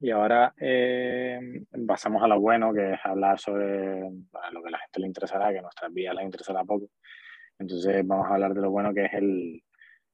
[0.00, 0.54] Y ahora
[1.86, 5.52] pasamos a lo bueno, que es hablar sobre lo que a la gente le interesará,
[5.52, 6.88] que nuestras vidas les interesará poco.
[7.58, 9.62] Entonces vamos a hablar de lo bueno que es el,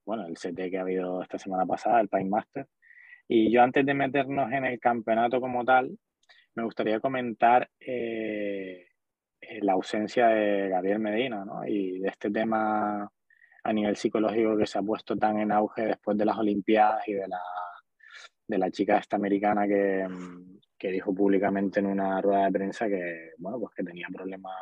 [0.04, 2.66] bueno, el CT que ha habido esta semana pasada, el Pine Master.
[3.28, 5.96] Y yo antes de meternos en el campeonato como tal,
[6.56, 8.88] me gustaría comentar eh,
[9.60, 11.64] la ausencia de Gabriel Medina ¿no?
[11.66, 13.08] y de este tema
[13.62, 17.14] a nivel psicológico que se ha puesto tan en auge después de las Olimpiadas y
[17.14, 17.40] de la,
[18.46, 20.06] de la chica esta americana que,
[20.78, 24.54] que dijo públicamente en una rueda de prensa que, bueno, pues que tenía problemas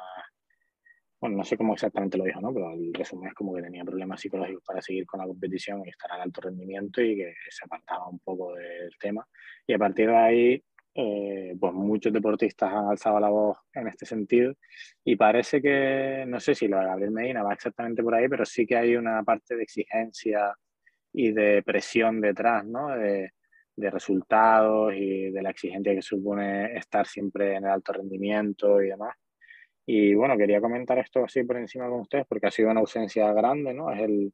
[1.25, 2.53] bueno, no sé cómo exactamente lo dijo, ¿no?
[2.53, 5.89] Pero el resumen es como que tenía problemas psicológicos para seguir con la competición y
[5.89, 9.27] estar al alto rendimiento y que se apartaba un poco del tema.
[9.67, 14.05] Y a partir de ahí, eh, pues muchos deportistas han alzado la voz en este
[14.05, 14.55] sentido
[15.03, 18.45] y parece que, no sé si lo de Gabriel Medina va exactamente por ahí, pero
[18.45, 20.55] sí que hay una parte de exigencia
[21.11, 22.89] y de presión detrás, ¿no?
[22.99, 23.33] De,
[23.77, 28.89] de resultados y de la exigencia que supone estar siempre en el alto rendimiento y
[28.89, 29.17] demás.
[29.87, 33.33] Y bueno, quería comentar esto así por encima con ustedes porque ha sido una ausencia
[33.33, 33.93] grande, ¿no?
[33.93, 34.33] Es el,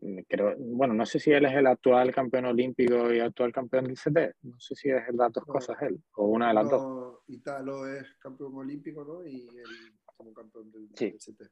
[0.00, 3.86] mm, creo, bueno, no sé si él es el actual campeón olímpico y actual campeón
[3.86, 7.18] del CT, no sé si es las dos cosas él, o una de las dos.
[7.28, 9.26] Italo es campeón olímpico, ¿no?
[9.26, 11.42] Y él como campeón del, CT.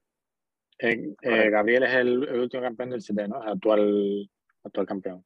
[0.79, 3.43] Eh, eh, Gabriel es el, último campeón del CT, ¿no?
[3.43, 4.31] Es actual,
[4.63, 5.25] actual campeón.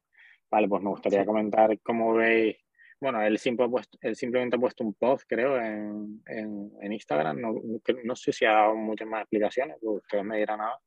[0.51, 2.57] Vale, pues me gustaría comentar cómo veis
[3.01, 7.39] bueno, él, simplemente ha puesto un post, creo, en, en, Instagram.
[7.39, 7.55] No,
[8.03, 10.77] no, sé si ha dado muchas más explicaciones, porque ustedes me dirán nada.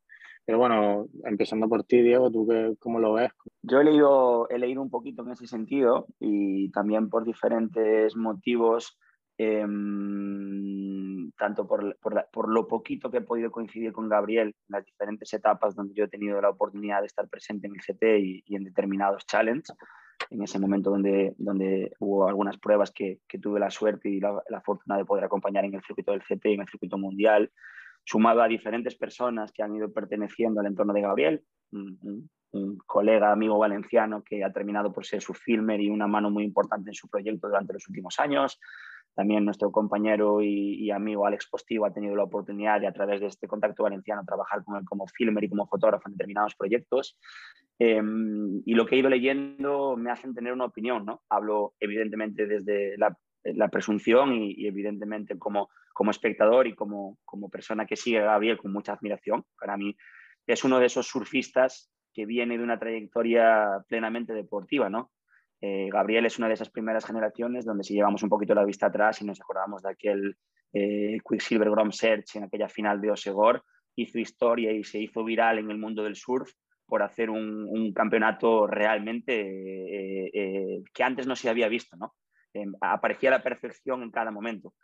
[0.45, 3.31] Pero bueno, empezando por ti, Diego, ¿tú qué, cómo lo ves?
[3.63, 8.99] Yo he leído, he leído un poquito en ese sentido y también por diferentes motivos,
[9.43, 14.85] em, tanto por, por, por, lo poquito que he podido coincidir con Gabriel en las
[14.85, 18.43] diferentes etapas donde yo he tenido la oportunidad de estar presente en el CT y,
[18.47, 19.75] y en determinados challenges,
[20.31, 24.43] en ese momento donde, donde hubo algunas pruebas que, que tuve la suerte y la,
[24.49, 27.51] la, fortuna de poder acompañar en el circuito del y en el circuito mundial,
[28.05, 32.29] sumado a diferentes personas que han ido perteneciendo al entorno de Gabriel, un,
[32.87, 36.91] colega, amigo valenciano que ha terminado por ser su filmer y una mano muy importante
[36.91, 38.61] en su proyecto durante los últimos años,
[39.15, 43.27] también nuestro compañero y, amigo Alex Postigo ha tenido la oportunidad de a través de
[43.27, 47.19] este contacto valenciano trabajar con él como filmer y como fotógrafo en determinados proyectos.
[47.79, 51.23] Em, y lo que he ido leyendo me hacen tener una opinión, ¿no?
[51.29, 57.87] Hablo evidentemente desde la, presunción y, y, evidentemente como, como espectador y como, como persona
[57.87, 59.45] que sigue a Gabriel con mucha admiración.
[59.59, 59.97] Para mí
[60.47, 65.11] es uno de esos surfistas que viene de una trayectoria plenamente deportiva, ¿no?
[65.65, 68.87] Eh, Gabriel es una de esas primeras generaciones donde si llevamos un poquito la vista
[68.87, 70.37] atrás y nos acordamos de aquel
[70.73, 73.63] eh, Quicksilver Grom Search en aquella final de Osegor,
[73.95, 76.51] hizo historia y se hizo viral en el mundo del surf
[76.85, 79.41] por hacer un, campeonato realmente
[80.35, 81.97] eh, que antes no se había visto.
[81.97, 82.13] ¿no?
[82.81, 84.75] aparecía la perfección en cada momento.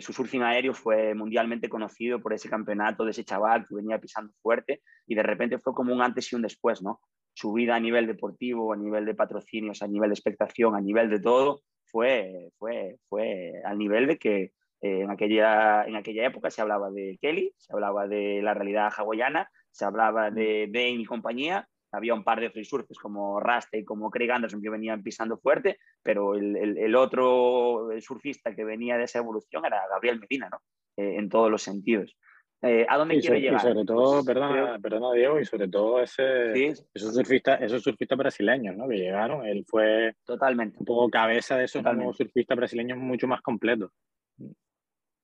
[0.00, 4.32] su surfing aéreo fue mundialmente conocido por ese campeonato de ese chaval que venía pisando
[4.42, 7.00] fuerte y de repente fue como un antes y un después, ¿no?
[7.36, 11.10] Su vida a nivel deportivo, a nivel de patrocinios, a nivel de expectación, a nivel
[11.10, 14.42] de todo, fue, fue, fue al nivel de que
[14.80, 18.90] eh, en, aquella, en aquella época se hablaba de Kelly, se hablaba de la realidad
[18.96, 23.76] hawaiana, se hablaba de Dane y compañía, había un par de free surfers como Rasta
[23.76, 28.96] y como Craig Anderson que venían pisando fuerte, pero el, el, otro surfista que venía
[28.96, 30.58] de esa evolución era Gabriel Medina, ¿no?
[30.96, 32.16] Eh, en todos los sentidos.
[32.62, 33.60] Eh, ¿A dónde quiero llegar?
[33.60, 36.52] Y sobre todo, pues, perdona, Diego, y sobre todo ese,
[36.94, 38.88] esos, surfistas, esos surfistas brasileños ¿no?
[38.88, 39.46] que llegaron.
[39.46, 40.78] Él fue Totalmente.
[40.78, 43.90] un poco cabeza de esos nuevos surfistas brasileños mucho más completos.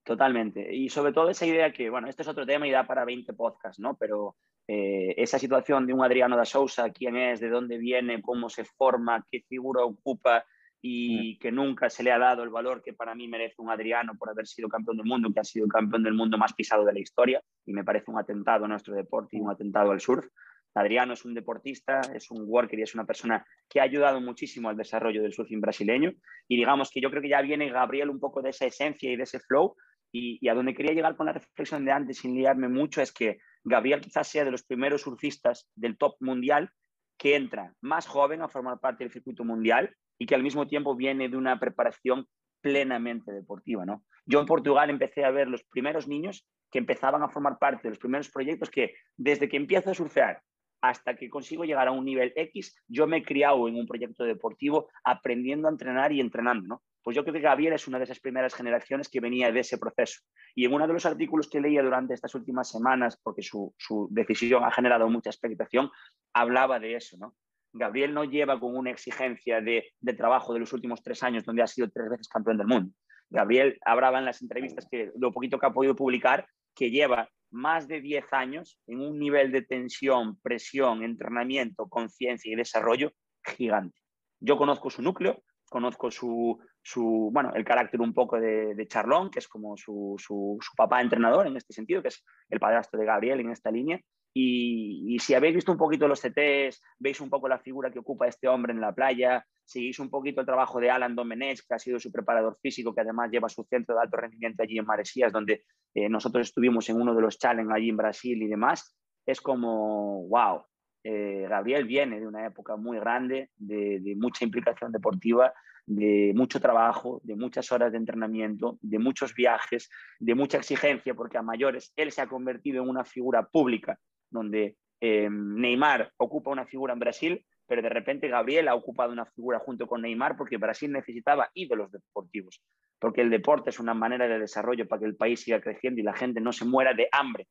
[0.04, 0.74] Totalmente.
[0.74, 3.32] Y sobre todo esa idea que, bueno, este es otro tema y da para 20
[3.34, 3.96] podcasts, ¿no?
[3.96, 8.48] Pero eh, esa situación de un Adriano da Sousa, quién es, de dónde viene, cómo
[8.48, 10.44] se forma, qué figura ocupa,
[10.84, 11.38] y mm.
[11.38, 14.28] que nunca se le ha dado el valor que para mí merece un Adriano por
[14.28, 16.92] haber sido campeón del mundo, que ha sido el campeón del mundo más pisado de
[16.92, 20.26] la historia y me parece un atentado a nuestro deporte y un atentado al surf.
[20.74, 24.70] Adriano es un deportista, es un worker y es una persona que ha ayudado muchísimo
[24.70, 26.12] al desarrollo del surfing brasileño
[26.48, 29.16] y digamos que yo creo que ya viene Gabriel un poco de esa esencia y
[29.16, 29.76] de ese flow
[30.10, 33.12] y, y a donde quería llegar con la reflexión de antes sin liarme mucho es
[33.12, 36.70] que Gabriel quizás sea de los primeros surfistas del top mundial
[37.18, 40.94] que entra más joven a formar parte del circuito mundial y que al mismo tiempo
[40.94, 42.28] viene de una preparación
[42.60, 43.84] plenamente deportiva.
[43.84, 44.04] ¿no?
[44.24, 47.88] Yo en Portugal empecé a ver los primeros niños que empezaban a formar parte de
[47.88, 50.40] los primeros proyectos que desde que empiezo a surfear
[50.80, 54.22] hasta que consigo llegar a un nivel X, yo me he criado en un proyecto
[54.22, 56.68] deportivo aprendiendo a entrenar y entrenando.
[56.68, 56.82] ¿no?
[57.02, 59.76] Pues yo creo que Gabriel es una de esas primeras generaciones que venía de ese
[59.76, 60.20] proceso.
[60.54, 64.06] Y en uno de los artículos que leía durante estas últimas semanas, porque su, su
[64.12, 65.90] decisión ha generado mucha expectación,
[66.32, 67.34] hablaba de eso, ¿no?
[67.72, 69.84] Gabriel no lleva con una exigencia de,
[70.16, 72.92] trabajo de los últimos tres años, donde ha sido tres veces campeón del mundo.
[73.30, 77.88] Gabriel hablaba en las entrevistas que lo poquito que ha podido publicar, que lleva más
[77.88, 83.12] de 10 años en un nivel de tensión, presión, entrenamiento, conciencia y desarrollo
[83.44, 83.98] gigante.
[84.40, 89.30] Yo conozco su núcleo, conozco su, su bueno, el carácter un poco de, de Charlón,
[89.30, 92.98] que es como su, su, su, papá entrenador en este sentido, que es el padrastro
[92.98, 94.00] de Gabriel en esta línea,
[94.34, 98.26] y, si habéis visto un poquito los CTs, veis un poco la figura que ocupa
[98.26, 101.78] este hombre en la playa, seguís un poquito el trabajo de Alan Domenech, que ha
[101.78, 105.32] sido su preparador físico, que además lleva su centro de alto rendimiento allí en Maresías,
[105.32, 105.64] donde
[105.94, 108.96] eh, nosotros estuvimos en uno de los challenges allí en Brasil y demás,
[109.26, 110.62] es como, wow,
[111.04, 115.52] eh, Gabriel viene de una época muy grande, de, de mucha implicación deportiva,
[115.84, 121.38] de mucho trabajo, de muchas horas de entrenamiento, de muchos viajes, de mucha exigencia, porque
[121.38, 123.98] a mayores él se ha convertido en una figura pública
[124.32, 129.26] donde eh, Neymar ocupa una figura en Brasil, pero de repente Gabriel ha ocupado una
[129.26, 132.62] figura junto con Neymar porque Brasil necesitaba ídolos deportivos,
[132.98, 136.04] porque el deporte es una manera de desarrollo para que el país siga creciendo y
[136.04, 137.48] la gente no se muera de hambre,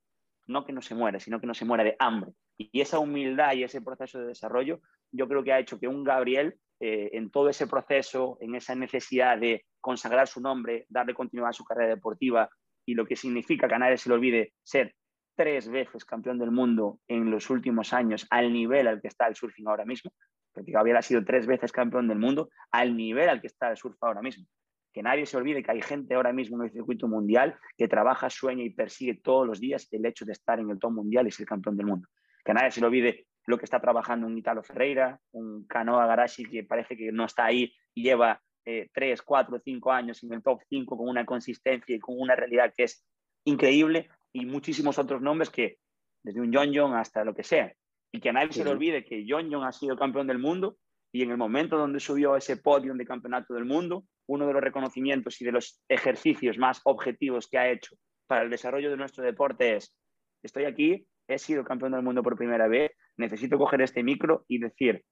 [0.47, 2.31] no que no se muera, sino que no se muera de hambre.
[2.57, 4.81] Y esa humildad y ese proceso de desarrollo,
[5.11, 8.75] yo creo que ha hecho que un Gabriel, eh, en todo ese proceso, en esa
[8.75, 12.49] necesidad de consagrar su nombre, darle continuidad a su carrera deportiva
[12.85, 14.95] y lo que significa que a nadie se le olvide ser
[15.41, 19.35] tres veces campeón del mundo en los últimos años al nivel al que está el
[19.35, 20.11] surfing ahora mismo,
[20.53, 23.75] porque Gabriel ha sido tres veces campeón del mundo al nivel al que está el
[23.75, 24.45] surf ahora mismo.
[24.93, 28.29] Que nadie se olvide que hay gente ahora mismo en el circuito mundial que trabaja,
[28.29, 31.31] sueña y persigue todos los días el hecho de estar en el top mundial y
[31.31, 32.07] ser campeón del mundo.
[32.45, 36.45] Que nadie se le olvide lo que está trabajando un Italo Ferreira, un Canoa Garashi
[36.45, 40.43] que parece que no está ahí y lleva eh, tres, cuatro, cinco años en el
[40.43, 43.03] top 5 con una consistencia y con una realidad que es
[43.43, 45.77] increíble, y muchísimos otros nombres que,
[46.23, 47.73] desde un John John hasta lo que sea,
[48.11, 50.77] y que a nadie se le olvide que John John ha sido campeón del mundo
[51.13, 54.61] y en el momento donde subió ese podio de campeonato del mundo, uno de los
[54.61, 57.95] reconocimientos y de los ejercicios más objetivos que ha hecho
[58.27, 59.93] para el desarrollo de nuestro deporte es,
[60.41, 64.59] estoy aquí, he sido campeón del mundo por primera vez, necesito coger este micro y
[64.59, 65.03] decir,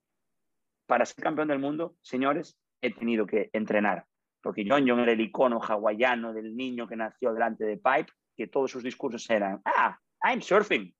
[0.86, 4.06] para ser campeón del mundo, señores, he tenido que entrenar.
[4.42, 8.46] Porque John John era el icono hawaiano del niño que nació delante de Pipe que
[8.46, 10.90] todos sus discursos eran, ah, I'm surfing,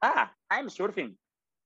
[0.00, 1.14] ah, I'm surfing.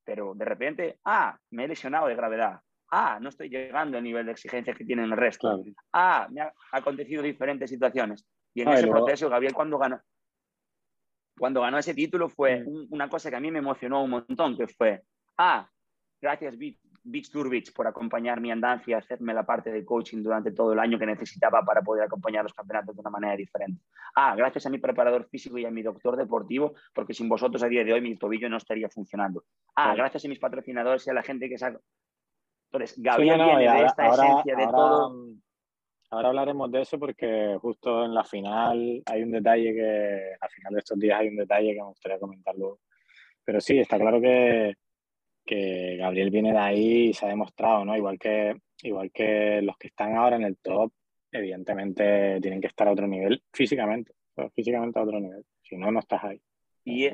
[0.04, 2.60] Pero de repente, ah, me he lesionado de gravedad,
[2.90, 5.62] ah, no estoy llegando al nivel de exigencia que tienen el resto,
[5.92, 8.26] ah, me ha acontecido diferentes situaciones.
[8.52, 10.00] Y en ese proceso, Gabriel, cuando ganó,
[11.38, 12.88] cuando ganó ese título, fue mm.
[12.90, 15.04] una cosa que a mí me emocionó un montón, que fue,
[15.38, 15.70] ah,
[16.20, 16.58] gracias,
[17.02, 20.78] Beach Tour Beach por acompañar mi andancia, hacerme la parte de coaching durante todo el
[20.78, 23.82] año que necesitaba para poder acompañar los campeonatos de una manera diferente.
[24.14, 27.68] Ah, gracias a mi preparador físico y a mi doctor deportivo, porque sin vosotros a
[27.68, 29.44] día de hoy mi tobillo no estaría funcionando.
[29.74, 31.80] Ah, gracias a mis patrocinadores y a la gente que saca.
[32.72, 35.26] Entonces, Gabriel viene de esta esencia de todo.
[36.10, 40.72] Ahora hablaremos de eso porque justo en la final hay un detalle que, a final
[40.74, 42.80] de estos días hay un detalle que me gustaría comentarlo.
[43.44, 44.74] Pero sí, está claro que,
[45.50, 47.96] que Gabriel viene de ahí y se ha demostrado, ¿no?
[47.96, 48.54] Igual que,
[48.84, 50.92] igual que los que están ahora en el top,
[51.32, 54.12] evidentemente tienen que estar a otro nivel físicamente,
[54.54, 56.40] físicamente a otro nivel, si no, no estás ahí.
[56.84, 57.08] Y,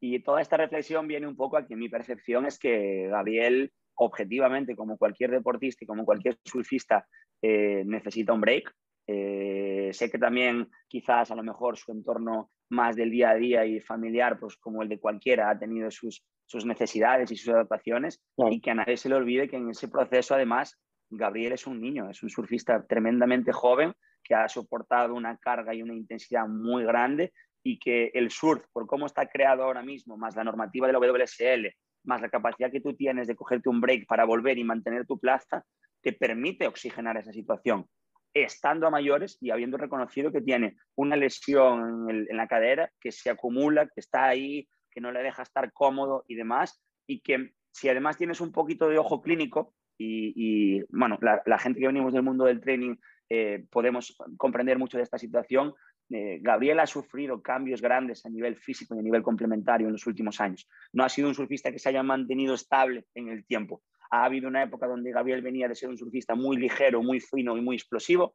[0.00, 4.74] y toda esta reflexión viene un poco a que mi percepción es que Gabriel, objetivamente,
[4.74, 7.06] como cualquier deportista y como cualquier surfista,
[7.42, 8.74] eh, necesita un break.
[9.06, 13.66] Eh, sé que también quizás a lo mejor su entorno más del día a día
[13.66, 18.22] y familiar, pues como el de cualquiera, ha tenido sus, sus necesidades y sus adaptaciones
[18.50, 20.78] y que a nadie se le olvide que en ese proceso además
[21.10, 25.82] Gabriel es un niño, es un surfista tremendamente joven que ha soportado una carga y
[25.82, 30.36] una intensidad muy grande y que el surf, por cómo está creado ahora mismo, más
[30.36, 31.74] la normativa de la WSL,
[32.04, 35.18] más la capacidad que tú tienes de cogerte un break para volver y mantener tu
[35.18, 35.64] plaza,
[36.00, 37.86] te permite oxigenar esa situación,
[38.32, 43.10] estando a mayores y habiendo reconocido que tiene una lesión en, en la cadera que
[43.10, 47.52] se acumula, que está ahí que no le deja estar cómodo y demás, y que
[47.70, 52.22] si además tienes un poquito de ojo clínico, y, bueno, la, gente que venimos del
[52.22, 52.96] mundo del training
[53.28, 55.74] eh, podemos comprender mucho de esta situación,
[56.08, 60.06] eh, Gabriel ha sufrido cambios grandes a nivel físico y a nivel complementario en los
[60.06, 60.66] últimos años.
[60.94, 63.82] No ha sido un surfista que se haya mantenido estable en el tiempo.
[64.10, 67.54] Ha habido una época donde Gabriel venía de ser un surfista muy ligero, muy fino
[67.58, 68.34] y muy explosivo,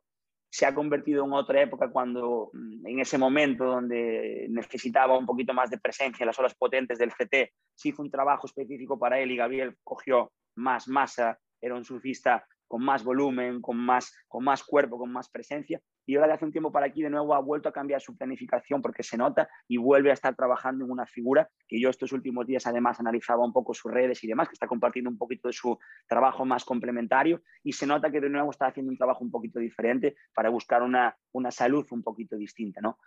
[0.52, 5.54] se ha convertido en otra época cuando mm, en ese momento donde necesitaba un poquito
[5.54, 9.18] más de presencia en las olas potentes del CT, se hizo un trabajo específico para
[9.20, 14.46] él y Gabriel cogió más masa, era un surfista con más volumen, con más, con
[14.46, 15.82] más cuerpo, con más presencia.
[16.06, 18.16] Y ahora de hace un tiempo para aquí de nuevo ha vuelto a cambiar su
[18.16, 22.14] planificación porque se nota y vuelve a estar trabajando en una figura que yo estos
[22.14, 25.50] últimos días además analizaba un poco sus redes y demás, que está compartiendo un poquito
[25.50, 29.22] de su trabajo más complementario y se nota que de nuevo está haciendo un trabajo
[29.22, 32.80] un poquito diferente para buscar una, una salud un poquito distinta.
[32.80, 33.00] ¿no?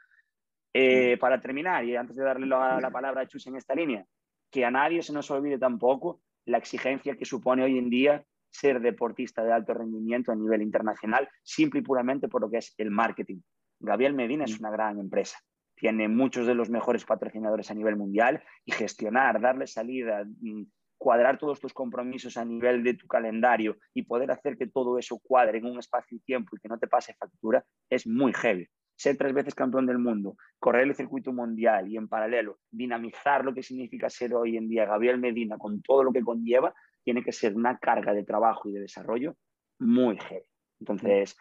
[0.75, 4.05] Eh, para terminar, y antes de darle la, la palabra a Chus en esta línea,
[4.51, 8.81] que a nadie se nos olvide tampoco la exigencia que supone hoy en día ser
[8.81, 12.91] deportista de alto rendimiento a nivel internacional, simple y puramente por lo que es el
[12.91, 13.41] marketing.
[13.81, 14.63] Gabriel Medina es mm.
[14.63, 15.39] una gran empresa,
[15.75, 20.63] tiene muchos de los mejores patrocinadores a nivel mundial y gestionar, darle salida, mm,
[20.97, 25.19] cuadrar todos tus compromisos a nivel de tu calendario y poder hacer que todo eso
[25.23, 28.69] cuadre en un espacio y tiempo y que no te pase factura es muy heavy
[28.97, 33.53] ser tres veces campeón del mundo, correr el circuito mundial y en paralelo dinamizar lo
[33.53, 36.73] que significa ser hoy en día Gabriel Medina con todo lo que conlleva,
[37.05, 39.37] tiene que ser una carga de trabajo y de desarrollo
[39.79, 40.45] muy heavy.
[40.81, 41.37] Entonces,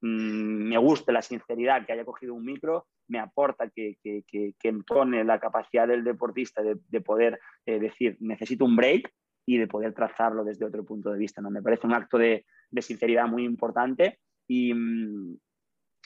[0.00, 4.54] mm, me gusta la sinceridad que haya cogido un micro, me aporta que, que, que,
[4.68, 9.12] entone la capacidad del deportista de, poder eh, decir, necesito un break
[9.46, 11.42] y de poder trazarlo desde otro punto de vista.
[11.42, 11.50] ¿no?
[11.50, 15.38] Me parece un acto de, de sinceridad muy importante y, mm,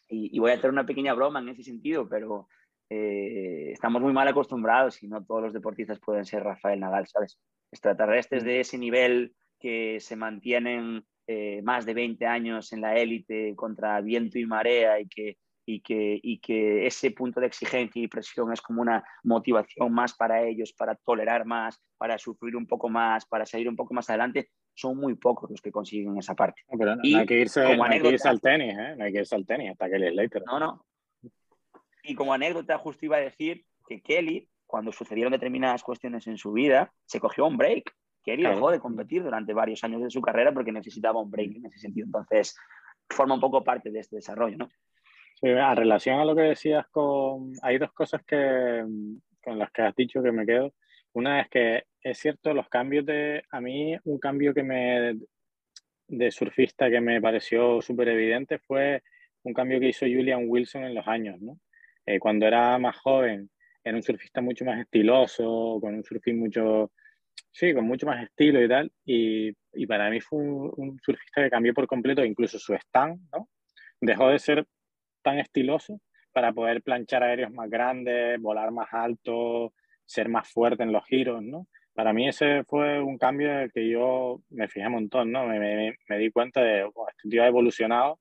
[0.09, 2.49] y, voy a hacer una pequeña broma en ese sentido, pero
[2.91, 7.39] eh, estamos muy mal acostumbrados y no todos los deportistas pueden ser Rafael Nadal, ¿sabes?
[7.73, 13.55] Extraterrestres de ese nivel que se mantienen eh, más de 20 años en la élite
[13.57, 18.09] contra viento y marea y que, y, que, y que ese punto de exigencia y
[18.09, 22.89] presión es como una motivación más para ellos, para tolerar más, para sufrir un poco
[22.89, 26.63] más, para salir un poco más adelante, son muy pocos los que consiguen esa parte.
[26.69, 28.95] No, y hay que irse, al tenis, ¿eh?
[28.97, 30.43] No hay que irse al tenis hasta Kelly Slater.
[30.47, 30.85] No, no.
[32.03, 36.51] Y como anécdota, justo iba a decir que Kelly, cuando sucedieron determinadas cuestiones en su
[36.51, 37.95] vida, se cogió un break.
[38.25, 41.67] Kelly dejó de competir durante varios años de su carrera porque necesitaba un break en
[41.67, 42.07] ese sentido.
[42.07, 42.57] Entonces,
[43.09, 44.69] forma un poco parte de este desarrollo, ¿no?
[45.41, 47.53] Sí, a relación a lo que decías con...
[47.63, 48.85] Hay dos cosas que,
[49.41, 50.75] con las que has dicho que me quedo.
[51.13, 55.17] Una es que es cierto, los cambios de, a mí un cambio que me,
[56.09, 59.05] de surfista que me pareció súper evidente fue
[59.45, 61.61] un cambio que hizo Julian Wilson en los años, ¿no?
[62.07, 63.51] Eh, cuando era más joven,
[63.85, 66.91] era un surfista mucho más estiloso, con un surfing mucho,
[67.53, 71.51] sí, con mucho más estilo y tal, y, y para mí fue un, surfista que
[71.51, 73.49] cambió por completo incluso su stand, ¿no?
[74.01, 74.67] Dejó de ser
[75.23, 76.01] tan estiloso
[76.33, 79.73] para poder planchar aéreos más grandes, volar más alto,
[80.05, 81.69] ser más fuerte en los giros, ¿no?
[81.95, 85.47] para mí ese fue un cambio que yo me fijé un montón, ¿no?
[85.47, 88.19] Me, me, di cuenta de, oh, este tío ha evolucionado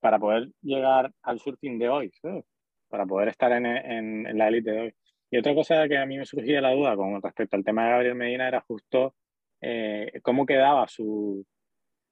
[0.00, 2.12] para poder llegar al surfing de hoy,
[2.90, 4.94] para poder estar en, la élite de hoy.
[5.30, 7.90] Y otra cosa que a mí me surgía la duda con respecto al tema de
[7.92, 9.14] Gabriel Medina era justo
[9.60, 11.46] eh, cómo quedaba su,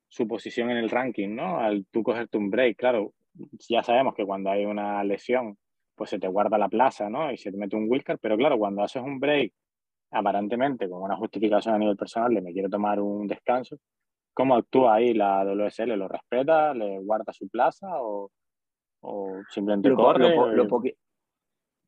[0.08, 1.58] su posición en el ranking, ¿no?
[1.58, 3.12] Al tú cogerte un break, claro,
[3.68, 5.58] ya sabemos que cuando hay una lesión,
[5.94, 7.32] pues se te guarda la plaza, ¿no?
[7.32, 9.52] Y se te mete un wildcard, pero claro, cuando haces un break
[10.10, 13.76] aparentemente con una justificación a nivel personal de me quiero tomar un descanso,
[14.32, 15.96] ¿cómo actúa ahí la WSL?
[15.96, 16.72] ¿Lo respeta?
[16.74, 17.88] ¿Le guarda su plaza?
[18.00, 18.30] ¿O,
[19.50, 20.34] simplemente lo, corre?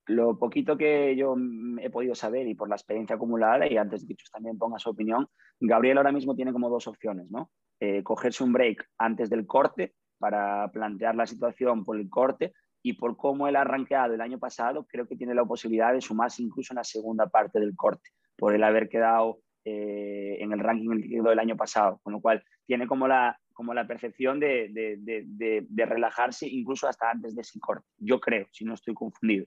[0.06, 1.36] Lo, poquito que yo
[1.80, 4.90] he podido saber y por la experiencia acumulada, y antes de que también ponga su
[4.90, 5.28] opinión,
[5.60, 7.50] Gabriel ahora mismo tiene como dos opciones, ¿no?
[7.78, 12.52] Eh, cogerse un break antes del corte para plantear la situación por el corte
[12.82, 16.00] y por cómo él ha arranqueado el año pasado, creo que tiene la posibilidad de
[16.00, 20.60] sumarse incluso en la segunda parte del corte, por el haber quedado eh, en el
[20.60, 25.66] ranking del año pasado, con lo cual tiene como la, como la percepción de, de,
[25.68, 29.44] de, relajarse incluso hasta antes de ese corte, yo creo, si no estoy confundido.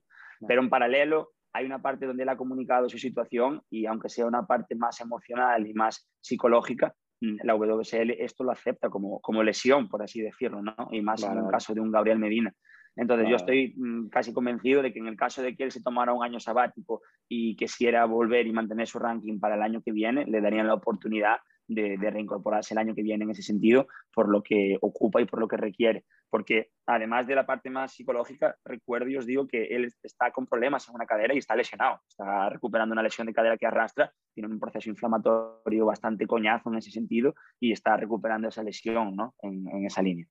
[0.47, 4.27] Pero en paralelo hay una parte donde él ha comunicado su situación y aunque sea
[4.27, 9.41] una parte más emocional y más psicológica, mm, la WSL esto lo acepta como, como
[9.41, 10.75] lesión, por así decirlo, ¿no?
[10.91, 12.53] Y más en el caso de un Gabriel Medina.
[12.95, 15.81] Entonces yo estoy mm, casi convencido de que en el caso de que él se
[15.81, 19.91] tomara un año sabático y quisiera volver y mantener su ranking para el año que
[19.91, 24.29] viene, le darían la oportunidad de, reincorporarse el año que viene en ese sentido, por
[24.29, 26.05] lo que ocupa y por lo que requiere.
[26.29, 30.47] Porque además de la parte más psicológica, recuerdo y os digo que él está con
[30.47, 32.01] problemas en una cadera y está lesionado.
[32.07, 36.77] Está recuperando una lesión de cadera que arrastra, tiene un proceso inflamatorio bastante coñazo en
[36.77, 39.35] ese sentido y está recuperando esa lesión ¿no?
[39.41, 40.25] en esa línea.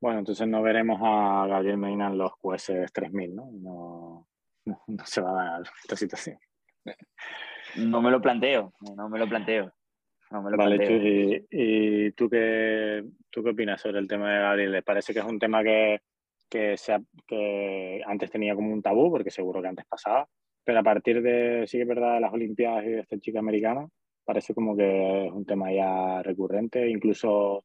[0.00, 3.50] Bueno, entonces no veremos a Gabriel Medina en los QS 3000, ¿no?
[3.52, 4.28] No,
[4.64, 6.38] no, se va a dar esta situación.
[7.76, 9.72] No me lo planteo, no me lo planteo.
[10.30, 14.72] Vale, ¿y, tú, qué, tú qué opinas sobre el tema de Gabriel?
[14.72, 16.00] ¿Les parece que es un tema que,
[16.48, 16.76] que,
[17.26, 20.28] que antes tenía como un tabú, porque seguro que antes pasaba,
[20.64, 23.40] pero a partir de, sí que es verdad, de las Olimpiadas y de esta chica
[23.40, 23.88] americana,
[24.24, 27.64] parece como que es un tema ya recurrente, incluso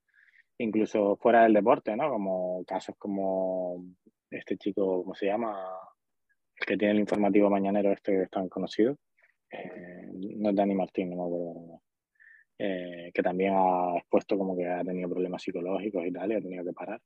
[0.58, 2.10] incluso fuera del deporte, ¿no?
[2.10, 3.84] Como casos como
[4.30, 5.56] este chico, ¿cómo se llama?
[6.58, 8.98] El que tiene el informativo mañanero este que es tan conocido.
[9.52, 11.82] Eh, no es Dani Martín, no me acuerdo.
[12.58, 16.42] Eh, que también ha expuesto como que ha tenido problemas psicológicos y tal, y ha
[16.42, 17.02] tenido que parar.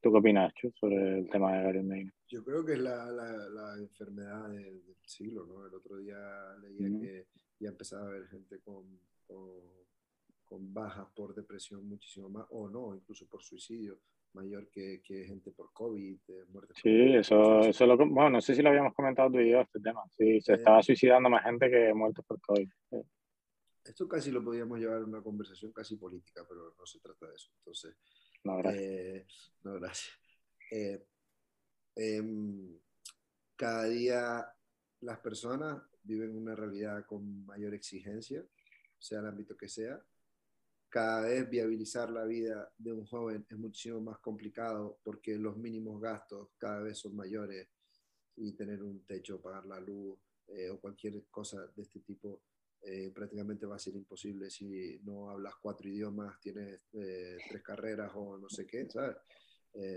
[0.00, 2.14] ¿Tú qué opinas, Chu, sobre el tema de Gabriel Medina?
[2.28, 5.66] Yo creo que es la, la, enfermedad del, siglo, ¿no?
[5.66, 6.16] El otro día
[6.60, 7.26] leía que
[7.58, 8.84] ya empezaba a haber gente con,
[9.26, 13.98] con, bajas por depresión muchísimo más, o no, incluso por suicidio,
[14.34, 16.18] mayor que, que gente por COVID,
[16.52, 16.74] muerte.
[16.76, 19.80] Sí, eso, eso lo, bueno, no sé si lo habíamos comentado tú y yo, este
[19.80, 20.02] tema.
[20.10, 22.68] Sí, se estaba suicidando más gente que muertos por COVID.
[23.84, 27.34] Esto casi lo podíamos llevar a una conversación casi política, pero no se trata de
[27.34, 27.50] eso.
[27.58, 27.94] Entonces,
[28.44, 28.82] no, gracias.
[28.82, 29.26] Eh,
[29.62, 30.14] no, gracias.
[30.70, 31.06] Eh,
[31.94, 32.78] em,
[33.56, 34.46] cada día
[35.00, 38.44] las personas viven una realidad con mayor exigencia,
[38.98, 40.02] sea el ámbito que sea.
[40.88, 46.00] Cada vez viabilizar la vida de un joven es muchísimo más complicado porque los mínimos
[46.00, 47.68] gastos cada vez son mayores
[48.36, 52.42] y tener un techo, pagar la luz eh, o cualquier cosa de este tipo
[52.84, 58.12] eh, prácticamente va a ser imposible si no hablas cuatro idiomas, tienes eh, tres carreras
[58.14, 59.16] o no sé qué, ¿sabes?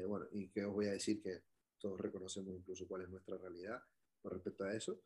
[0.08, 1.44] bueno, y que os voy a decir que
[1.77, 3.79] todos reconocemos incluso cuál es nuestra realidad
[4.20, 5.01] con respecto a eso.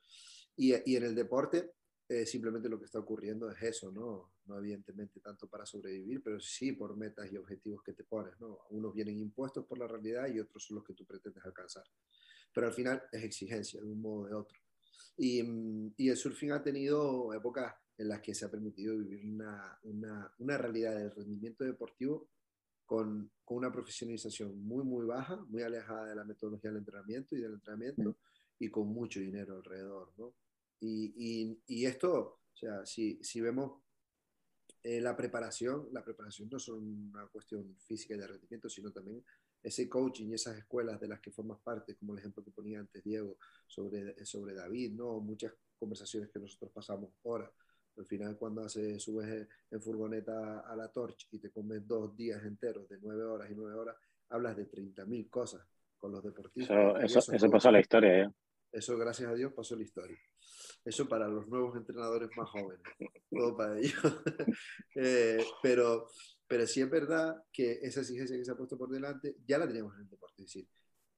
[0.56, 1.74] Y, y en el deporte,
[2.12, 4.34] eh, simplemente lo que está ocurriendo es eso, ¿no?
[4.46, 8.60] No evidentemente tanto para sobrevivir, pero sí por metas y objetivos que te pones, ¿no?
[8.72, 11.86] Unos vienen impuestos por la realidad y otros son los que tú pretendes alcanzar.
[12.54, 14.60] Pero al final es exigencia, de un modo o de otro.
[15.17, 19.25] Y, mm, y el surfing ha tenido épocas en las que se ha permitido vivir
[19.25, 22.29] una, una, una realidad del rendimiento deportivo
[22.86, 27.41] con, con, una profesionalización muy, muy baja, muy alejada de la metodología del entrenamiento y
[27.41, 28.17] del entrenamiento,
[28.60, 30.34] y con mucho dinero alrededor, ¿no?
[30.79, 33.81] Y, y, esto, o sea, si, si vemos
[34.84, 39.24] eh, la preparación, la preparación no es una cuestión física y de rendimiento, sino también
[39.63, 42.80] ese coaching y esas escuelas de las que formas parte, como el ejemplo que ponía
[42.80, 43.38] antes Diego
[43.68, 45.20] sobre, sobre David, ¿no?
[45.20, 47.51] Muchas conversaciones que nosotros pasamos ahora.
[47.98, 52.44] Al final, cuando hace, subes en furgoneta a la Torch y te comes dos días
[52.44, 53.96] enteros de nueve horas y nueve horas,
[54.30, 55.62] hablas de 30.000 cosas
[55.98, 57.03] con los deportistas.
[57.03, 58.30] Eso, eso, eso pasa a la historia, ¿eh?
[58.71, 60.17] Eso, gracias a Dios, pasó la historia.
[60.86, 62.82] Eso para los nuevos entrenadores más jóvenes,
[63.30, 63.93] todo para ellos.
[64.95, 66.08] Eh, pero,
[66.52, 69.66] pero sí es verdad que esa exigencia que se ha puesto por delante ya la
[69.66, 70.42] teníamos en el deporte.
[70.42, 70.68] Es decir,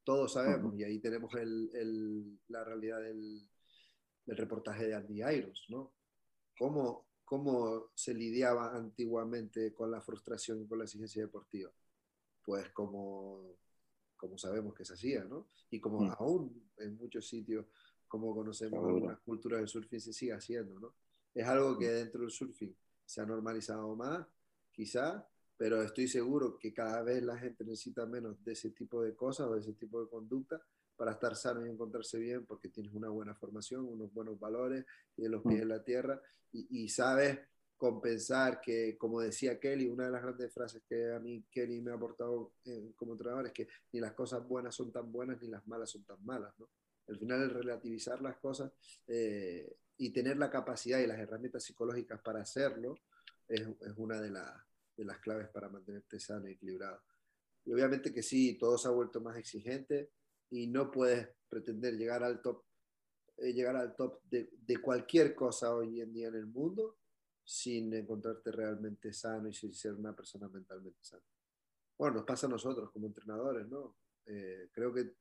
[0.04, 3.42] todos sabemos, y ahí tenemos el, el, la realidad del,
[4.28, 5.92] del, reportaje de Andy Irons, ¿no?
[6.56, 11.72] Cómo, cómo se lidiaba antiguamente con la frustración y con la exigencia deportiva.
[12.46, 13.58] Pues como
[14.16, 15.48] como sabemos que se hacía, ¿no?
[15.72, 16.12] Y como mm.
[16.20, 17.66] aún en muchos sitios,
[18.08, 20.94] como conocemos algunas culturas del surfing, se sigue haciendo, ¿no?
[21.34, 21.94] Es algo que mm.
[21.96, 24.28] dentro del surfing se ha normalizado más,
[24.74, 29.16] quizá, pero estoy seguro que cada vez la gente necesita menos de ese tipo de
[29.16, 30.62] cosas o de ese tipo de conducta
[30.96, 35.28] para estar sano y encontrarse bien porque tienes una buena formación, unos buenos valores y
[35.28, 37.40] los pies en la tierra y, y sabes
[37.78, 41.92] compensar que, como decía Kelly, una de las grandes frases que a mí Kelly me
[41.92, 45.50] ha aportado eh, como entrenador es que ni las cosas buenas son tan buenas ni
[45.50, 46.54] las malas son tan malas.
[46.60, 46.70] ¿no?
[47.10, 48.72] Al final, el relativizar las cosas
[49.08, 52.96] eh, y tener la capacidad y las herramientas psicológicas para hacerlo
[53.48, 57.02] es, una de, las claves para mantenerte sano y equilibrado.
[57.66, 60.12] Y obviamente que sí, todo se ha vuelto más exigente
[60.50, 62.64] y no puedes pretender llegar al top,
[63.38, 66.98] eh, llegar al top de, de cualquier cosa hoy en día en el mundo
[67.46, 71.24] sin encontrarte realmente sano y sin ser una persona mentalmente sana.
[71.98, 73.98] Bueno, nos pasa a nosotros como entrenadores, ¿no?
[74.26, 75.16] Eh, creo que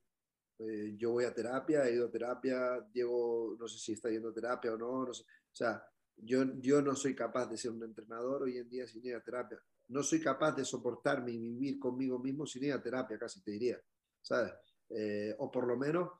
[0.58, 4.28] eh, yo voy a terapia, he ido a terapia, Diego no sé si está yendo
[4.28, 5.22] a terapia o no, no sé.
[5.24, 5.84] o sea,
[6.22, 9.22] yo, yo no soy capaz de ser un entrenador hoy en día sin ir a
[9.22, 9.60] terapia.
[9.88, 13.50] No soy capaz de soportarme y vivir conmigo mismo sin ir a terapia, casi te
[13.50, 13.80] diría,
[14.20, 14.52] ¿sabes?
[14.88, 16.10] Eh, o por lo menos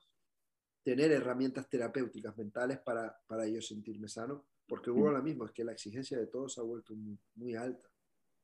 [0.83, 5.13] tener herramientas terapéuticas mentales para, para yo sentirme sano porque hubo mm.
[5.13, 6.93] la misma, es que la exigencia de todos ha vuelto
[7.35, 7.87] muy, alta,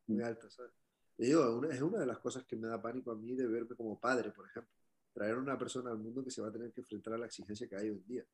[0.08, 0.72] muy alta, ¿sabes?
[1.17, 4.00] digo, es una de las cosas que me da pánico a mí de verme como
[4.00, 4.72] padre, por ejemplo.
[5.12, 7.26] Traer a una persona al mundo que se va a tener que enfrentar a la
[7.26, 8.26] exigencia que hay hoy en día.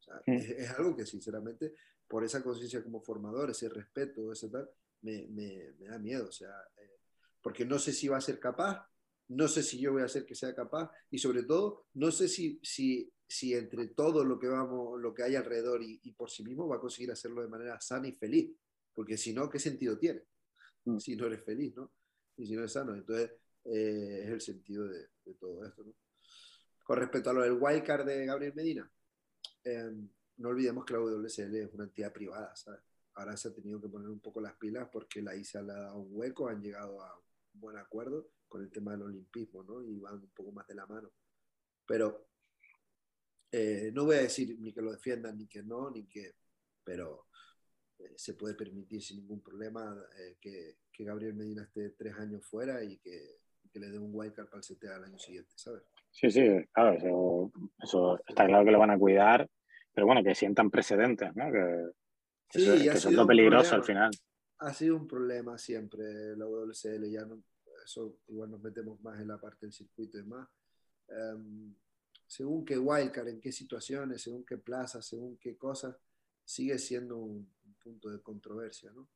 [0.00, 0.32] O sea, mm.
[0.32, 1.74] es, algo que sinceramente,
[2.08, 4.68] por esa conciencia como formador, ese respeto, ese tal,
[5.02, 6.28] me, me, me da miedo.
[6.28, 6.98] O sea, eh,
[7.40, 8.84] porque no sé si va a ser capaz,
[9.28, 12.26] no sé si yo voy a hacer que sea capaz y sobre todo, no sé
[12.26, 16.42] si, si si entre todo lo que vamos, lo que hay alrededor y, por sí
[16.42, 18.50] mismo va a conseguir hacerlo de manera sana y feliz.
[18.92, 20.22] Porque si no, ¿qué sentido tiene?
[20.84, 20.98] Mm.
[20.98, 21.92] Si no eres feliz, ¿no?
[22.36, 22.92] Y si no eres sano.
[22.92, 23.30] Entonces,
[23.66, 25.06] eh, es el sentido de,
[25.38, 25.94] todo esto, ¿no?
[26.82, 28.92] Con respecto a lo del wildcard de Gabriel Medina,
[29.64, 32.80] em, no olvidemos que la WSL es una entidad privada, ¿sabes?
[33.14, 35.76] Ahora se ha tenido que poner un poco las pilas porque la ISA le ha
[35.76, 37.20] dado un hueco, han llegado a,
[37.52, 39.82] buen acuerdo con el tema del olimpismo, ¿no?
[39.82, 41.10] Y van un poco más de la mano.
[41.86, 42.28] Pero
[43.52, 46.36] eh, no voy a decir ni que lo defiendan, ni que no, ni que,
[46.84, 47.26] pero
[47.98, 52.46] eh, se puede permitir sin ningún problema eh, que, que, Gabriel Medina esté tres años
[52.46, 55.82] fuera y que, que le dé un wildcard para el CTA al año siguiente, ¿sabes?
[56.10, 59.48] Sí, sí, claro, eso, eso, está claro que lo van a cuidar,
[59.92, 61.50] pero bueno, que sientan precedentes, ¿no?
[61.50, 61.90] Que,
[62.50, 64.10] sí, eso, que es lo peligroso al final.
[64.58, 67.42] Ha sido un problema siempre la WCL, ya no,
[67.84, 70.48] eso igual nos metemos más en la parte del circuito y demás.
[71.08, 71.74] Um,
[72.26, 75.96] según qué wildcard, en qué situaciones, según qué plazas, según qué cosas,
[76.44, 79.08] sigue siendo un, un punto de controversia, ¿no?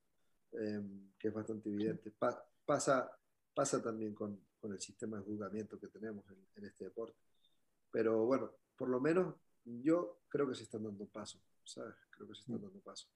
[0.58, 0.80] Eh,
[1.18, 2.10] que es bastante evidente.
[2.10, 3.10] Pa pasa,
[3.52, 7.18] pasa también con, con, el sistema de juzgamiento que tenemos en, en, este deporte.
[7.90, 11.94] Pero bueno, por lo menos yo creo que se están dando pasos, ¿sabes?
[12.10, 13.10] Creo que se están dando pasos.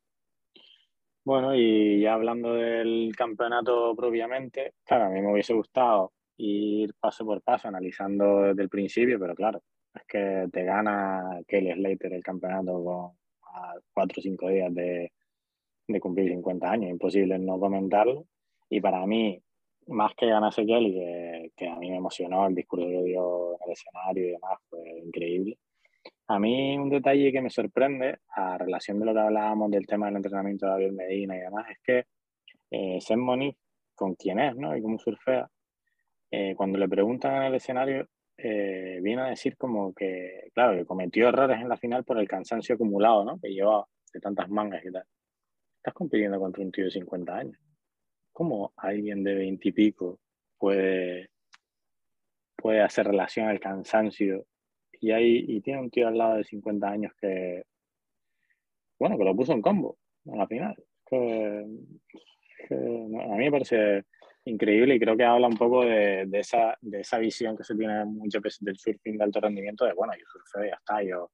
[1.24, 7.24] Bueno, y ya hablando del campeonato propiamente, claro, a mí me hubiese gustado ir paso
[7.24, 9.62] por paso analizando desde el principio, pero claro,
[9.94, 13.18] es que te gana Kelly Slater el campeonato con
[13.54, 15.12] a cuatro o cinco días de,
[15.86, 18.26] de, cumplir 50 años, imposible no comentarlo.
[18.70, 19.42] Y para mí,
[19.88, 23.58] más que ganarse Kelly, que, que, a mí me emocionó el discurso que dio en
[23.66, 25.58] el escenario y demás, fue increíble.
[26.28, 30.06] A mí un detalle que me sorprende, a relación de lo que hablábamos del tema
[30.06, 32.04] del entrenamiento de David Medina y demás, es que
[32.70, 33.56] eh, Sam Moniz,
[33.94, 34.76] con quién es ¿no?
[34.76, 35.48] y cómo surfea,
[36.30, 40.84] eh, cuando le preguntan en el escenario, eh, vino a decir como que, claro, que
[40.84, 43.40] cometió errores en la final por el cansancio acumulado, ¿no?
[43.40, 45.04] Que lleva de tantas mangas y tal.
[45.78, 47.58] Estás compitiendo contra un tío de 50 años.
[48.38, 50.20] ¿Cómo alguien de 20 y pico
[50.58, 51.30] puede,
[52.54, 54.46] puede hacer relación al cansancio
[55.00, 57.64] y, hay, y tiene un tío al lado de 50 años que,
[58.96, 60.76] bueno, que lo puso en combo en la final?
[61.10, 61.64] A
[63.34, 64.04] mí me parece
[64.44, 67.74] increíble y creo que habla un poco de, de, esa, de esa visión que se
[67.74, 71.02] tiene muchas veces del surfing de alto rendimiento, de bueno, yo surfeo y ya está,
[71.02, 71.32] yo,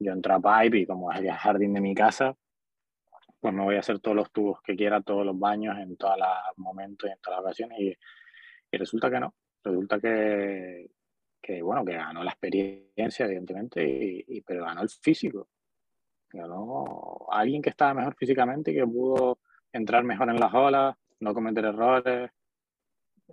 [0.00, 2.36] yo entro a pipe y como es el jardín de mi casa,
[3.44, 6.16] pues me voy a hacer todos los tubos que quiera, todos los baños en todos
[6.16, 7.94] los momentos y en todas las ocasiones y,
[8.70, 10.90] y resulta que no, resulta que,
[11.42, 15.50] que, bueno, que ganó la experiencia, evidentemente, y, y, pero ganó el físico.
[16.32, 21.34] Ganó alguien que estaba mejor físicamente y que pudo entrar mejor en las olas, no
[21.34, 22.30] cometer errores.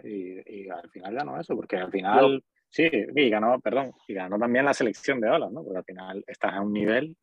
[0.04, 4.38] Y, y, al final ganó eso, porque al final, sí, y ganó, perdón, y ganó
[4.38, 5.63] también la selección de olas, ¿no?
[5.63, 7.15] Porque al final estás a un nivel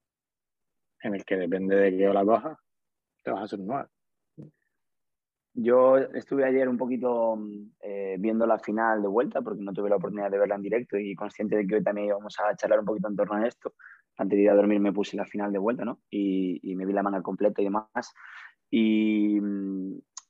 [1.02, 2.56] en el que depende de qué ola cojas,
[3.28, 3.88] te vas a 9.
[5.54, 7.36] Yo estuve ayer un poquito
[7.80, 10.96] eh, viendo la final de vuelta porque no tuve la oportunidad de verla en directo
[10.96, 13.74] y consciente de que hoy también íbamos a charlar un poquito en torno a esto.
[14.16, 16.00] Antes de ir a dormir me puse la final de vuelta, ¿no?
[16.10, 18.14] Y, me vi la manga completa y demás.
[18.70, 19.38] Y,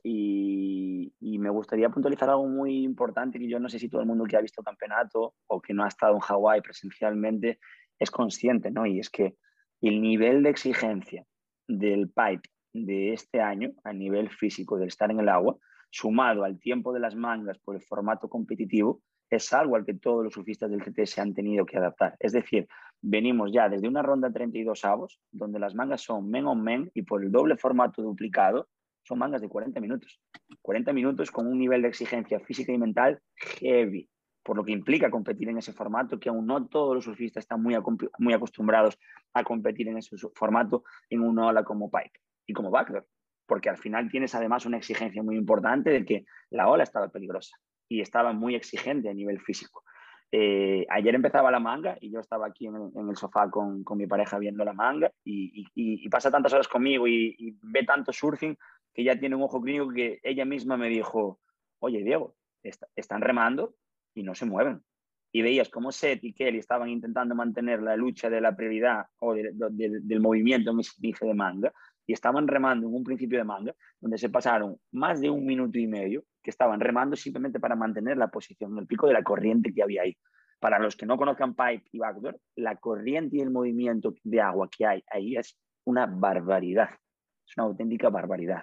[0.03, 4.25] y, me gustaría puntualizar algo muy importante que yo no sé si todo el mundo
[4.25, 7.61] que ha visto campeonato o que no ha estado en Hawái presencialmente
[7.99, 8.87] es consciente, ¿no?
[8.87, 9.37] Y es que
[9.83, 11.25] el nivel de exigencia
[11.69, 15.57] del pipe de este año a nivel físico, del estar en el agua,
[15.91, 19.01] sumado al tiempo de las mangas por el formato competitivo,
[19.31, 22.17] es algo al que todos los surfistas del CT se han tenido que adaptar.
[22.19, 22.67] Es decir,
[23.01, 27.03] venimos ya desde una ronda 32 avos, donde las mangas son men on men y
[27.03, 28.69] por el doble formato duplicado,
[29.03, 30.21] son mangas de 40 minutos.
[30.63, 33.21] 40 minutos con un nivel de exigencia física y mental
[33.61, 34.09] heavy,
[34.43, 37.63] por lo que implica competir en ese formato, que aún no todos los surfistas están
[37.63, 37.77] muy,
[38.19, 38.99] muy acostumbrados
[39.35, 43.07] a competir en ese formato en una ola como pipe y como backdoor,
[43.47, 47.57] porque al final tienes además una exigencia muy importante de que la ola estaba peligrosa
[47.89, 49.85] y estaba muy exigente a nivel físico.
[50.33, 54.07] Eh, ayer empezaba la manga y yo estaba aquí en, el sofá con, con, mi
[54.07, 58.57] pareja viendo la manga y, pasa tantas horas conmigo y, ve tanto surfing
[58.93, 61.41] que ya tiene un ojo clínico que ella misma me dijo,
[61.81, 63.75] oye Diego, est están remando
[64.15, 64.83] y no se mueven.
[65.31, 69.35] Y veías cómo Seth y Kelly estaban intentando mantener la lucha de la prioridad o
[69.35, 71.73] de, de, de, del movimiento en ese de manga
[72.09, 75.79] y estaban remando en un principio de manga, donde se pasaron más de un minuto
[75.79, 79.75] y medio que estaban remando simplemente para mantener la posición el pico de la corriente
[79.75, 80.17] que había ahí.
[80.59, 84.71] Para los que no conozcan pipe y backdoor, la corriente y el movimiento de agua
[84.75, 86.89] que hay ahí es una barbaridad,
[87.47, 88.63] es una auténtica barbaridad.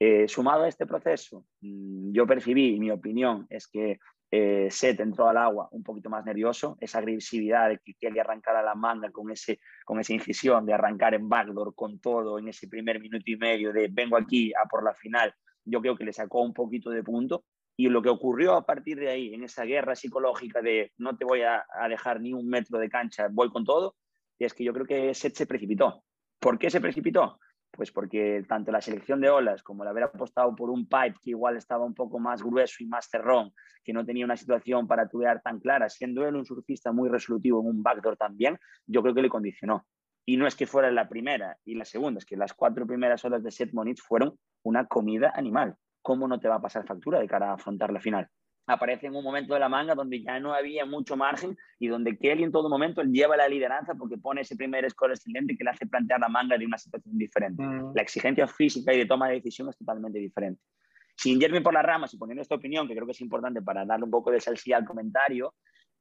[0.00, 3.98] Eh, sumado a este proceso, mm, yo percibí, mi opinión es que
[4.34, 8.62] eh, Seth entró al agua un poquito más nervioso, esa agresividad de que Kelly arrancara
[8.62, 12.66] la manga con, ese, con esa incisión de arrancar en backdoor con todo en ese
[12.66, 15.34] primer minuto y medio de vengo aquí a por la final,
[15.66, 17.44] yo creo que le sacó un poquito de punto.
[17.76, 21.24] Y lo que ocurrió a partir de ahí, en esa guerra psicológica de no te
[21.24, 23.96] voy a, a dejar ni un metro de cancha, voy con todo,
[24.38, 26.04] es que yo creo que Seth se precipitó.
[26.38, 27.38] ¿Por qué se precipitó?
[27.72, 31.30] Pues porque tanto la selección de olas como el haber apostado por un pipe que
[31.30, 35.08] igual estaba un poco más grueso y más cerrón, que no tenía una situación para
[35.08, 39.14] tubear tan clara, siendo él un surfista muy resolutivo en un backdoor también, yo creo
[39.14, 39.86] que le condicionó.
[40.24, 43.24] Y no es que fuera la primera y la segunda, es que las cuatro primeras
[43.24, 45.76] olas de Seth Moniz fueron una comida animal.
[46.02, 48.28] ¿Cómo no te va a pasar factura de cara a afrontar la final?
[48.66, 52.16] Aparece en un momento de la manga donde ya no había mucho margen y donde
[52.16, 55.70] Kelly en todo momento lleva la lideranza porque pone ese primer score excelente que le
[55.70, 57.62] hace plantear la manga de una situación diferente.
[57.62, 57.92] Mm.
[57.94, 60.62] La exigencia física y de toma de decisión es totalmente diferente.
[61.16, 63.84] Sin irme por las ramas y poniendo esta opinión, que creo que es importante para
[63.84, 65.54] darle un poco de salsilla al comentario,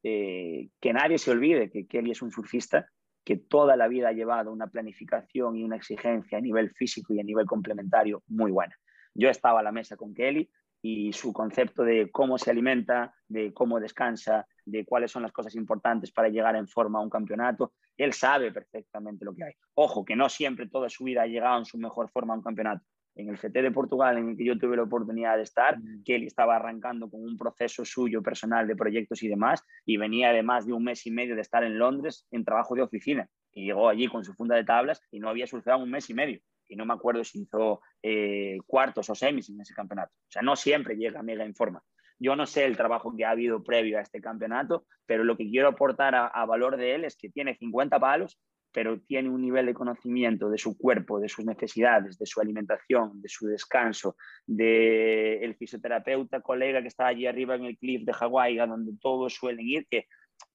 [0.04, 2.88] eh, que nadie se olvide que Kelly es un surfista
[3.24, 7.20] que toda la vida ha llevado una planificación y una exigencia a nivel físico y
[7.20, 8.76] a nivel complementario muy buena.
[9.14, 10.50] Yo estaba a la mesa con Kelly,
[10.82, 15.56] y su concepto de cómo se alimenta, de cómo descansa, de cuáles son las cosas
[15.56, 19.54] importantes para llegar en forma a un campeonato, él sabe perfectamente lo que hay.
[19.76, 22.44] Ojo, que no siempre toda su vida ha llegado en su mejor forma a un
[22.44, 22.84] campeonato.
[23.14, 26.04] En el CT de Portugal, en el que yo tuve la oportunidad de estar, mm.
[26.04, 30.32] que él estaba arrancando con un proceso suyo personal de proyectos y demás, y venía
[30.32, 33.28] de más de un mes y medio de estar en Londres en trabajo de oficina.
[33.52, 36.14] Y llegó allí con su funda de tablas y no había surfeado un mes y
[36.14, 36.42] medio
[36.72, 40.14] y no me acuerdo si hizo eh, cuartos o semis en ese campeonato.
[40.14, 41.84] O sea, no siempre llega mega en forma.
[42.18, 45.50] Yo no sé el trabajo que ha habido previo a este campeonato, pero lo que
[45.50, 48.40] quiero aportar a, valor de él es que tiene 50 palos,
[48.72, 53.22] pero tiene un nivel de conocimiento de su cuerpo, de sus necesidades, de su alimentación,
[53.22, 58.14] de su descanso, del el fisioterapeuta colega que está allí arriba en el cliff de
[58.14, 60.06] Hawái, a donde todos suelen ir, que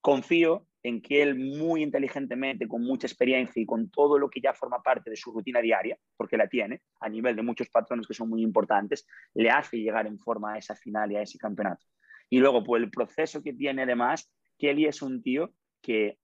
[0.00, 4.54] confío en que él muy inteligentemente, con mucha experiencia y con todo lo que ya
[4.54, 8.14] forma parte de su rutina diaria, porque la tiene, a nivel de muchos patrones que
[8.14, 11.84] son muy importantes, le hace llegar en forma a esa final y a ese campeonato.
[12.30, 16.18] Y luego, por el proceso que tiene además, Kelly es un tío que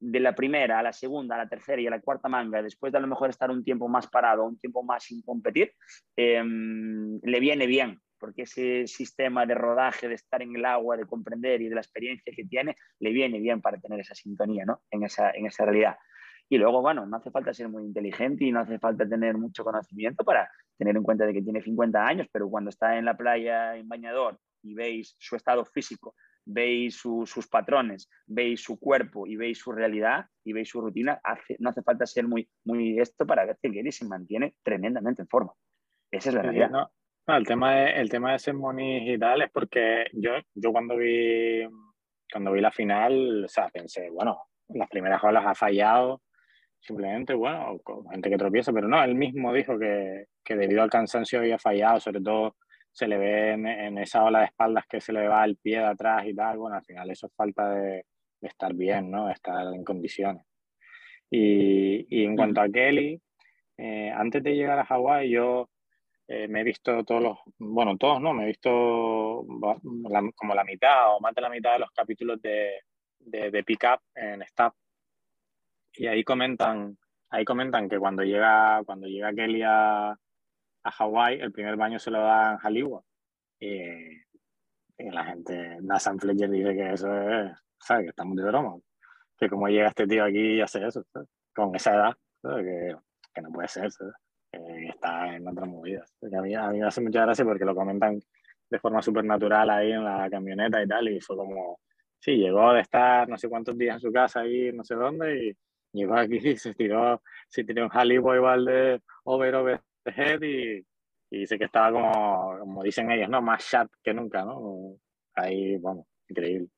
[0.00, 2.92] de la primera a la segunda, a la tercera y a la cuarta manga, después
[2.92, 5.74] de a lo mejor estar un tiempo más parado, un tiempo más sin competir,
[6.16, 11.06] em, le viene bien porque ese sistema de rodaje, de estar en el agua, de
[11.06, 14.82] comprender y de la experiencia que tiene, le viene bien para tener esa sintonía ¿no?
[14.90, 15.96] en, esa, en esa realidad.
[16.48, 19.64] Y luego, bueno, no hace falta ser muy inteligente y no hace falta tener mucho
[19.64, 23.16] conocimiento para tener en cuenta de que tiene 50 años, pero cuando está en la
[23.16, 26.14] playa en bañador y veis su estado físico,
[26.46, 31.20] veis sus patrones, veis su cuerpo y veis su realidad y veis su rutina,
[31.58, 35.28] no hace falta ser muy, muy esto para ver que Gary se mantiene tremendamente en
[35.28, 35.52] forma.
[36.10, 36.70] Esa es la realidad.
[36.70, 36.90] No,
[37.36, 41.66] el tema de, el tema de ser y tal es porque yo, yo cuando vi
[42.30, 44.38] cuando vi la final, o sea, pensé, bueno,
[44.68, 46.22] las primeras olas ha fallado,
[46.80, 51.38] simplemente, bueno, gente que tropieza, pero no, él mismo dijo que, que debido al cansancio
[51.38, 52.56] había fallado, sobre todo
[52.92, 55.86] se le ve en, esa ola de espaldas que se le va el pie de
[55.86, 58.04] atrás y tal, bueno, al final eso es falta de,
[58.40, 59.26] estar bien, ¿no?
[59.26, 60.44] De estar en condiciones.
[61.30, 63.20] Y, y en cuanto a Kelly,
[63.76, 65.68] eh, antes de llegar a Hawái, yo
[66.28, 71.16] eh, me he visto todos los, bueno, todos no, me he visto como la mitad
[71.16, 72.82] o más de la mitad de los capítulos de,
[73.18, 74.74] de, de Pick Up en Stab.
[75.94, 76.98] Y ahí comentan,
[77.30, 82.10] ahí comentan que cuando llega, cuando llega Kelly a, a Hawái, el primer baño se
[82.10, 83.02] lo da en Hollywood.
[83.58, 84.18] Y,
[84.98, 88.04] la gente, Nathan Fletcher dice que eso es, ¿sabes?
[88.04, 88.76] Que estamos de broma.
[89.38, 91.04] Que como llega este tío aquí y hace eso,
[91.54, 92.96] con esa edad, Que,
[93.32, 94.14] que no puede ser, ¿sabes?
[94.52, 96.12] Eh, está en otras movidas.
[96.22, 98.20] A mí, a mí me hace mucha gracia porque lo comentan
[98.70, 101.80] de forma súper natural ahí en la camioneta y tal, y fue como,
[102.18, 105.46] sí, llegó de estar no sé cuántos días en su casa ahí, no sé dónde,
[105.48, 105.56] y
[105.92, 110.42] llegó aquí y se tiró, se tiró un Hollywood igual de over over the head
[110.42, 110.86] y,
[111.30, 113.40] y dice que estaba como, como dicen ellos, ¿no?
[113.42, 114.96] Más sharp que nunca, ¿no?
[115.34, 116.68] Ahí, vamos, increíble.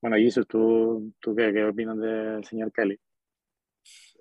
[0.00, 2.98] Bueno, Jesus, ¿tú, tú qué, qué opinas del señor Kelly?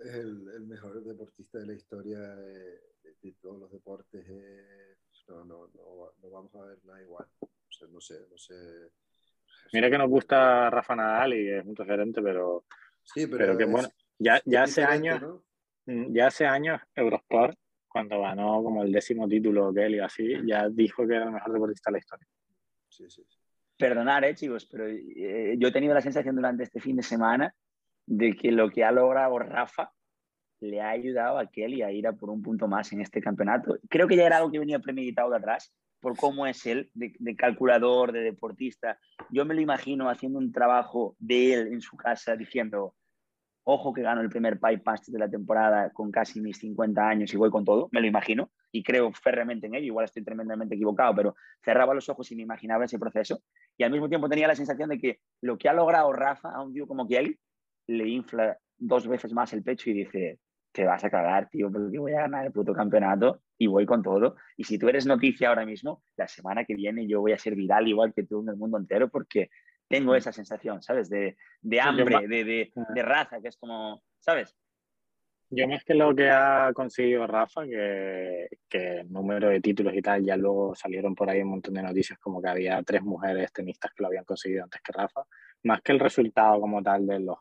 [0.04, 2.82] Es el, el, mejor deportista de la historia de,
[3.22, 4.26] de, todos los deportes.
[4.28, 7.26] Eh, no, no, no, no, vamos a ver nada igual.
[7.40, 8.56] O sea, no sé, no sé.
[9.74, 12.66] Mira que nos gusta Rafa Nadal y es un referente, pero,
[13.04, 15.44] sí, pero, pero que bueno, ya, ya hace años, ¿no?
[15.88, 20.36] Mm, ya hace años Eurosport, cuando ganó como el décimo título que él y así,
[20.46, 22.28] ya dijo que era el mejor deportista de la historia.
[22.90, 23.24] Sí, sí.
[23.28, 23.40] sí.
[23.78, 27.54] Perdonar, eh, chicos, pero eh, yo he tenido la sensación durante este fin de semana
[28.06, 29.92] de que lo que ha logrado Rafa
[30.60, 33.78] le ha ayudado a Kelly a ir a por un punto más en este campeonato.
[33.90, 37.36] Creo que ya era algo que venía premeditado de atrás, por cómo es él, de,
[37.36, 39.00] calculador, de deportista.
[39.32, 42.94] Yo me lo imagino haciendo un trabajo de él en su casa diciendo,
[43.64, 47.34] ojo que gano el primer pipe pass de la temporada con casi mis 50 años
[47.34, 50.76] y voy con todo, me lo imagino, y creo férreamente en ello, igual estoy tremendamente
[50.76, 53.42] equivocado, pero cerraba los ojos y me imaginaba ese proceso,
[53.76, 56.62] y al mismo tiempo tenía la sensación de que lo que ha logrado Rafa a
[56.62, 57.40] un tío como Kelly
[57.88, 60.40] le infla dos veces más el pecho y dice,
[60.72, 64.04] te vas a cagar, tío, porque voy a ganar el puto campeonato y voy con
[64.04, 64.36] todo.
[64.58, 67.56] Y si tú eres noticia ahora mismo, la semana que viene yo voy a ser
[67.56, 69.50] viral igual que tú en el mundo entero porque
[69.88, 71.10] tengo esa sensación, ¿sabes?
[71.10, 72.86] De, de hambre, de, de, ah.
[72.94, 74.56] de, raza, que es como, ¿sabes?
[75.50, 80.02] Yo más que lo que ha conseguido Rafa, que, que el número de títulos y
[80.02, 83.54] tal, ya luego salieron por ahí un montón de noticias como que había tres mujeres
[83.54, 85.22] tenistas que lo habían conseguido antes que Rafa,
[85.64, 87.38] más que el resultado como tal de los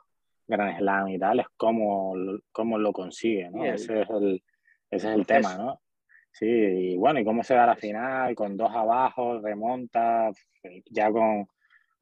[0.47, 2.15] Grand Slam y tal, es cómo,
[2.53, 3.65] cómo lo consigue, ¿no?
[3.65, 4.43] ese es el,
[4.91, 5.81] ese es el tema, ¿no?
[6.31, 10.33] Sí, y bueno, y cómo se da la final, con dos abajo, remonta,
[10.91, 11.47] ya con,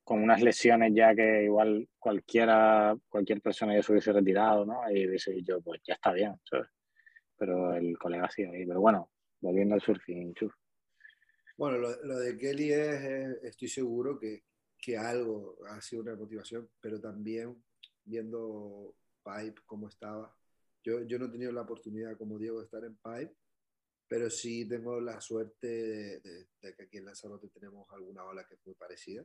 [0.04, 4.90] con unas lesiones ya que igual cualquiera, cualquier persona ya se hubiese retirado, ¿no?
[4.90, 6.68] Y dice yo, pues ya está bien, ¿sabes?
[7.36, 8.66] Pero el colega sigue ahí.
[8.66, 10.54] Pero bueno, volviendo al surfing, chuf.
[11.58, 14.44] Bueno, lo, lo de Kelly es, estoy seguro que,
[14.78, 17.54] que algo ha sido una motivación, pero también
[18.04, 20.34] viendo Pipe cómo estaba.
[20.84, 23.36] Yo, yo no he tenido la oportunidad, como Diego, de estar en Pipe,
[24.08, 28.54] pero sí tengo la suerte de, de que aquí en Lanzarote tenemos alguna ola que
[28.54, 29.24] es muy parecida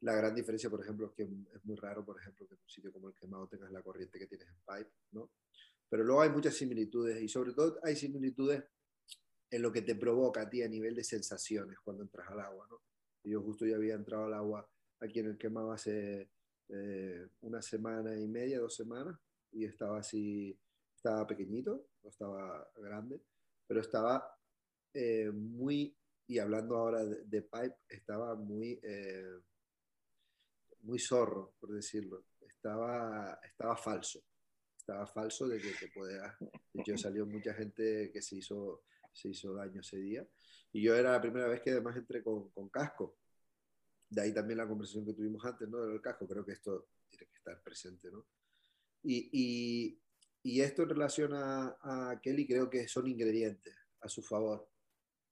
[0.00, 2.68] la gran diferencia, por ejemplo, es que es muy raro, por ejemplo, que en un
[2.68, 5.30] sitio como el quemado tengas la corriente que tienes en pipe, ¿no?
[5.88, 8.64] Pero luego hay muchas similitudes y sobre todo hay similitudes
[9.50, 12.66] en lo que te provoca a ti a nivel de sensaciones cuando entras al agua,
[12.70, 12.80] ¿no?
[13.24, 14.66] Yo justo ya había entrado al agua
[15.00, 16.30] aquí en el quemado hace
[16.72, 19.18] eh, una semana y media, dos semanas,
[19.52, 20.56] y estaba así,
[20.94, 23.20] estaba pequeñito, no estaba grande,
[23.66, 24.38] pero estaba
[24.94, 28.78] eh, muy, y hablando ahora de, pipe, estaba muy...
[28.82, 29.40] Eh,
[30.82, 32.24] muy zorro, por decirlo.
[32.40, 34.22] Estaba, estaba falso.
[34.76, 36.00] Estaba falso de que te.
[36.00, 40.26] De hecho, salió mucha gente que se hizo, se hizo daño ese día.
[40.72, 43.18] Y yo era la primera vez que además entré con casco.
[44.10, 45.86] De ahí también la conversación que tuvimos antes, ¿no?
[45.86, 46.26] Del casco.
[46.26, 48.26] Creo que esto tiene que estar presente, ¿no?
[49.02, 50.02] Y, y,
[50.42, 54.68] y esto en relación a, a Kelly creo que son ingredientes a su favor.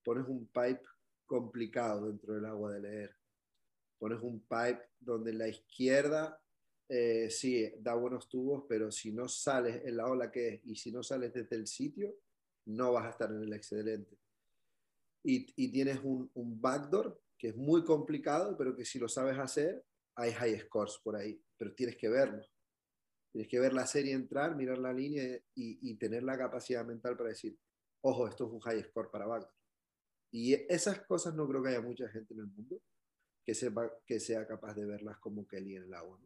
[0.02, 0.82] Pones un pipe
[1.26, 3.18] complicado dentro del agua de leer
[3.98, 6.40] pones un pipe donde la izquierda
[6.88, 10.76] eh, sí da buenos tubos, pero si no sales en la ola que es y
[10.76, 12.14] si no sales desde el sitio,
[12.66, 14.16] no vas a estar en el excelente.
[15.22, 19.38] Y, y tienes un, un, backdoor que es muy complicado, pero que si lo sabes
[19.38, 19.84] hacer,
[20.16, 22.44] hay high scores por ahí, pero tienes que verlo.
[23.30, 27.16] Tienes que ver la serie entrar, mirar la línea y, y tener la capacidad mental
[27.16, 27.56] para decir,
[28.00, 29.54] ojo, esto es un high score para backdoor.
[30.30, 32.80] Y esas cosas no creo que haya mucha gente en el mundo
[33.44, 36.20] que, sepa, que sea capaz de verlas como Kelly en el agua.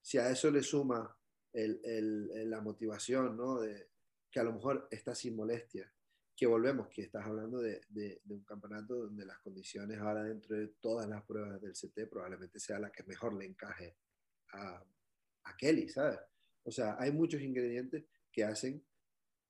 [0.00, 1.14] Si a eso le suma
[1.52, 3.60] el, el, la motivación, ¿no?
[3.60, 3.90] De
[4.30, 5.92] que a lo mejor está sin molestia,
[6.40, 10.68] que volvemos, que estás hablando de, de, un campeonato donde las condiciones ahora dentro de
[10.80, 13.94] todas las pruebas del CT probablemente sea la que mejor le encaje
[14.54, 14.82] a,
[15.42, 16.18] a Kelly, ¿sabes?
[16.62, 18.82] O sea, hay muchos ingredientes que hacen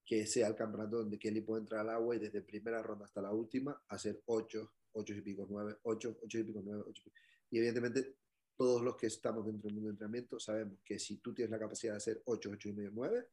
[0.04, 3.22] que sea el campeonato donde Kelly puede entrar al agua y desde primera ronda hasta
[3.22, 7.02] la última hacer 8, 8 y pico, 9, 8, 8 y pico, 9, 8
[7.50, 8.16] y evidentemente
[8.56, 11.60] todos los que estamos dentro del mundo de entrenamiento sabemos que si tú tienes la
[11.60, 13.28] capacidad de hacer 8, 8 y medio, 9,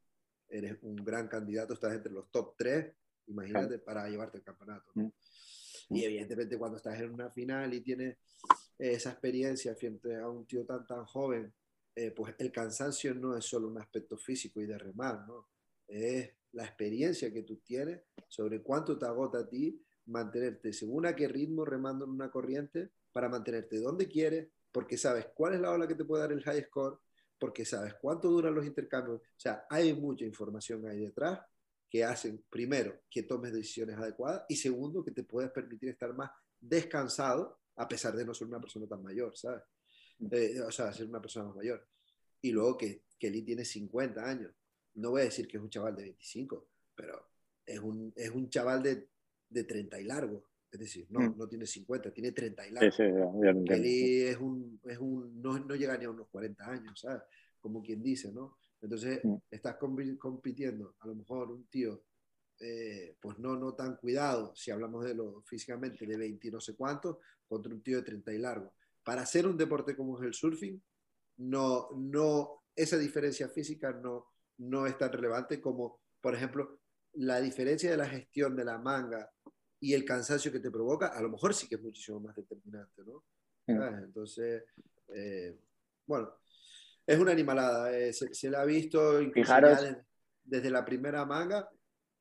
[0.50, 2.94] eres un gran candidato, estás entre los top 3,
[3.28, 4.92] imagínate, para llevarte el campeonato.
[4.96, 5.14] ¿no?
[5.90, 8.18] Y evidentemente cuando estás en una final y tienes
[8.78, 11.54] esa experiencia frente a un tío tan tan joven,
[11.96, 15.50] eh, pues el cansancio no es solo un aspecto físico y de remar, ¿no?
[15.88, 21.16] Es la experiencia que tú tienes sobre cuánto te agota a ti mantenerte según a
[21.16, 25.72] qué ritmo remando en una corriente para mantenerte donde quieres, porque sabes cuál es la
[25.72, 27.00] ola que te puede dar el high score,
[27.40, 29.22] porque sabes cuánto duran los intercambios.
[29.22, 31.40] O sea, hay mucha información ahí detrás
[31.90, 36.32] que hacen, primero, que tomes decisiones adecuadas y segundo, que te puedas permitir estar más
[36.60, 39.62] descansado a pesar de no ser una persona tan mayor, ¿sabes?
[40.20, 40.28] Mm.
[40.32, 41.88] Eh, o sea, ser una persona más mayor.
[42.42, 44.52] Y luego que Kelly tiene 50 años.
[44.96, 47.30] No voy a decir que es un chaval de 25, pero
[47.66, 49.08] es un, es un chaval de
[49.50, 50.44] de 30 y largo.
[50.72, 51.38] Es decir, no, mm.
[51.38, 52.92] no tiene 50, tiene 30 y largo.
[52.92, 53.04] Sí,
[53.82, 57.24] sí, es un, es un no, no, llega ni a unos 40 años, ¿sabes?
[57.60, 58.58] Como quien dice, ¿no?
[58.82, 59.36] Entonces, mm.
[59.50, 62.04] estás compitiendo, a lo mejor un tío,
[62.60, 66.60] eh, pues no, no tan cuidado, si hablamos de lo físicamente, de 20 y no
[66.60, 68.74] sé cuánto, contra un tío de 30 y largo.
[69.04, 70.82] Para hacer un deporte como es el surfing,
[71.38, 76.80] no, no, esa diferencia física no, no es tan relevante como, por ejemplo,
[77.14, 79.32] la diferencia de la gestión de la manga
[79.80, 83.04] y el cansancio que te provoca, a lo mejor sí que es muchísimo más determinante,
[83.04, 83.24] ¿no?
[83.68, 84.64] Entonces,
[85.14, 85.60] eh,
[86.06, 86.34] bueno,
[87.08, 87.98] es una animalada.
[87.98, 89.20] Eh, se, se, la ha visto
[90.44, 91.70] desde la primera manga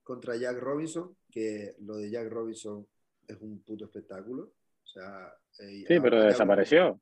[0.03, 2.87] contra Jack Robinson, que lo de Jack Robinson
[3.27, 4.45] es un puto espectáculo.
[4.45, 7.01] O sea, eh, sí, pero desapareció.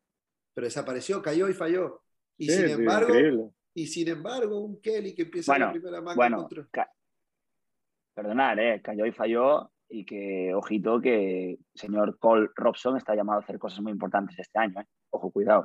[0.54, 2.02] Pero desapareció, cayó y falló.
[2.38, 6.36] Y sin embargo, Y sin embargo, un Kelly que empieza bueno, la primera manga bueno,
[6.38, 6.66] contra...
[6.70, 6.92] ca-
[8.14, 8.80] Perdonar, ¿eh?
[8.82, 13.58] cayó y falló y que, ojito, que el señor Cole Robson está llamado a hacer
[13.58, 14.80] cosas muy importantes este año.
[14.80, 14.86] ¿eh?
[15.10, 15.64] Ojo, cuidado.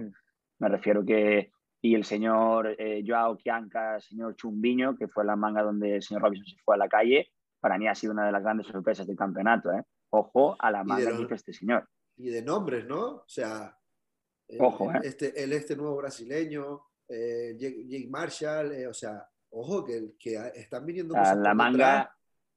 [0.59, 1.51] Me refiero que...
[1.81, 6.03] Y el señor eh, Joao Chianca, el señor Chumbiño, que fue la manga donde el
[6.03, 8.67] señor Robinson se fue a la calle, para mí ha sido una de las grandes
[8.67, 9.71] sorpresas del campeonato.
[9.71, 9.83] ¿eh?
[10.09, 11.87] Ojo a la manga que hizo este señor.
[12.17, 13.05] Y de nombres, ¿no?
[13.07, 13.79] O sea,
[14.49, 14.99] el, Ojo, ¿eh?
[15.03, 20.35] este, el este nuevo brasileño, eh, Jake, Jake Marshall, eh, o sea, ojo, que, que
[20.55, 22.09] están viniendo cosas la manga, detrás.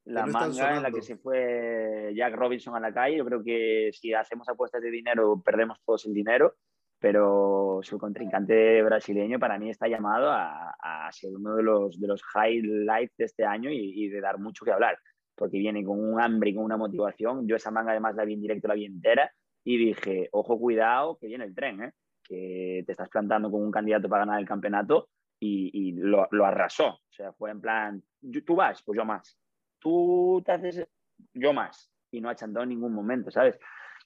[0.07, 3.45] la no manga en la que se fue Jack Robinson a la calle, yo creo
[3.45, 6.57] que si hacemos apuestas de dinero perdemos todos el dinero,
[7.03, 12.07] pero su contrincante brasileño para mí está llamado a, a ser uno de los, de
[12.07, 14.97] los highlights de este año y, y de dar mucho que hablar,
[15.35, 17.49] porque viene con un hambre y con una motivación.
[17.49, 19.33] Yo esa manga además la vi en directo, la vi entera
[19.65, 21.93] y dije, ojo, cuidado, que viene el tren, ¿eh?
[22.23, 25.09] que te estás plantando con un candidato para ganar el campeonato
[25.41, 26.87] y, y lo, lo arrasó.
[26.87, 29.37] O sea, fue en plan, "Yo- tú vas, pues yo más.
[29.81, 30.87] Tú te haces,
[31.35, 31.91] yo más.
[32.13, 33.59] Y no ha chantado en ningún momento, ¿sabes?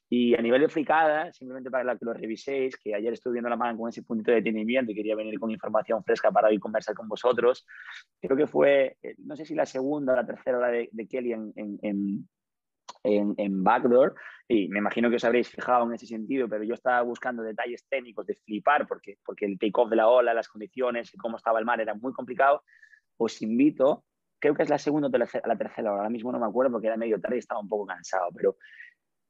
[0.09, 3.57] Y a nivel de fricada, simplemente para que lo reviséis, que ayer estuve viendo la
[3.57, 6.95] mano con ese puntito de detenimiento y quería venir con información fresca para hoy conversar
[6.95, 7.65] con vosotros.
[8.21, 11.07] Creo que fue, eh, no sé si la segunda o la tercera hora de, de
[11.07, 12.29] Kelly en, en, en,
[13.03, 14.15] en, en Backdoor,
[14.47, 17.85] y me imagino que os habréis fijado en ese sentido, pero yo estaba buscando detalles
[17.89, 21.59] técnicos de flipar, porque, porque el take-off de la ola, las condiciones y cómo estaba
[21.59, 22.63] el mar era muy complicado.
[23.17, 24.05] Os invito,
[24.39, 26.87] creo que es la segunda o la tercera hora, ahora mismo no me acuerdo porque
[26.87, 28.55] era medio tarde y estaba un poco cansado, pero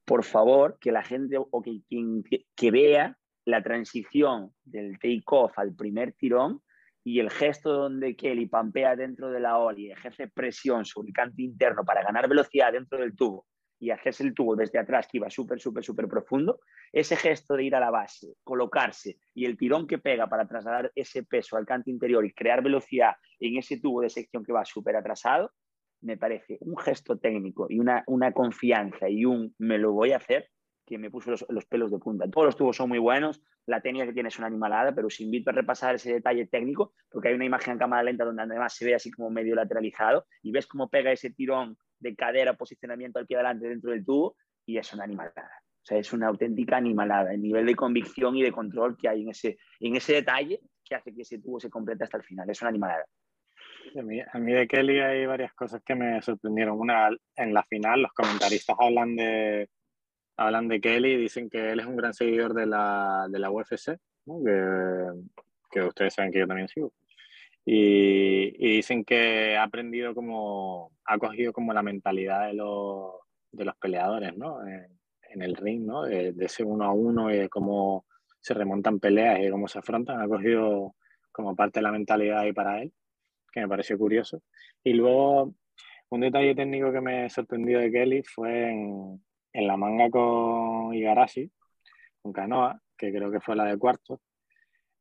[0.08, 5.74] por favor, que la gente o que quien que, vea la transición del take-off al
[5.74, 6.62] primer tirón
[7.04, 11.14] y el gesto donde Kelly pampea dentro de la ola y ejerce presión sobre el
[11.14, 13.46] canto interno para ganar velocidad dentro del tubo
[13.78, 16.58] y hacerse el tubo desde atrás que iba súper, súper, súper profundo,
[16.90, 20.90] ese gesto de ir a la base, colocarse y el tirón que pega para trasladar
[20.94, 24.64] ese peso al canto interior y crear velocidad en ese tubo de sección que va
[24.64, 25.52] súper atrasado,
[26.00, 30.16] me parece un gesto técnico y una, una confianza y un me lo voy a
[30.16, 30.48] hacer
[30.86, 32.30] que me puso los, los pelos de punta.
[32.30, 35.20] Todos los tubos son muy buenos, la técnica que tiene es una animalada, pero os
[35.20, 38.74] invito a repasar ese detalle técnico, porque hay una imagen en cámara lenta donde además
[38.74, 43.18] se ve así como medio lateralizado y ves cómo pega ese tirón de cadera, posicionamiento
[43.18, 45.50] al pie adelante dentro del tubo y es una animalada.
[45.82, 49.22] O sea, es una auténtica animalada, el nivel de convicción y de control que hay
[49.22, 52.48] en ese, en ese detalle que hace que ese tubo se complete hasta el final.
[52.48, 53.04] Es una animalada.
[53.98, 56.78] A mí, a mí de Kelly hay varias cosas que me sorprendieron.
[56.78, 59.68] Una, en la final los comentaristas hablan de,
[60.36, 63.50] hablan de Kelly y dicen que él es un gran seguidor de la, de la
[63.50, 64.42] UFC, ¿no?
[64.44, 65.28] que,
[65.70, 66.92] que ustedes saben que yo también sigo.
[67.64, 73.12] Y, y dicen que ha aprendido como, ha cogido como la mentalidad de los,
[73.52, 74.66] de los peleadores, ¿no?
[74.66, 74.86] En,
[75.30, 76.04] en el ring, ¿no?
[76.04, 78.06] De, de ese uno a uno y de cómo
[78.40, 80.20] se remontan peleas y de cómo se afrontan.
[80.20, 80.94] Ha cogido
[81.30, 82.92] como parte de la mentalidad ahí para él
[83.52, 84.42] que me pareció curioso.
[84.84, 85.54] Y luego,
[86.10, 89.22] un detalle técnico que me sorprendió de Kelly fue en,
[89.52, 91.50] en la manga con Igarashi,
[92.22, 94.20] con Canoa, que creo que fue la de cuarto,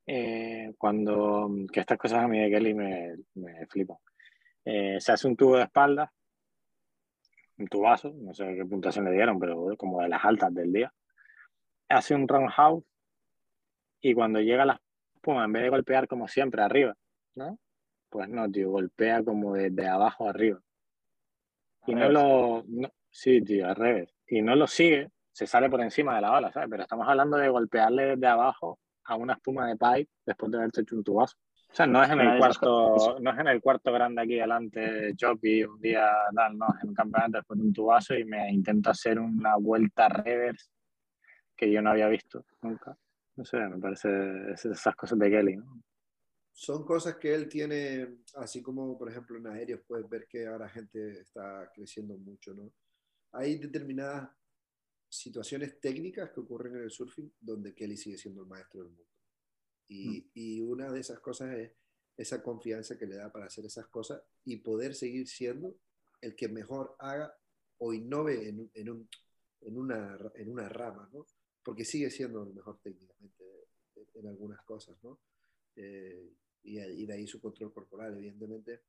[0.05, 3.97] eh, cuando, que estas cosas a mí de Kelly me, me flipan.
[4.63, 6.11] Eh, se hace un tubo de espalda,
[7.57, 10.93] un tubazo, no sé qué puntuación le dieron, pero como de las altas del día.
[11.89, 12.83] Hace un roundhouse
[14.01, 14.79] y cuando llega la
[15.15, 16.95] espuma, en vez de golpear como siempre arriba,
[17.35, 17.57] ¿no?
[18.09, 20.59] Pues no, tío, golpea como desde abajo arriba.
[21.85, 22.63] Y no lo.
[22.67, 24.13] No, sí, tío, al revés.
[24.27, 26.69] Y no lo sigue, se sale por encima de la bala, ¿sabes?
[26.69, 30.81] Pero estamos hablando de golpearle desde abajo a una espuma de pipe después de haberte
[30.81, 31.37] hecho un tubazo.
[31.69, 35.13] O sea, no es en el cuarto, no es en el cuarto grande aquí delante,
[35.15, 38.49] Choppy, un día tal, no, es en un campeonato después de un tubazo y me
[38.51, 40.71] intento hacer una vuelta reverse
[41.55, 42.97] que yo no había visto nunca.
[43.35, 44.09] No sé, me parece
[44.53, 45.81] esas cosas de Kelly, ¿no?
[46.59, 50.67] Son cosas que él tiene, así como por ejemplo en aéreos puedes ver que ahora
[50.67, 52.73] gente está creciendo mucho, ¿no?
[53.33, 54.27] Hay determinadas
[55.07, 59.11] situaciones técnicas que ocurren en el surfing donde Kelly sigue siendo el maestro del mundo.
[59.87, 60.31] Y, mm.
[60.33, 61.73] y una de esas cosas es
[62.17, 65.77] esa confianza que le da para hacer esas cosas y poder seguir siendo
[66.21, 67.37] el que mejor haga
[67.77, 69.07] o innove en, en, un,
[69.61, 71.23] en, una, en una rama, ¿no?
[71.63, 73.43] Porque sigue siendo el mejor técnicamente
[74.15, 75.19] en algunas cosas, ¿no?
[75.75, 76.33] Eh,
[76.67, 78.83] y, y, de ahí su control corporal, evidentemente.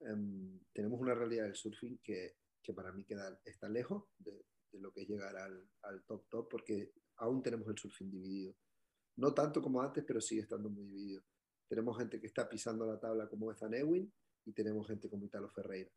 [0.00, 4.80] Um, tenemos una realidad del surfing que, que para mí queda, está lejos de, de
[4.80, 8.54] lo que es llegar al, al, top top, porque aún tenemos el surfing dividido.
[9.16, 11.22] No tanto como antes, pero sigue estando muy dividido.
[11.68, 14.12] Tenemos gente que está pisando la tabla como Ethan Ewing
[14.46, 15.90] y tenemos gente como Italo Ferreira.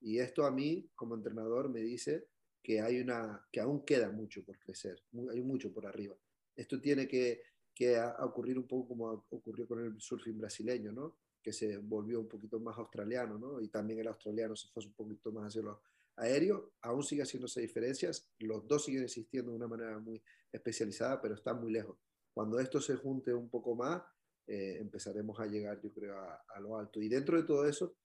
[0.00, 2.26] Y esto a mí, como entrenador, me dice
[2.62, 6.16] que, hay una, que aún queda mucho por crecer, hay mucho por arriba.
[6.56, 7.42] Esto tiene que,
[7.82, 11.16] que a, ocurrir un poco como ocurrió con el surfing brasileño, ¿no?
[11.42, 13.60] que se volvió un poquito más australiano, ¿no?
[13.60, 15.82] y también el australiano se fue un poquito más hacia lo
[16.16, 20.22] aéreo, aún sigue haciéndose diferencias, los dos siguen existiendo de una manera muy
[20.52, 21.96] especializada, pero están muy lejos.
[22.32, 24.00] Cuando esto se junte un poco más,
[24.46, 27.00] eh, empezaremos a llegar, yo creo, a, a, lo alto.
[27.00, 27.96] Y dentro de todo eso,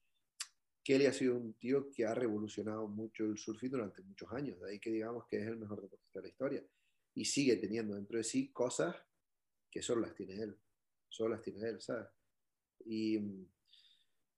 [0.84, 4.72] Kelly ha sido un tío que ha revolucionado mucho el surfing durante muchos años, de
[4.72, 6.64] ahí que digamos que es el mejor deportista de la historia.
[7.14, 8.96] Y sigue teniendo dentro de sí cosas
[9.70, 10.58] que solo las tiene él,
[11.10, 12.08] solo las tiene él, ¿sabes?
[12.86, 13.20] Y,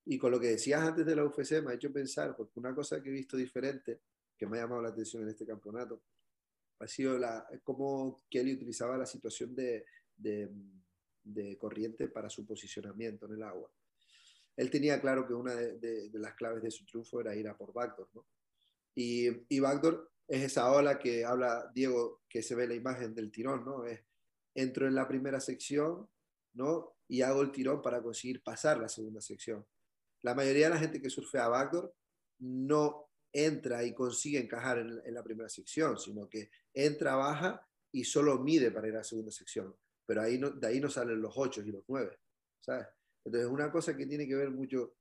[0.06, 2.74] y con lo que decías antes de la UFC me ha hecho pensar, porque una
[2.74, 4.02] cosa que he visto diferente,
[4.38, 6.02] que me ha llamado la atención en este campeonato,
[6.80, 13.34] ha sido la, cómo Kelly utilizaba la situación de, de, corriente para su posicionamiento en
[13.34, 13.70] el agua.
[14.56, 17.58] Él tenía claro que una de, de, las claves de su triunfo era ir a
[17.58, 18.26] por backdoor, ¿no?
[18.96, 23.32] Y, y backdoor es esa ola que habla Diego, que se ve la imagen del
[23.32, 23.86] tirón, ¿no?
[23.86, 24.02] Es,
[24.54, 26.10] entro en la primera sección,
[26.54, 26.96] ¿no?
[27.08, 29.66] Y hago el tirón para conseguir pasar la segunda sección.
[30.22, 31.94] La mayoría de la gente que surfea backdoor
[32.40, 38.40] no entra y consigue encajar en, la primera sección, sino que entra, baja y solo
[38.40, 39.76] mide para ir a la segunda sección
[40.10, 42.18] pero ahí no, de ahí no salen los 8 y los 9,
[42.62, 42.88] ¿sabes?
[43.24, 44.96] Entonces, una cosa que tiene que ver mucho,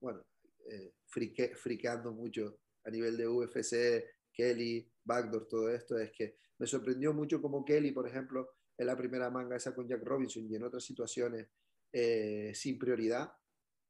[0.00, 0.24] bueno,
[0.70, 6.66] eh, frique, friqueando mucho a nivel de UFC, Kelly, Backdoor, todo esto, es que me
[6.66, 10.54] sorprendió mucho como Kelly, por ejemplo, en la primera manga esa con Jack Robinson y
[10.54, 11.48] en otras situaciones
[11.92, 13.32] eh, sin prioridad,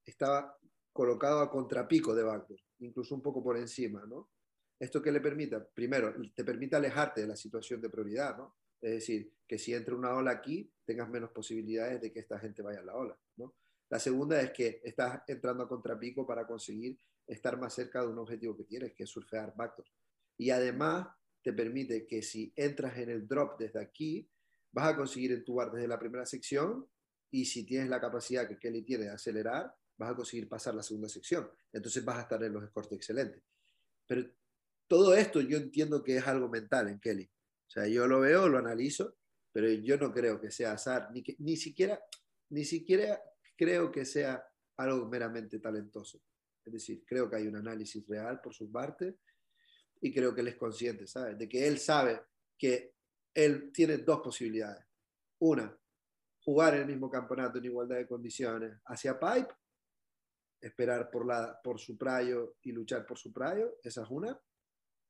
[0.04, 0.58] estaba
[0.92, 4.30] colocado a contrapico de Backdoor, incluso un poco por encima, ¿no?
[4.78, 8.56] Esto que le permita, primero, te permite alejarte de la situación de prioridad, ¿no?
[8.82, 12.62] Es decir, que si entra una ola aquí, tengas menos posibilidades de que esta gente
[12.62, 13.16] vaya a la ola.
[13.36, 13.54] ¿no?
[13.88, 18.18] La segunda es que estás entrando a contrapico para conseguir estar más cerca de un
[18.18, 19.86] objetivo que tienes, que es surfear backdoor.
[20.36, 21.06] Y además
[21.42, 24.28] te permite que si entras en el drop desde aquí,
[24.72, 26.86] vas a conseguir entubar desde la primera sección
[27.30, 30.82] y si tienes la capacidad que Kelly tiene de acelerar, vas a conseguir pasar la
[30.82, 31.50] segunda sección.
[31.72, 33.42] Entonces vas a estar en los escortes excelentes.
[34.06, 34.28] Pero
[34.86, 37.24] todo esto yo entiendo que es algo mental en Kelly.
[37.24, 39.16] O sea, yo lo veo, lo analizo,
[39.52, 42.00] pero yo no creo que sea azar, ni, que, ni, siquiera,
[42.50, 43.22] ni siquiera
[43.56, 44.44] creo que sea
[44.76, 46.20] algo meramente talentoso.
[46.64, 49.18] Es decir, creo que hay un análisis real por su parte
[50.00, 51.38] y creo que él es consciente, ¿sabes?
[51.38, 52.20] De que él sabe
[52.58, 52.94] que
[53.34, 54.84] él tiene dos posibilidades.
[55.40, 55.76] Una,
[56.44, 59.54] jugar el mismo campeonato en igualdad de condiciones hacia Pipe,
[60.60, 64.40] esperar por, la, por su prayo y luchar por su prayo, esa es una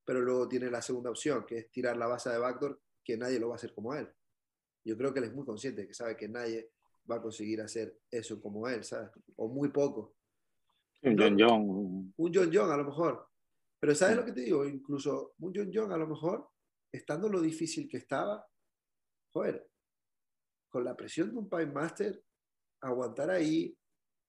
[0.05, 3.39] pero luego tiene la segunda opción, que es tirar la base de backdoor, que nadie
[3.39, 4.09] lo va a hacer como él.
[4.85, 6.71] Yo creo que él es muy consciente, que sabe que nadie
[7.11, 9.11] va a conseguir hacer eso como él, ¿sabes?
[9.37, 10.17] O muy poco.
[11.03, 12.15] Un John John.
[12.17, 13.29] Un John John a lo mejor.
[13.79, 14.65] Pero ¿sabes lo que te digo?
[14.67, 16.49] Incluso un John John a lo mejor,
[16.93, 18.47] estando lo difícil que estaba,
[19.33, 19.67] joder,
[20.69, 22.23] con la presión de un Pine Master,
[22.81, 23.77] aguantar ahí,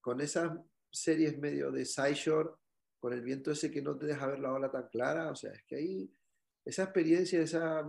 [0.02, 0.58] con esas
[0.92, 2.52] series medio de sideshore,
[3.00, 5.52] con el viento ese que no te deja ver la ola tan clara, o sea,
[5.52, 6.14] es que ahí
[6.66, 7.86] esa experiencia, esa,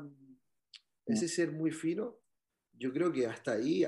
[1.07, 2.19] ese ser muy fino,
[2.73, 3.85] yo creo que hasta ahí,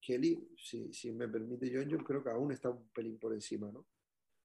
[0.00, 3.70] Kelly, si, si, me permite John, yo creo que aún está un pelín por encima,
[3.70, 3.86] ¿no?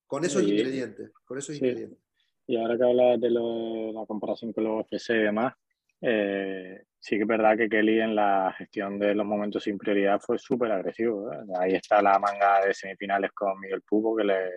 [0.05, 1.97] Con esos ingredientes, con esos ingredientes.
[2.45, 5.53] Y ahora que hablas de la comparación con los UFC y demás,
[6.01, 10.19] eh, sí que es verdad que Kelly en la gestión de los momentos sin prioridad
[10.19, 11.31] fue súper agresivo.
[11.59, 14.49] Ahí está la manga de semifinales con Miguel Pupo que le,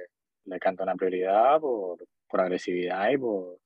[0.45, 3.59] le canta una prioridad por, por agresividad y por...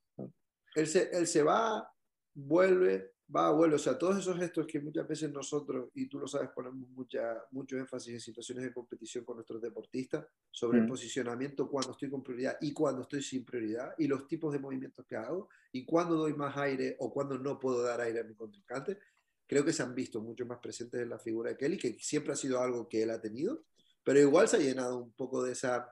[0.77, 1.91] Él se, él se va,
[2.35, 3.77] vuelve, va, vuelve.
[3.77, 7.45] O sea, todos esos gestos que muchas veces nosotros, y tú lo sabes, ponemos mucha,
[7.51, 10.83] mucho énfasis en situaciones de competición con nuestros deportistas sobre mm.
[10.83, 14.59] el posicionamiento cuando estoy con prioridad y cuando estoy sin prioridad y los tipos de
[14.59, 18.25] movimientos que hago y cuando doy más aire o cuando no puedo dar aire a
[18.25, 18.99] mi contrincante.
[19.47, 22.33] Creo que se han visto mucho más presentes en la figura de Kelly, que siempre
[22.33, 23.65] ha sido algo que él ha tenido,
[24.05, 25.91] pero igual se ha llenado un poco de esa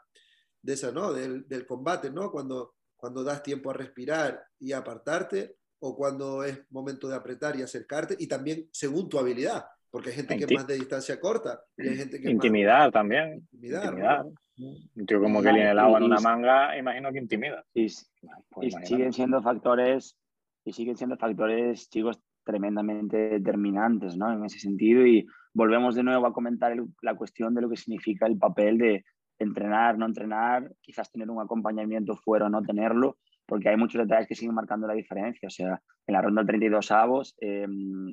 [0.62, 1.12] de esa, ¿no?
[1.12, 2.30] Del, del, combate, ¿no?
[2.30, 7.62] Cuando, cuando das tiempo a respirar y apartarte, o cuando es momento de apretar y
[7.62, 11.60] acercarte, y también según tu habilidad, porque hay gente que es más de distancia corta
[11.76, 12.92] y hay gente que Intimidad más...
[12.92, 13.46] también.
[13.52, 13.84] Intimidad.
[13.84, 14.26] intimidad.
[14.58, 17.64] Un tío como que viene el agua en una manga, imagino que intimida.
[17.72, 20.18] Y, y siguen siendo factores,
[20.64, 24.32] y siguen siendo factores, chicos, tremendamente determinantes, ¿no?
[24.32, 27.76] En ese sentido, y volvemos de nuevo a comentar el, la cuestión de lo que
[27.76, 29.04] significa el papel de,
[29.38, 33.18] entrenar, no entrenar, quizás tener un acompañamiento fuera o no tenerlo,
[33.48, 35.46] porque hay muchos detalles que siguen marcando la diferencia.
[35.46, 37.66] O sea, en la ronda 32 avos, eh,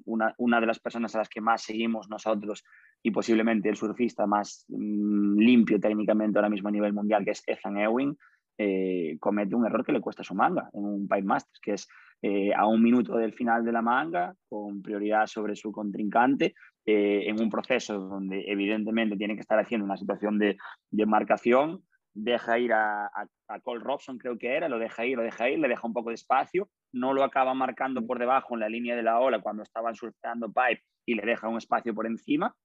[0.05, 2.63] una, una, de las personas a las que más seguimos nosotros
[3.03, 7.43] y posiblemente el surfista más mm, limpio técnicamente ahora mismo a nivel mundial, que es
[7.45, 8.17] Ethan Ewing,
[8.57, 11.88] eh, comete un error que le cuesta su manga en un Pipe Masters, que es
[12.21, 16.55] eh, a un minuto del final de la manga, con prioridad sobre su contrincante,
[16.88, 20.55] en un proceso donde evidentemente tiene que estar haciendo una situación de,
[20.91, 21.81] de marcación,
[22.16, 25.59] deja ir a, a, Cole Robson, creo que era, lo deja ir, lo deja ir,
[25.59, 28.95] le deja un poco de espacio, no lo acaba marcando por debajo en la línea
[28.95, 32.55] de la ola cuando estaban surfeando pipe y le deja un espacio por encima.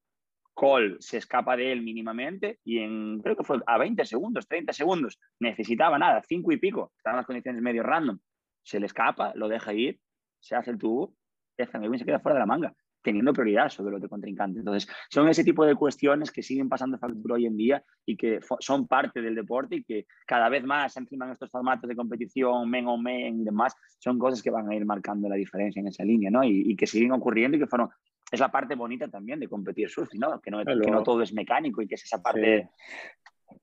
[0.55, 4.73] Cole se escapa de él mínimamente y en, creo que fue a 20 segundos, 30
[4.73, 8.19] segundos, necesitaba nada, 5 y pico, estaban las condiciones medio random,
[8.63, 10.01] se le escapa, lo deja ir,
[10.39, 11.15] se hace el tubo,
[11.57, 14.59] se queda fuera de la manga teniendo prioridad sobre los de contrincante.
[14.59, 18.41] Entonces, son ese tipo de cuestiones que siguen pasando factura hoy en día y que
[18.61, 22.69] son parte del deporte y que cada vez más encima en estos formatos de competición,
[22.69, 25.89] men o men y demás, son cosas que van a ir marcando la diferencia en
[25.89, 26.45] esa línea, ¿no?
[26.45, 27.89] Y, que siguen ocurriendo y que fueron...
[28.31, 30.41] Es la parte bonita también de competir surf, ¿no?
[30.41, 32.69] Que no, que no todo es mecánico y que es esa parte...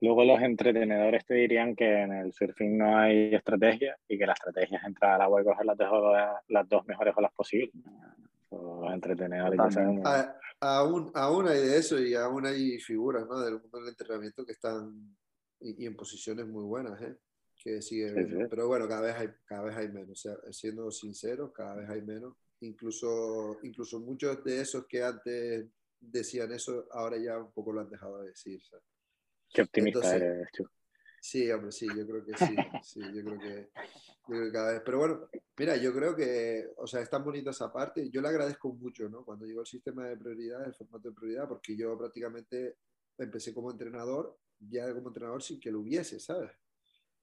[0.01, 4.33] Luego los entretenedores te dirían que en el surfing no hay estrategia y que la
[4.33, 5.77] estrategia es entrar al agua y coger las,
[6.49, 7.71] las dos mejores olas posibles
[8.49, 9.59] o entretenedores.
[10.59, 13.39] aún, aún hay de eso y aún hay figuras ¿no?
[13.39, 15.15] del mundo del entrenamiento que están
[15.59, 17.17] y, en posiciones muy buenas, ¿eh?
[17.55, 18.13] que sigue
[18.49, 20.11] Pero bueno, cada vez hay, cada vez hay menos.
[20.11, 22.35] O sea, siendo sincero, cada vez hay menos.
[22.61, 25.67] Incluso, incluso muchos de esos que antes
[25.99, 28.61] decían eso, ahora ya un poco lo han dejado de decir.
[29.49, 30.49] Qué optimista eres,
[31.19, 32.55] Sí, hombre, sí, yo creo que sí.
[32.83, 34.81] sí yo creo que, cada vez.
[34.85, 38.09] Pero bueno, mira, yo creo que, o sea, es tan bonita esa parte.
[38.09, 39.25] Yo le agradezco mucho, ¿no?
[39.25, 42.77] Cuando llegó el sistema de prioridad, el formato de prioridad, porque yo prácticamente
[43.17, 46.51] empecé como entrenador, ya como entrenador sin que lo hubiese, ¿sabes?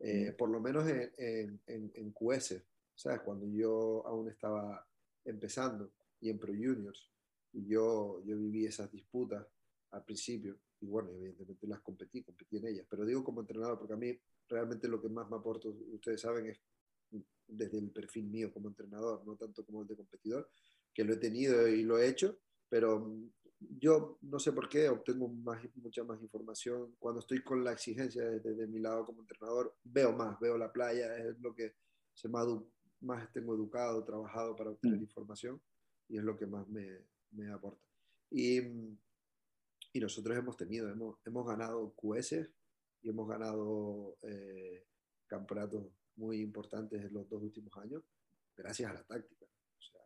[0.01, 2.63] Eh, por lo menos en, en, en, en, QS,
[2.95, 3.21] ¿sabes?
[3.21, 4.87] Cuando yo aún estaba
[5.25, 7.11] empezando y en Pro Juniors,
[7.53, 9.47] y yo, yo viví esas disputas
[9.93, 13.95] al principio y bueno, evidentemente las competí, competí en ellas, pero digo como entrenador porque
[13.95, 14.16] a mí
[14.49, 16.61] realmente lo que más me aporta, ustedes saben, es
[17.47, 20.51] desde el perfil mío como entrenador, no tanto como el de competidor,
[20.93, 23.16] que lo he tenido y lo he hecho, pero
[23.59, 26.95] yo no sé por qué obtengo más, mucha más información.
[26.99, 31.16] Cuando estoy con la exigencia desde, mi lado como entrenador, veo más, veo la playa,
[31.16, 31.76] es lo que
[32.12, 32.47] se más,
[33.01, 35.03] más tengo educado, trabajado para obtener mm.
[35.03, 35.61] información
[36.09, 36.99] y es lo que más me,
[37.30, 37.87] me aporta.
[38.30, 38.61] Y
[39.95, 42.33] y nosotros hemos tenido, hemos, hemos ganado QS
[43.03, 44.85] y hemos ganado eh,
[45.29, 45.87] campeonatos
[46.17, 48.03] muy importantes en los dos últimos años
[48.57, 49.47] gracias a la táctica.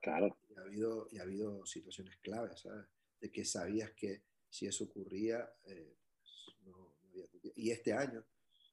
[0.03, 0.37] claro.
[0.51, 2.87] Y ha, habido, y ha habido situaciones claves, ¿sabes?
[3.19, 5.97] De que sabías que si eso ocurría, eh,
[6.67, 7.25] no, había...
[7.57, 8.23] Y este año,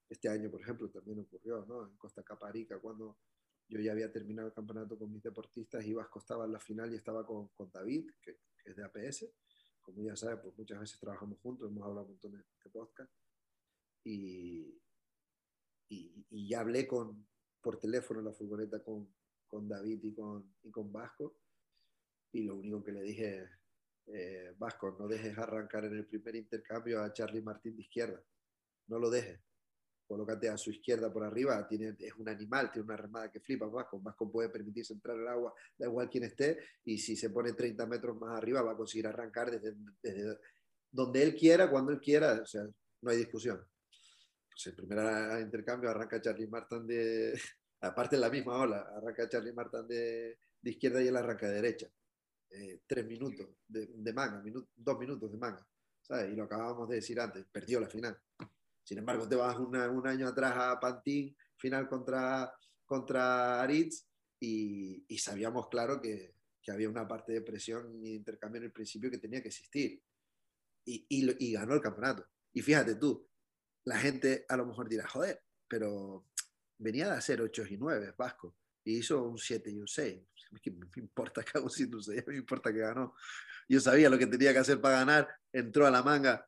[0.10, 1.88] este año, por ejemplo, también ocurrió, ¿no?
[1.88, 3.20] En Costa Caparica, cuando
[3.70, 6.98] yo ya había terminado el campeonato con mis deportistas, ibas estaba en la final y
[6.98, 9.26] estaba con, con David, que, que, es de APS,
[9.86, 13.12] como ya sabes, pues muchas veces trabajamos juntos, hemos hablado un montón de, de podcast.
[14.04, 14.82] Y,
[15.90, 17.28] y, ya hablé con,
[17.62, 19.08] por teléfono en la furgoneta con,
[19.48, 21.38] con David y con, y con Vasco.
[22.32, 23.48] Y lo único que le dije,
[24.08, 28.22] eh, Vasco, no dejes arrancar en el primer intercambio a Charlie Martín de izquierda.
[28.88, 29.40] No lo dejes
[30.06, 33.66] colócate a su izquierda por arriba, tiene, es un animal, tiene una remada que flipa,
[33.68, 37.54] Vasco, Vasco puede permitirse entrar al agua, da igual quién esté, y si se pone
[37.54, 40.40] 30 metros más arriba va a conseguir arrancar desde, desde
[40.92, 42.64] donde él quiera, cuando él quiera, o sea,
[43.02, 43.62] no hay discusión.
[44.50, 47.40] Pues el primer intercambio arranca Charlie Martin de,
[47.82, 51.54] aparte en la misma ola, arranca Charlie Martin de, de izquierda y él arranca de
[51.56, 51.88] derecha.
[52.58, 54.42] Eh, tres minutos de, manga,
[54.76, 55.68] dos minutos de manga,
[56.02, 56.32] ¿sabes?
[56.32, 58.18] Y lo acabábamos de decir antes, perdió la final.
[58.86, 62.54] Sin embargo, te vas un año atrás a Pantín, final contra,
[62.86, 64.06] contra Aritz,
[64.40, 66.36] y, sabíamos claro que,
[66.68, 70.02] había una parte de presión y intercambio en el principio que tenía que existir.
[70.86, 72.28] Y, y, ganó el campeonato.
[72.54, 73.28] Y fíjate tú,
[73.86, 76.28] la gente a lo mejor dirá, joder, pero
[76.78, 80.22] venía de hacer 8 y 9, Vasco, y hizo un 7 y un 6.
[80.62, 82.24] ¿Qué me importa que hago un 6?
[82.28, 83.16] Me importa que ganó.
[83.68, 86.48] Yo sabía lo que tenía que hacer para ganar, entró a la manga,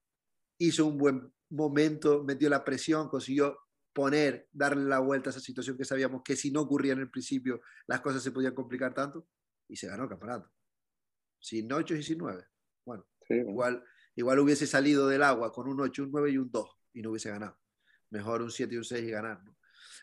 [0.60, 3.58] hizo un buen momento metió la presión, consiguió
[3.94, 7.10] poner, darle la vuelta a esa situación que sabíamos que si no ocurría en el
[7.10, 9.28] principio las cosas se podían complicar tanto
[9.68, 10.52] y se ganó el campeonato.
[11.40, 12.46] Sin 8 y sin 9.
[12.86, 13.84] Bueno, igual,
[14.16, 17.12] igual hubiese salido del agua con un 8, un 9 y un 2 y no
[17.12, 17.58] hubiese ganado.
[18.10, 19.42] Mejor un 7 y un 6 y ganar.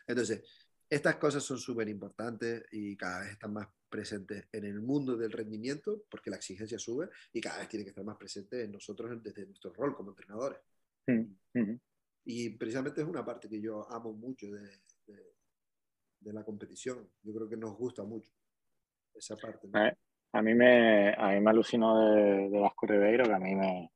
[0.07, 0.43] Entonces,
[0.89, 5.31] estas cosas son súper importantes y cada vez están más presentes en el mundo del
[5.31, 9.23] rendimiento porque la exigencia sube y cada vez tiene que estar más presente en nosotros
[9.23, 10.59] desde nuestro rol como entrenadores.
[12.25, 14.61] Y precisamente es una parte que yo amo mucho de,
[16.19, 17.07] de, la competición.
[17.21, 18.31] Yo creo que nos gusta mucho
[19.13, 19.69] esa parte.
[20.31, 23.91] A, mí me, a mí me alucinó de, de Vasco Ribeiro, que a mí me,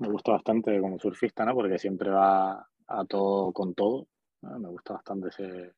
[0.00, 1.54] me gusta bastante como surfista, ¿no?
[1.54, 4.08] Porque siempre va a todo con todo.
[4.40, 5.72] Me gusta bastante ese,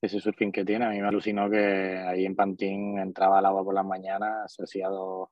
[0.00, 0.84] ese surfing que tiene.
[0.84, 4.62] A mí me alucinó que ahí en Pantín entraba al agua por las mañanas, se
[4.62, 5.30] hacía dos,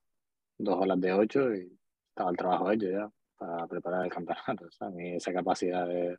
[0.59, 4.69] dos horas de ocho y estaba el trabajo hecho ya para preparar el campeonato.
[4.81, 6.19] a mí esa capacidad de,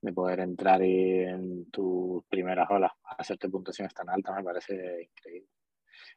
[0.00, 5.48] de poder entrar y en tus primeras olas hacerte puntuaciones tan altas me parece increíble.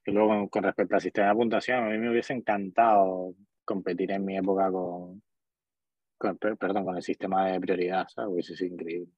[0.06, 3.34] Y luego con, respecto al sistema de puntuación, a mí me hubiese encantado
[3.66, 5.22] competir en mi época con,
[6.38, 8.32] perdón, con el sistema de prioridad, ¿sabes?
[8.32, 9.12] Hubiese sido increíble.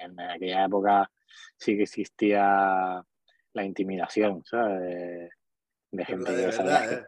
[0.00, 1.10] En, aquella época
[1.56, 3.02] sí que existía
[3.52, 5.30] la intimidación, ¿sabes?
[5.90, 7.06] De, gente que ¿eh?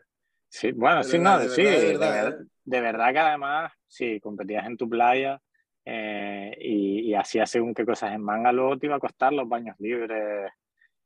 [0.49, 5.41] Sí, bueno, sí, no, sí, de, verdad, que además, sí, competías en tu playa
[5.85, 9.49] eh, y, y hacías según qué cosas en manga, luego te iba a costar los
[9.49, 10.51] baños libres,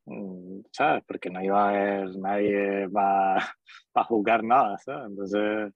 [0.05, 1.03] mm, ¿sabes?
[1.07, 3.55] Porque no iba a haber nadie para
[4.09, 5.11] jugar nada, ¿sabes?
[5.11, 5.73] Entonces,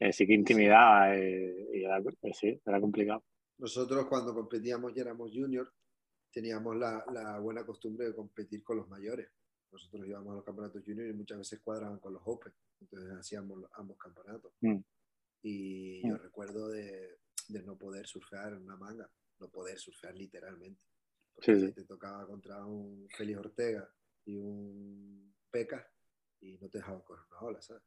[0.00, 2.00] eh, sí que intimidaba eh, y era,
[2.32, 3.24] sí, era complicado.
[3.58, 5.70] Nosotros cuando competíamos y éramos juniors,
[6.30, 9.28] teníamos la, la, buena costumbre de competir con los mayores.
[9.70, 13.64] Nosotros íbamos a los campeonatos juniors y muchas veces cuadraban con los Open, entonces hacíamos
[13.72, 14.52] ambos campeonatos.
[14.60, 14.78] Mm.
[15.42, 16.18] Y yo mm.
[16.18, 20.80] recuerdo de, de, no poder surfear en una manga, no poder surfear literalmente.
[21.34, 23.88] Porque te tocaba contra un Félix Ortega
[24.24, 25.88] y un Peca
[26.40, 27.82] y no te dejaban correr una ola, ¿sabes?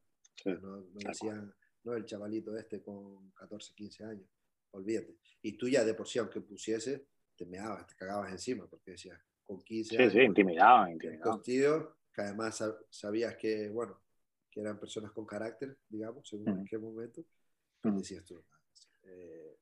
[0.45, 1.53] no, no decían,
[1.83, 4.29] no el chavalito este con 14, 15 años,
[4.71, 5.17] olvídate.
[5.41, 9.19] Y tú ya de por sí, aunque pusiese, te meabas, te cagabas encima, porque decías,
[9.51, 10.13] con 15 años.
[10.13, 11.41] Sí, sí, intimidaban, intimidaban.
[11.41, 13.99] tíos que además sabías que, bueno,
[14.49, 17.21] que eran personas con carácter, digamos, según en qué momento,
[17.81, 18.41] pues decías tú,
[19.03, 19.57] eh,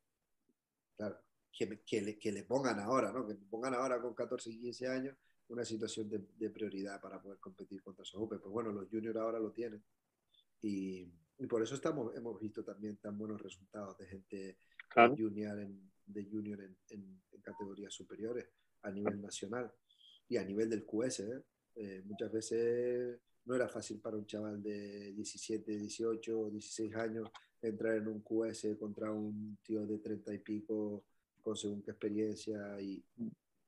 [0.95, 1.17] claro,
[1.51, 3.25] que, que, le, que, le, pongan ahora, ¿no?
[3.25, 5.17] Que pongan ahora con 14 y 15 años
[5.47, 9.39] una situación de, de prioridad para poder competir contra esos Pues bueno, los juniors ahora
[9.39, 9.83] lo tienen.
[10.61, 14.57] Y, y por eso estamos, hemos visto también tan buenos resultados de gente
[15.17, 18.47] junior, en, de junior en, en, categorías superiores
[18.83, 19.71] a nivel nacional
[20.27, 21.19] y a nivel del QS.
[21.21, 21.41] ¿eh?
[21.75, 27.29] Eh, muchas veces no era fácil para un chaval de 17, 18, 16 años
[27.61, 31.03] entrar en un QS contra un tío de 30 y pico
[31.41, 33.03] con según qué experiencia y,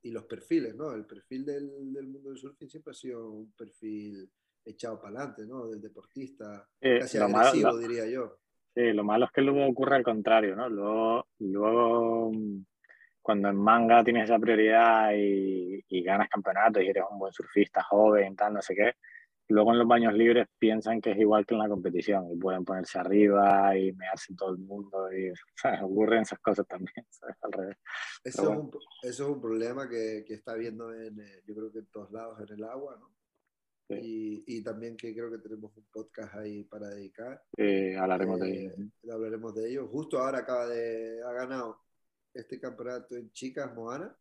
[0.02, 0.92] y los perfiles, ¿no?
[0.92, 4.30] El perfil del, del mundo del surfing siempre ha sido un perfil
[4.64, 5.68] echado para adelante, ¿no?
[5.68, 8.38] Del deportista, casi agresivo, diría yo.
[8.74, 10.68] Sí, lo malo es que luego ocurre al contrario, ¿no?
[10.68, 12.32] Luego, luego
[13.22, 17.82] cuando en manga tienes esa prioridad y, y, ganas campeonatos y eres un buen surfista
[17.84, 18.92] joven, tal, no sé qué,
[19.52, 22.64] luego en los baños libres piensan que es igual que en la competición y pueden
[22.64, 25.32] ponerse arriba y mearse todo el mundo y
[25.82, 27.36] ocurren esas cosas también, ¿sabes?
[27.42, 27.76] Al revés.
[28.24, 28.70] Eso, es un,
[29.02, 32.10] eso, es un, problema que, que está habiendo en, eh, yo creo que en todos
[32.10, 33.12] lados en el agua, ¿no?
[34.00, 37.42] Y, y, también que creo que tenemos un podcast ahí para dedicar.
[37.98, 38.70] hablaremos de ello.
[38.70, 39.86] Eh, hablaremos de ello.
[39.86, 41.78] Justo ahora acaba de, ha ganado
[42.34, 44.16] este campeonato en chicas Moana,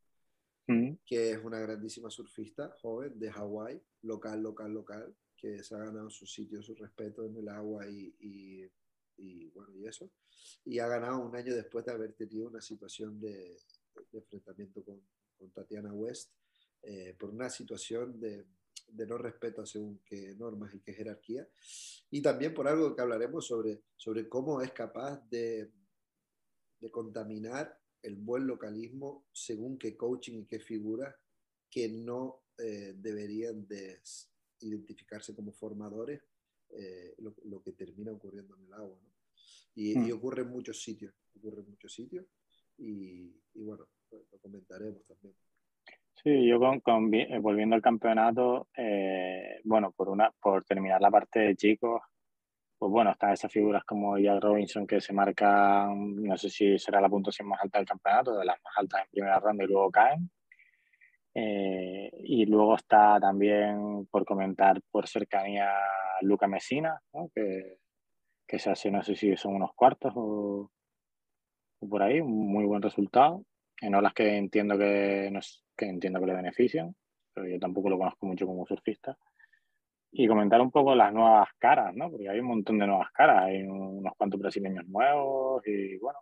[0.68, 0.94] mm.
[1.06, 6.10] que es una grandísima surfista joven de Hawái, local, local, local, que se ha ganado
[6.10, 8.72] su sitio, su respeto en el agua y, y,
[9.18, 10.12] y bueno, y eso.
[10.66, 13.58] Y ha ganado un año después de haber tenido una situación de,
[14.12, 15.02] de enfrentamiento con,
[15.38, 16.32] con, Tatiana West
[16.84, 18.46] eh, por una situación de
[18.92, 21.48] de no respeto según qué normas y qué jerarquía.
[22.10, 25.72] Y también por algo que hablaremos sobre, sobre cómo es capaz de,
[26.80, 31.16] de contaminar el buen localismo según qué coaching y qué figuras
[31.70, 34.00] que no eh, deberían de
[34.60, 36.22] identificarse como formadores,
[36.70, 39.00] eh, lo, que termina ocurriendo en el agua.
[39.74, 40.18] Y, y, hmm.
[40.18, 42.26] ocurre en muchos sitios, ocurre en muchos sitios
[42.78, 45.36] y, y bueno, lo comentaremos también.
[46.24, 51.40] Sí, yo con, eh, volviendo al campeonato, eh, bueno, por una, por terminar la parte
[51.40, 52.02] de chicos,
[52.82, 57.00] pues bueno, están esas figuras como Jack Robinson que se marcan, no sé si será
[57.00, 59.92] la puntuación más alta del campeonato, de las más altas en primera ronda y luego
[59.92, 60.32] caen.
[61.36, 65.70] Eh, y luego está también, por comentar, por cercanía,
[66.22, 67.00] Luca Mesina,
[67.36, 67.78] que,
[68.48, 70.72] que se hace, no sé si son unos cuartos o,
[71.82, 73.44] o por ahí, un muy buen resultado
[73.80, 75.40] en olas que entiendo que, no
[75.78, 76.96] que entiendo que le benefician,
[77.32, 79.16] pero yo tampoco lo conozco mucho como surfista.
[80.12, 82.10] Y comentar un poco las nuevas caras, ¿no?
[82.12, 86.20] Porque hay un montón de nuevas caras, hay unos cuantos brasileños nuevos y bueno,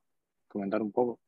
[0.47, 1.19] comentar un poco.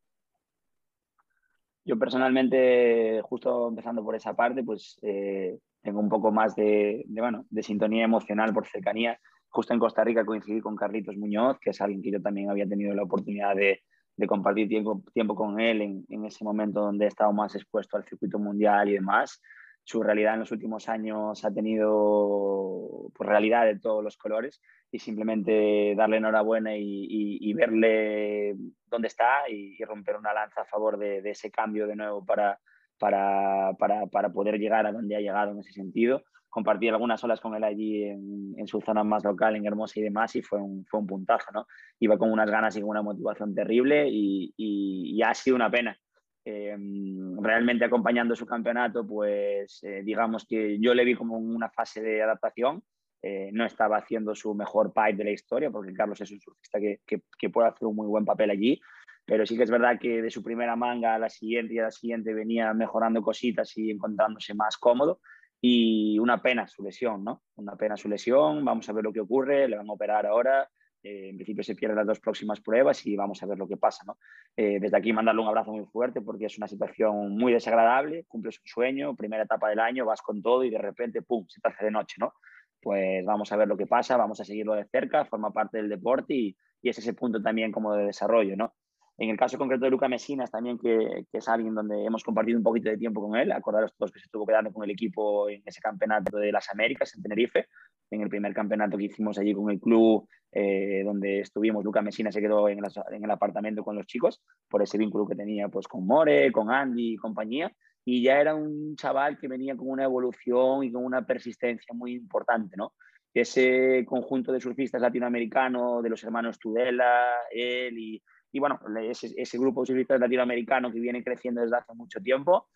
[1.83, 7.21] Yo personalmente, justo empezando por esa parte, pues eh, tengo un poco más de, de,
[7.21, 9.19] bueno, de sintonía emocional por cercanía.
[9.49, 12.67] Justo en Costa Rica coincidí con Carlitos Muñoz, que es alguien que yo también había
[12.67, 13.81] tenido la oportunidad de,
[14.15, 17.97] de compartir tiempo, tiempo con él en, en, ese momento donde he estado más expuesto
[17.97, 19.41] al circuito mundial y demás.
[19.83, 24.61] Su realidad en los últimos años ha tenido pues, realidad de todos los colores
[24.91, 28.55] y simplemente darle enhorabuena y, verle
[28.85, 32.59] dónde está y, romper una lanza a favor de, ese cambio de nuevo para,
[32.99, 36.23] para, para, para, poder llegar a donde ha llegado en ese sentido.
[36.49, 40.03] Compartí algunas olas con él allí en, en, su zona más local, en Hermosa y
[40.03, 41.65] demás, y fue un, fue un puntazo, ¿no?
[41.99, 45.97] Iba con unas ganas y con una motivación terrible y, y ha sido una pena
[46.43, 52.01] Em, realmente acompañando su campeonato, pues eh, digamos que yo le vi como una fase
[52.01, 52.83] de adaptación.
[53.21, 56.79] Eh, no estaba haciendo su mejor pipe de la historia, porque Carlos es un surfista
[56.79, 58.81] que, que, puede hacer un muy buen papel allí,
[59.23, 61.83] pero sí que es verdad que de su primera manga a la siguiente y a
[61.83, 65.19] la siguiente venía mejorando cositas y encontrándose más cómodo.
[65.63, 67.43] Y una pena su lesión, ¿no?
[67.57, 70.67] Una pena su lesión, vamos a ver lo que ocurre, le van a operar ahora,
[71.03, 73.77] eh, en principio se pierden las dos próximas pruebas y vamos a ver lo que
[73.77, 74.03] pasa.
[74.05, 74.17] ¿no?
[74.55, 78.59] Eh, desde aquí mandarle un abrazo muy fuerte porque es una situación muy desagradable, cumples
[78.59, 81.69] un sueño, primera etapa del año, vas con todo y de repente, ¡pum!, se te
[81.69, 82.15] hace de noche.
[82.19, 82.33] ¿no?
[82.81, 85.89] Pues vamos a ver lo que pasa, vamos a seguirlo de cerca, forma parte del
[85.89, 88.55] deporte y, y es ese punto también como de desarrollo.
[88.55, 88.73] ¿no?
[89.21, 92.57] En el caso concreto de Luca Mesinas, también que, que, es alguien donde hemos compartido
[92.57, 95.47] un poquito de tiempo con él, acordaros todos que se estuvo quedando con el equipo
[95.47, 97.67] en ese campeonato de las Américas en Tenerife,
[98.09, 102.33] en el primer campeonato que hicimos allí con el club, eh, donde estuvimos, Luca Mesinas
[102.33, 105.69] se quedó en el, en el, apartamento con los chicos, por ese vínculo que tenía
[105.69, 107.71] pues, con More, con Andy y compañía,
[108.03, 112.15] y ya era un chaval que venía con una evolución y con una persistencia muy
[112.15, 112.93] importante, ¿no?
[113.35, 119.57] Ese conjunto de surfistas latinoamericanos, de los hermanos Tudela, él y y bueno, ese, ese
[119.57, 122.67] grupo de surfistas latinoamericanos que viene creciendo desde hace mucho tiempo.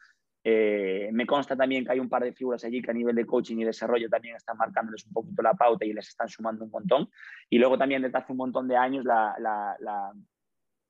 [0.47, 3.25] Eh, me consta también que hay un par de figuras allí que a nivel de
[3.25, 6.69] coaching y desarrollo también están marcándoles un poquito la pauta y les están sumando un
[6.69, 7.09] montón.
[7.49, 9.75] Y luego también desde hace un montón de años la, la,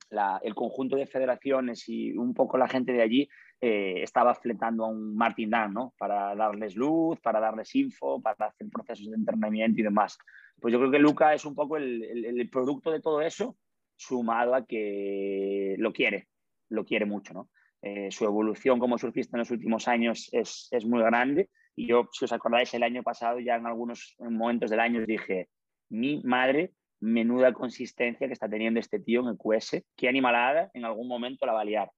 [0.10, 3.30] la, el conjunto de federaciones y un poco la gente de allí
[3.62, 5.94] eh, estaba fletando a un Martin Dan, ¿no?
[5.98, 10.18] Para darles luz, para darles info, para hacer procesos de entrenamiento y demás.
[10.60, 13.56] Pues yo creo que Luca es un poco el, el, el producto de todo eso
[13.96, 16.28] sumado a que lo quiere,
[16.70, 17.50] lo quiere mucho, ¿no?
[17.82, 22.10] Eh, su evolución como surfista en los últimos años es, es, muy grande y yo,
[22.12, 25.50] si os acordáis, el año pasado ya en algunos momentos del año dije,
[25.90, 30.86] mi madre, menuda consistencia que está teniendo este tío en el QS, qué animalada, en
[30.86, 31.92] algún momento la va a liar.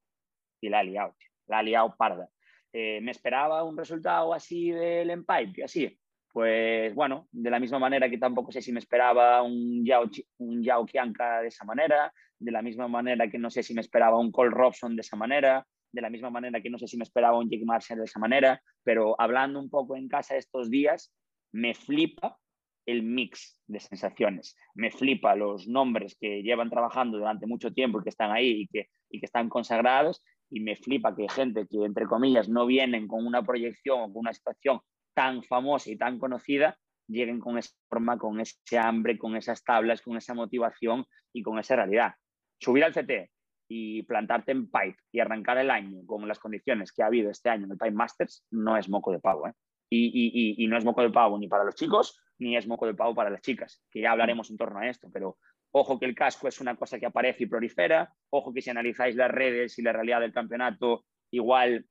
[0.60, 2.28] Y la ha liado, la ha liado parda.
[2.74, 5.98] Eh, me esperaba un resultado así del Empire, así,
[6.38, 10.08] pues bueno, de la misma manera que tampoco sé si me esperaba un Yao,
[10.38, 13.82] un Yao Kianka de esa manera, de la misma manera que no sé si me
[13.82, 16.96] esperaba un Cole Robson de esa manera, de la misma manera que no sé si
[16.96, 20.70] me esperaba un Jake Marshall de esa manera, pero hablando un poco en casa estos
[20.70, 21.12] días,
[21.54, 22.38] me flipa
[22.86, 24.56] el mix de sensaciones.
[24.76, 28.68] Me flipa los nombres que llevan trabajando durante mucho tiempo y que están ahí y
[28.68, 30.24] que, y que están consagrados.
[30.52, 34.18] Y me flipa que gente que, entre comillas, no vienen con una proyección o con
[34.18, 34.82] una situación
[35.18, 40.04] tan famosa y tan conocida lleguen con esa forma, con ese hambre, con esas tablas,
[40.04, 42.14] con esa motivación y con esa realidad.
[42.60, 43.32] Subir al CT
[43.68, 47.50] y plantarte en Pipe y arrancar el año con las condiciones que ha habido este
[47.50, 49.48] año en el Pipe Masters no es moco de pavo.
[49.48, 49.54] ¿eh?
[49.90, 52.94] Y, y, no es moco de pavo ni para los chicos ni es moco de
[52.94, 55.40] pavo para las chicas, que ya hablaremos en torno a esto, pero
[55.72, 59.16] ojo que el casco es una cosa que aparece y prolifera, ojo que si analizáis
[59.16, 61.86] las redes y la realidad del campeonato igual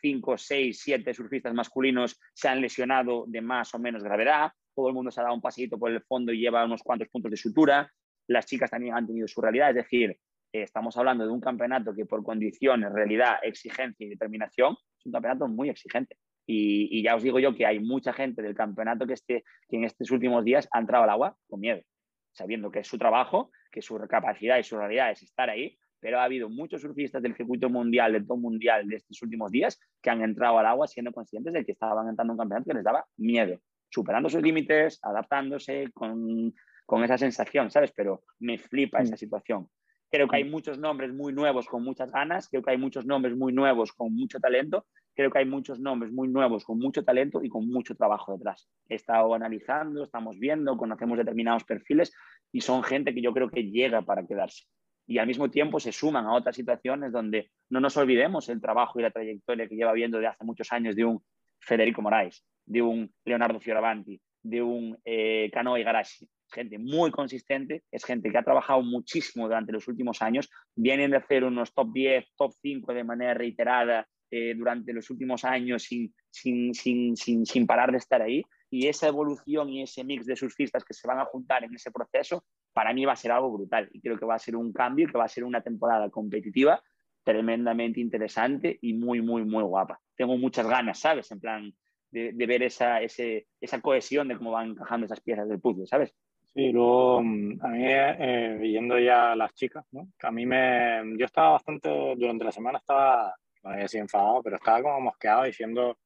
[0.00, 4.94] 5, 6, 7 surfistas masculinos se han lesionado de más o menos gravedad, todo el
[4.94, 7.36] mundo se ha dado un paseito por el fondo y lleva unos cuantos puntos de
[7.36, 7.90] sutura,
[8.28, 11.94] las chicas también han tenido su realidad, es decir, eh, estamos hablando de un campeonato
[11.94, 16.16] que por condiciones, realidad, exigencia y determinación es un campeonato muy exigente.
[16.44, 19.84] Y, ya os digo yo que hay mucha gente del campeonato que, este, que en
[19.84, 21.80] estos últimos días ha entrado al agua con miedo,
[22.32, 26.18] sabiendo que es su trabajo, que su capacidad y su realidad es estar ahí, pero
[26.18, 30.10] ha habido muchos surfistas del circuito mundial, del top mundial de estos últimos días, que
[30.10, 32.84] han entrado al agua siendo conscientes de que estaban entrando en un campeonato que les
[32.84, 36.52] daba miedo, superando sus límites, adaptándose con,
[36.86, 37.92] con esa sensación, ¿sabes?
[37.94, 39.18] Pero me flipa esa mm.
[39.18, 39.68] situación.
[40.10, 40.50] Creo que hay mm.
[40.50, 44.12] muchos nombres muy nuevos con muchas ganas, creo que hay muchos nombres muy nuevos con
[44.12, 47.94] mucho talento, creo que hay muchos nombres muy nuevos con mucho talento y con mucho
[47.94, 48.68] trabajo detrás.
[48.88, 52.12] He estado analizando, estamos viendo, conocemos determinados perfiles
[52.50, 54.64] y son gente que yo creo que llega para quedarse
[55.06, 58.98] y al mismo tiempo se suman a otras situaciones donde no nos olvidemos el trabajo
[58.98, 61.22] y la trayectoria que lleva viendo de hace muchos años de un
[61.60, 66.28] Federico Moraes, de un Leonardo Fioravanti, de un eh, Kano Igarashi.
[66.50, 71.16] Gente muy consistente, es gente que ha trabajado muchísimo durante los últimos años, vienen de
[71.16, 76.14] hacer unos top 10, top 5 de manera reiterada eh, durante los últimos años sin,
[76.30, 78.42] sin, sin, sin, sin parar de estar ahí.
[78.70, 81.90] Y esa evolución y ese mix de surfistas que se van a juntar en ese
[81.90, 84.72] proceso para mí va a ser algo brutal y creo que va a ser un
[84.72, 86.82] cambio, que va a ser una temporada competitiva
[87.24, 90.00] tremendamente interesante y muy, muy, muy guapa.
[90.16, 91.30] tengo muchas ganas, ¿sabes?
[91.30, 91.72] En plan,
[92.10, 96.14] de, ver esa, ese, esa cohesión de cómo van encajando esas piezas del puzzle, ¿sabes?
[96.54, 100.08] Sí, luego mm, a mí, eh, viendo ya las chicas, ¿no?
[100.22, 104.56] a mí me, yo estaba bastante, durante la semana estaba, no sé si enfadado, pero
[104.56, 105.96] estaba como mosqueado diciendo,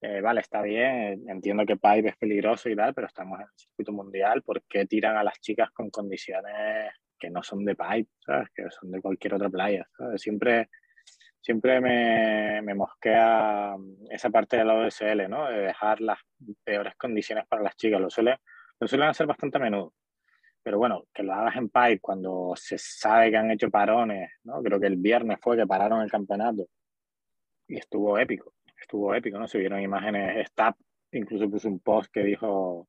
[0.00, 3.52] eh, vale, está bien, entiendo que Pipe es peligroso y tal, pero estamos en el
[3.56, 8.10] circuito mundial, ¿por qué tiran a las chicas con condiciones que no son de Pipe,
[8.24, 8.48] ¿sabes?
[8.54, 9.86] Que son de cualquier otra playa.
[10.16, 10.68] Siempre
[11.46, 13.76] siempre me, me, mosquea
[14.10, 15.48] esa parte de la OSL, ¿no?
[15.48, 16.18] De dejar las
[16.64, 18.00] peores condiciones para las chicas.
[18.00, 19.94] Lo, lo suelen hacer bastante a menudo.
[20.64, 24.60] Pero bueno, que lo hagas en pipe cuando se sabe que han hecho parones, ¿no?
[24.60, 26.66] Creo que el viernes fue que pararon el campeonato
[27.68, 29.46] y estuvo épico, estuvo épico, ¿no?
[29.46, 30.74] Se vieron imágenes, Stab
[31.12, 32.88] incluso puso un post que dijo,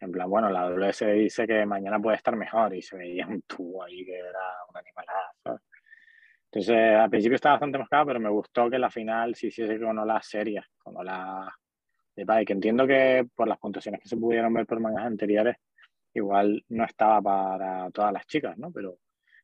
[0.00, 3.42] en plan, bueno, la WS dice que mañana puede estar mejor y se veía un
[3.42, 5.62] tubo ahí que era una animalada, ¿sabes?
[6.50, 10.06] Entonces, al principio estaba bastante moscado, pero me gustó que la final sí hiciese con
[10.06, 11.52] las serias, con las
[12.16, 12.50] de bike.
[12.50, 15.56] Entiendo que por las puntuaciones que se pudieron ver por mangas anteriores,
[16.14, 18.72] igual no estaba para todas las chicas, ¿no?
[18.72, 18.96] Pero,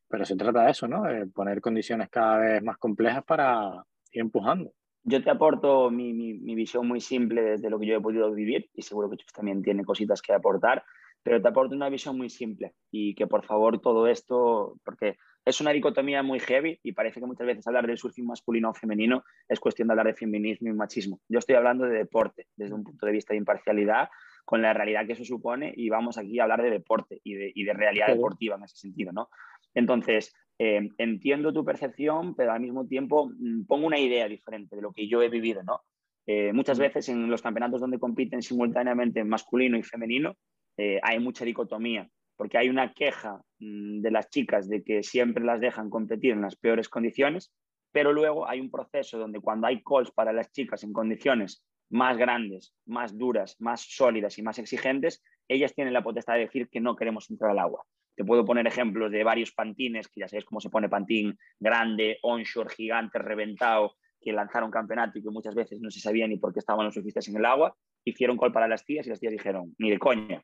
[0.07, 1.03] pero se trata de eso, ¿no?
[1.03, 4.73] De poner condiciones cada vez más complejas para ir empujando.
[5.07, 8.31] Yo te aporto mi, mi, mi visión muy simple desde lo que yo he podido
[8.33, 10.83] vivir y seguro que tú también tiene cositas que aportar,
[11.21, 15.61] pero te aporto una visión muy simple y que por favor todo esto, porque es
[15.61, 19.23] una dicotomía muy heavy y parece que muchas veces hablar del surfing masculino o femenino
[19.47, 21.21] es cuestión de hablar de feminismo y machismo.
[21.29, 24.09] Yo estoy hablando de deporte desde un punto de vista de imparcialidad
[24.43, 27.73] con la realidad que eso supone y vamos aquí a hablar de deporte y de,
[27.73, 29.29] realidad deportiva en ese sentido, ¿no?
[29.73, 34.81] Entonces, eh, entiendo tu percepción, pero al mismo tiempo mm, pongo una idea diferente de
[34.81, 35.81] lo que yo he vivido, ¿no?
[36.27, 36.81] Eh, muchas mm.
[36.81, 40.35] veces en los campeonatos donde compiten simultáneamente masculino y femenino
[40.77, 45.43] eh, hay mucha dicotomía porque hay una queja mm, de las chicas de que siempre
[45.43, 47.53] las dejan competir en las peores condiciones,
[47.91, 52.17] pero luego hay un proceso donde cuando hay calls para las chicas en condiciones más
[52.17, 56.81] grandes, más duras, más sólidas y más exigentes, ellas tienen la potestad de decir que
[56.81, 57.85] no queremos entrar al agua.
[58.15, 62.17] Te puedo poner ejemplos de varios pantines, que ya sabéis cómo se pone pantín grande,
[62.21, 66.53] onshore, gigante, reventado, que lanzaron campeonato y que muchas veces no se sabía ni por
[66.53, 69.31] qué estaban los surfistas en el agua, hicieron call para las tías y las tías
[69.31, 70.41] dijeron, ni de coña,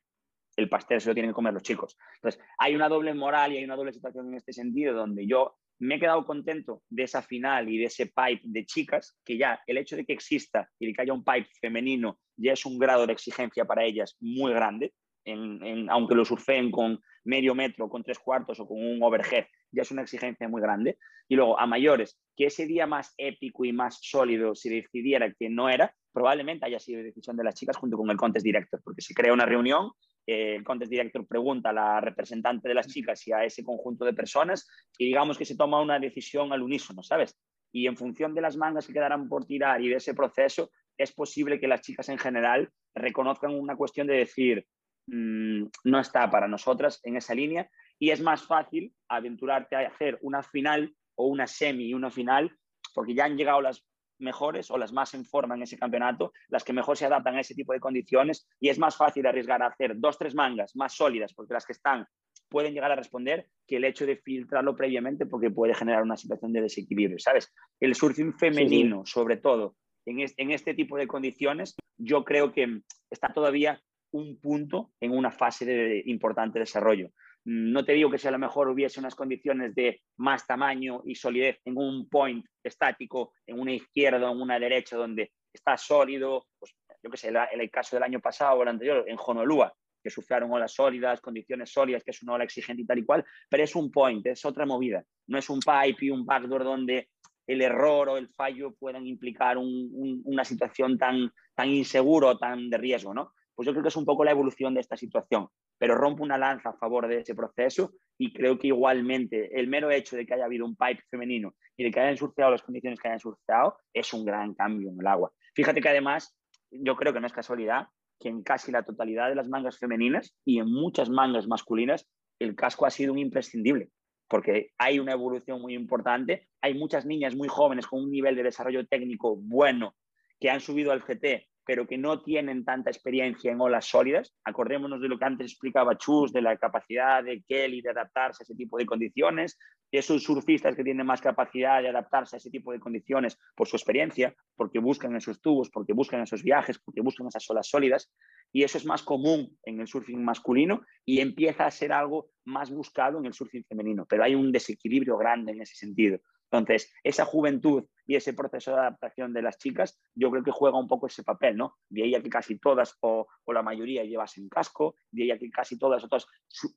[0.56, 1.96] el pastel se lo tienen que comer los chicos.
[2.16, 5.56] Entonces, hay una doble moral y hay una doble situación en este sentido donde yo
[5.78, 9.60] me he quedado contento de esa final y de ese pipe de chicas, que ya
[9.66, 12.78] el hecho de que exista y de que haya un pipe femenino ya es un
[12.78, 14.92] grado de exigencia para ellas muy grande,
[15.24, 19.90] aunque lo surfeen con medio metro, con tres cuartos o con un overhead, ya es
[19.90, 20.98] una exigencia muy grande.
[21.28, 25.48] Y luego a mayores, que ese día más épico y más sólido se decidiera que
[25.48, 29.02] no era, probablemente haya sido decisión de las chicas junto con el contest director, porque
[29.02, 29.92] se crea una reunión
[30.26, 34.12] el contest director pregunta a la representante de las chicas y a ese conjunto de
[34.12, 37.36] personas y digamos que se toma una decisión al unísono, ¿sabes?
[37.72, 41.12] Y en función de las mangas que quedarán por tirar y de ese proceso, es
[41.12, 44.66] posible que las chicas en general reconozcan una cuestión de decir,
[45.06, 50.18] mm, no está para nosotras en esa línea y es más fácil aventurarte a hacer
[50.22, 52.56] una final o una semi y una final
[52.94, 53.84] porque ya han llegado las
[54.18, 57.40] mejores o las más en forma en ese campeonato, las que mejor se adaptan a
[57.40, 60.94] ese tipo de condiciones y es más fácil arriesgar a hacer dos, tres mangas más
[60.94, 62.06] sólidas porque las que están
[62.48, 66.52] pueden llegar a responder que el hecho de filtrarlo previamente porque puede generar una situación
[66.52, 67.52] de desequilibrio, ¿sabes?
[67.80, 73.32] El surfing femenino, sobre todo, en, en este tipo de condiciones, yo creo que está
[73.32, 73.80] todavía
[74.12, 77.10] un punto en una fase de importante desarrollo.
[77.44, 81.16] No te digo que si a lo mejor hubiese unas condiciones de más tamaño y
[81.16, 86.46] solidez en un point estático, en una izquierda o en una derecha, donde está sólido,
[86.58, 89.64] pues yo que sé, el, el caso del año pasado o el anterior, en Honolulu,
[90.02, 93.24] que sufrieron olas sólidas, condiciones sólidas, que es una ola exigente y tal y cual,
[93.48, 95.04] pero es un point, es otra movida.
[95.26, 97.08] No es un pipe y un backdoor donde
[97.46, 102.78] el error o el fallo puedan implicar una situación tan, tan inseguro o tan de
[102.78, 103.32] riesgo, ¿no?
[103.54, 105.48] Pues yo creo que es un poco la evolución de esta situación
[105.82, 109.90] pero rompo una lanza a favor de ese proceso y creo que igualmente el mero
[109.90, 113.00] hecho de que haya habido un pipe femenino y de que hayan surfeado las condiciones
[113.00, 115.32] que hayan surfeado es un gran cambio en el agua.
[115.56, 116.36] Fíjate que además,
[116.70, 117.88] yo creo que no es casualidad
[118.20, 122.54] que en casi la totalidad de las mangas femeninas y en muchas mangas masculinas el
[122.54, 123.88] casco ha sido un imprescindible,
[124.28, 128.44] porque hay una evolución muy importante, hay muchas niñas muy jóvenes con un nivel de
[128.44, 129.96] desarrollo técnico bueno
[130.38, 134.34] que han subido al GT pero que no tienen tanta experiencia en olas sólidas.
[134.44, 138.44] Acordémonos de lo que antes explicaba Chus, de la capacidad de Kelly de adaptarse a
[138.44, 139.58] ese tipo de condiciones,
[139.90, 143.76] esos surfistas que tienen más capacidad de adaptarse a ese tipo de condiciones por su
[143.76, 148.10] experiencia, porque buscan esos tubos, porque buscan esos viajes, porque buscan esas olas sólidas,
[148.52, 152.70] y eso es más común en el surfing masculino y empieza a ser algo más
[152.70, 156.18] buscado en el surfing femenino, pero hay un desequilibrio grande en ese sentido.
[156.52, 160.78] Entonces, esa juventud y ese proceso de adaptación de las chicas, yo creo que juega
[160.78, 161.76] un poco ese papel, ¿no?
[161.88, 166.04] De ella que casi todas o, la mayoría llevasen casco, de ella que casi todas
[166.04, 166.26] o todas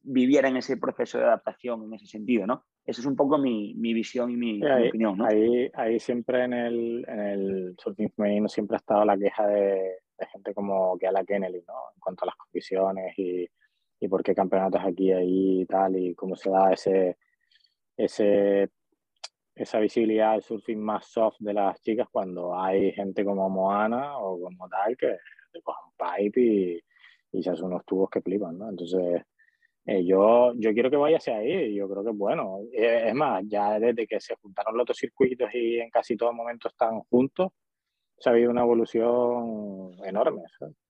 [0.03, 2.63] vivieran ese proceso de adaptación en ese sentido, ¿no?
[2.85, 5.25] Esa es un poco mi, visión y mi, opinión, ¿no?
[5.25, 10.03] Ahí, ahí siempre en el, en el surfing femenino siempre ha estado la queja de,
[10.31, 11.73] gente como que a la Kennedy, ¿no?
[11.93, 13.45] En cuanto a las condiciones y,
[13.99, 17.17] y por qué campeonatos aquí, ahí y tal, y cómo se da ese,
[17.97, 18.69] ese
[19.55, 24.39] esa visibilidad del surfing más soft de las chicas cuando hay gente como Moana o
[24.39, 25.17] como tal que
[25.51, 26.83] te cojan pipe y,
[27.31, 28.69] y se hacen unos tubos que flipan, ¿no?
[28.69, 29.23] Entonces,
[29.85, 32.59] eh, yo, yo quiero que vaya hacia ahí, yo creo que es bueno.
[32.73, 36.33] Eh, es más, ya desde que se juntaron los otros circuitos y en casi todo
[36.33, 37.51] momento están juntos,
[38.17, 40.41] se ha habido una evolución enorme.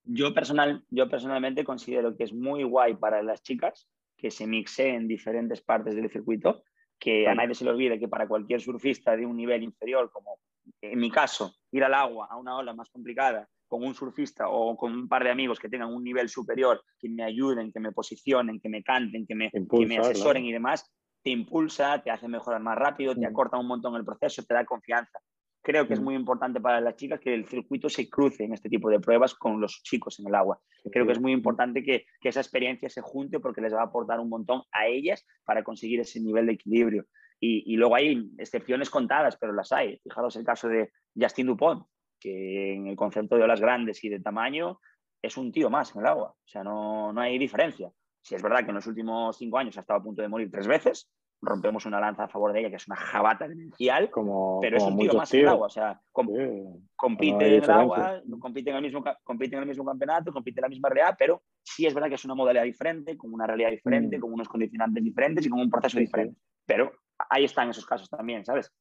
[0.03, 5.07] Yo, personal, yo personalmente considero que es muy guay para las chicas que se mixeen
[5.07, 6.63] diferentes partes del circuito
[6.99, 10.39] que a nadie se le olvide que para cualquier surfista de un nivel inferior, como
[10.81, 14.77] en mi caso, ir al agua a una ola más complicada con un surfista o
[14.77, 17.91] con un par de amigos que tengan un nivel superior, que me ayuden, que me
[17.91, 20.91] posicionen, que me canten, que me, me asesoren y demás,
[21.23, 24.65] te impulsa, te hace mejorar más rápido, te acorta un montón el proceso, te da
[24.65, 25.19] confianza.
[25.65, 26.03] Creo que es mm.
[26.03, 29.33] muy importante para las chicas que el circuito se cruce en este tipo de pruebas
[29.33, 30.61] con los chicos en el agua.
[30.91, 34.19] Creo que es muy importante que, esa experiencia se junte porque les va a aportar
[34.19, 37.05] un montón a ellas para conseguir ese nivel de equilibrio.
[37.39, 39.97] Y, luego hay excepciones contadas, pero las hay.
[40.03, 41.83] Fijaros el caso de Justin Dupont,
[42.19, 44.79] que en el concepto de olas grandes y de tamaño
[45.19, 46.29] es un tío más en el agua.
[46.29, 47.91] O sea, no, no hay diferencia.
[48.21, 50.49] Si es verdad que en los últimos cinco años ha estado a punto de morir
[50.51, 51.09] tres veces,
[51.41, 54.83] rompemos una lanza a favor de ella, que es una jabata demencial, como, pero es
[54.83, 55.67] un tío más en el agua.
[55.67, 60.31] O sea, compite en el agua, compite en el, mismo, compite en el mismo campeonato,
[60.31, 63.33] compite en la misma realidad, pero sí es verdad que es una modalidad diferente, con
[63.33, 64.21] una realidad diferente, mm.
[64.21, 66.39] con unos condicionantes diferentes y con un proceso diferente.
[66.65, 66.91] Pero
[67.29, 68.71] ahí están esos casos también, ¿sabes?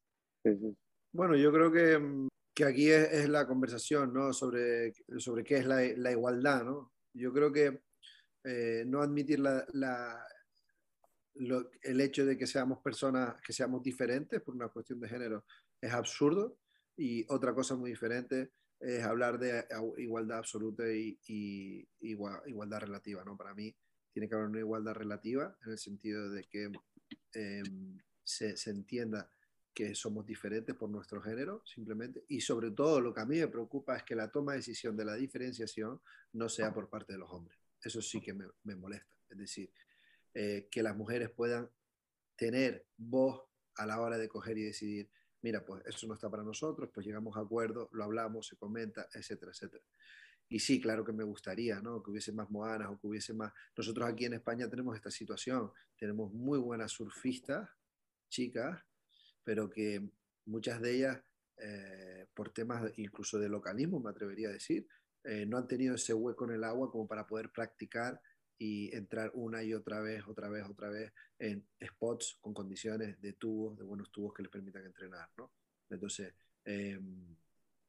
[1.11, 4.33] Bueno, yo creo que, que aquí es, la conversación, ¿no?
[4.33, 6.91] Sobre, sobre qué es la, la igualdad, ¿no?
[7.13, 7.79] Yo creo que
[8.43, 9.65] eh, no admitir la,
[11.35, 15.45] el hecho de que seamos personas, que seamos diferentes por una cuestión de género
[15.81, 16.57] es absurdo
[16.95, 19.65] y otra cosa muy diferente es hablar de
[19.97, 23.37] igualdad absoluta y, igualdad relativa, ¿no?
[23.37, 23.75] Para mí
[24.11, 26.71] tiene que haber una igualdad relativa en el sentido de que
[27.33, 29.29] em, se, se, entienda
[29.73, 33.47] que somos diferentes por nuestro género, simplemente, y sobre todo lo que a mí me
[33.47, 35.99] preocupa es que la toma de decisión de la diferenciación
[36.33, 37.57] no sea por parte de los hombres.
[37.81, 39.15] Eso sí que me, me molesta.
[39.29, 39.69] Es decir,
[40.35, 41.69] eh, que las mujeres puedan
[42.35, 43.41] tener voz
[43.75, 45.09] a la hora de coger y decidir,
[45.41, 49.07] mira, pues eso no está para nosotros, pues llegamos a acuerdo, lo hablamos, se comenta,
[49.13, 49.83] etcétera, etcétera.
[50.49, 52.03] Y sí, claro que me gustaría, ¿no?
[52.03, 53.53] Que hubiese más moanas o que hubiese más...
[53.75, 57.69] Nosotros aquí en España tenemos esta situación, tenemos muy buenas surfistas,
[58.29, 58.83] chicas,
[59.43, 60.07] pero que
[60.45, 61.21] muchas de ellas,
[61.57, 64.85] eh, por temas incluso de localismo, me atrevería a decir,
[65.23, 68.21] eh, no han tenido ese hueco en el agua como para poder practicar
[68.57, 73.33] y entrar una y otra vez, otra vez, otra vez en spots con condiciones de
[73.33, 75.51] tubos, de buenos tubos que les permitan entrenar, ¿no?
[75.89, 76.33] Entonces,
[76.63, 77.35] em,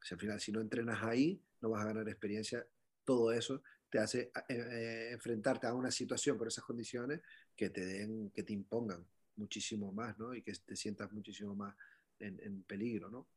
[0.02, 2.66] si al final si no entrenas ahí, no vas a ganar experiencia,
[3.04, 7.20] todo eso te hace eh, eh, enfrentarte a una situación con esas condiciones
[7.56, 9.06] que te den, que te impongan
[9.36, 10.34] muchísimo más, ¿no?
[10.34, 11.76] Y que te sientas muchísimo más
[12.18, 13.28] en, en peligro, ¿no?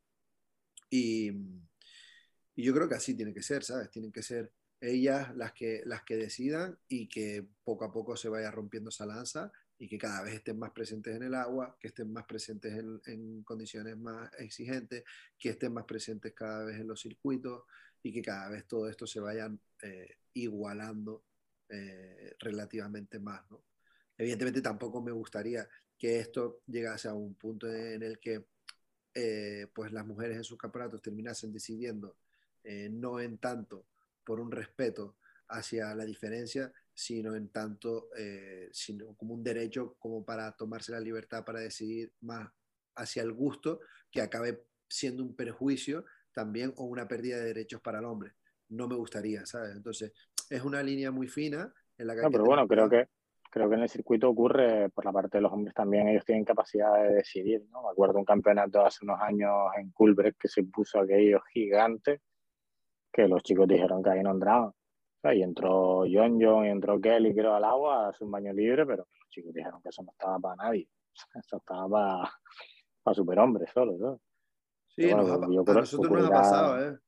[0.90, 1.30] Y,
[2.56, 3.90] y yo creo que así tiene que ser, ¿sabes?
[3.90, 8.28] Tienen que ser ellas las que, las que decidan y que poco a poco se
[8.28, 11.88] vaya rompiendo esa lanza y que cada vez estén más presentes en el agua, que
[11.88, 12.72] estén más presentes
[13.06, 15.04] en, condiciones más exigentes,
[15.38, 17.64] que estén más presentes cada vez en los circuitos
[18.02, 21.24] y que cada vez todo esto se vayan eh, igualando
[21.68, 23.42] eh, relativamente más.
[24.16, 25.66] Evidentemente tampoco me gustaría
[25.96, 28.44] que esto llegase a un punto en el que
[29.14, 32.16] eh, pues las mujeres en sus campeonatos terminasen decidiendo
[32.90, 33.86] no en tanto
[34.30, 35.16] por un respeto
[35.48, 41.00] hacia la diferencia, sino en tanto, eh, sino como un derecho como para tomarse la
[41.00, 42.48] libertad para decidir más
[42.94, 47.98] hacia el gusto, que acabe siendo un perjuicio también o una pérdida de derechos para
[47.98, 48.34] el hombre.
[48.68, 49.74] No me gustaría, ¿sabes?
[49.74, 50.12] Entonces,
[50.48, 52.22] es una línea muy fina en la que...
[52.22, 53.08] No, pero bueno, creo que,
[53.50, 56.44] creo que en el circuito ocurre por la parte de los hombres también, ellos tienen
[56.44, 57.82] capacidad de decidir, ¿no?
[57.82, 62.20] Me acuerdo un campeonato hace unos años en Culbrecht que se puso aquello gigante
[63.12, 64.72] que los chicos dijeron que ahí no entraban.
[65.24, 68.86] y entró John John y entró Kelly, creo, al agua a hacer un baño libre,
[68.86, 70.88] pero los chicos dijeron que eso no estaba para nadie.
[71.34, 72.32] Eso estaba para,
[73.02, 73.96] para superhombres solo.
[73.98, 74.20] ¿no?
[74.88, 76.98] Sí, a nosotros nos ha pasado, ¿eh?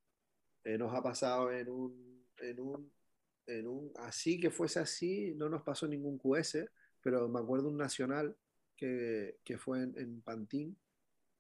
[0.65, 0.79] ¿eh?
[0.79, 2.93] Nos ha pasado en un, en un,
[3.47, 3.93] en un.
[3.97, 6.59] Así que fuese así, no nos pasó ningún QS,
[7.01, 8.37] pero me acuerdo un nacional
[8.77, 10.77] que, que fue en, en Pantín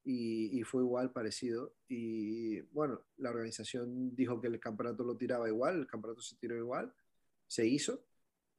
[0.05, 1.75] y, fue igual, parecido.
[1.89, 6.57] Y bueno, la organización dijo que el campeonato lo tiraba igual, el campeonato se tiró
[6.57, 6.93] igual,
[7.47, 8.05] se hizo,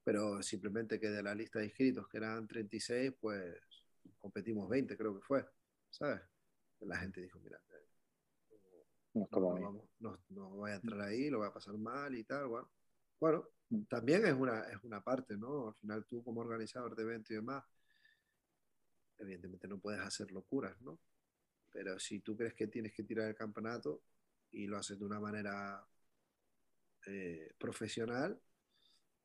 [0.04, 3.56] pero simplemente que de la lista de inscritos, que eran 36, pues
[4.20, 5.46] competimos 20, creo que fue,
[5.90, 6.22] ¿sabes?
[6.82, 7.60] La gente dijo, mira,
[9.14, 9.28] no,
[10.00, 12.70] no, no, voy a entrar ahí, lo voy a pasar mal y tal, bueno.
[13.20, 13.48] Bueno,
[13.88, 15.70] también es una, es una parte, ¿no?
[15.70, 17.64] Al final tú como organizador de eventos y demás,
[19.18, 21.00] evidentemente no puedes hacer locuras, ¿no?
[21.74, 24.04] Pero si tú crees que tienes que tirar el campeonato
[24.52, 25.84] y lo haces de una manera
[27.08, 28.40] eh, profesional,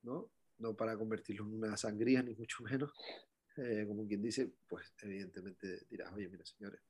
[0.02, 0.30] ¿no?
[0.58, 2.92] No para convertirlo en una sangría, ni mucho menos,
[3.58, 6.80] eh, como quien dice, pues evidentemente dirás, oye, mira, señores,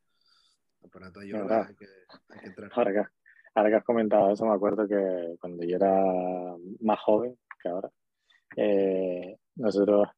[0.80, 1.86] campeonato hay, hay, que,
[2.28, 2.70] hay que entrar.
[2.74, 3.10] Ahora que,
[3.54, 6.04] ahora que has comentado eso, me acuerdo que cuando yo era
[6.80, 7.90] más joven que ahora,
[8.56, 10.08] eh, nosotros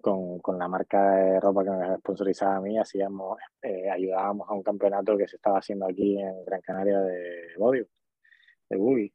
[0.00, 4.54] con, con, la marca de ropa que me sponsorizaba a mí, hacíamos, eh, ayudábamos a
[4.54, 7.86] un campeonato que se estaba haciendo aquí en Gran Canaria de Bodio,
[8.68, 9.12] de buggy.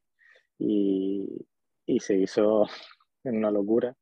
[0.58, 1.46] Y,
[1.86, 2.66] y se hizo
[3.24, 3.94] una locura,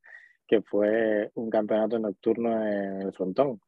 [0.46, 3.60] que fue un campeonato nocturno en el frontón.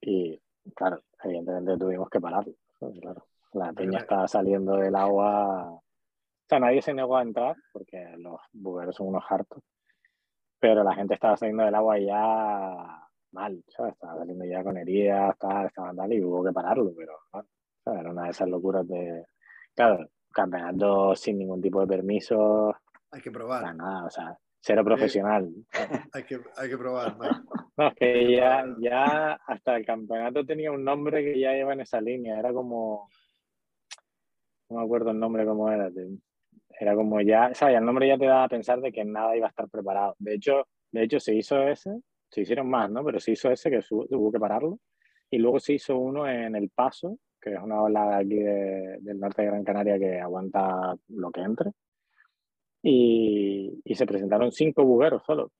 [0.00, 0.40] Y
[0.74, 2.54] claro, evidentemente tuvimos que pararlo.
[3.00, 5.70] Claro, la peña estaba saliendo del agua.
[5.70, 5.82] O
[6.46, 9.62] sea, nadie se negó a entrar porque los bugueros son unos hartos
[10.64, 13.92] pero la gente estaba saliendo del agua ya mal, ¿sabes?
[13.92, 17.18] Estaba saliendo ya con heridas, estaba, estaba tal, y hubo que pararlo, pero
[18.00, 19.26] era una de esas locuras de,
[19.74, 22.74] claro, campeonato sin ningún tipo de permiso.
[23.10, 23.76] Hay que probar.
[23.76, 25.52] nada, o sea, cero profesional.
[26.14, 27.14] Hay que, hay que probar,
[27.76, 31.82] No, es que ya, ya hasta el campeonato tenía un nombre que ya iba en
[31.82, 33.10] esa línea, era como,
[34.70, 35.90] no me acuerdo el nombre cómo era,
[36.78, 37.76] era como ya, ¿sabes?
[37.76, 40.14] El nombre ya te daba a pensar de que nada iba a estar preparado.
[40.18, 41.90] De hecho, de hecho se hizo ese,
[42.28, 43.04] se hicieron más, ¿no?
[43.04, 44.78] Pero se hizo ese que hubo que pararlo.
[45.30, 49.42] Y luego se hizo uno en El Paso, que es una ola aquí del norte
[49.42, 51.70] de Gran Canaria que aguanta lo que entre.
[52.82, 55.52] Y, y se presentaron cinco bugueros solo.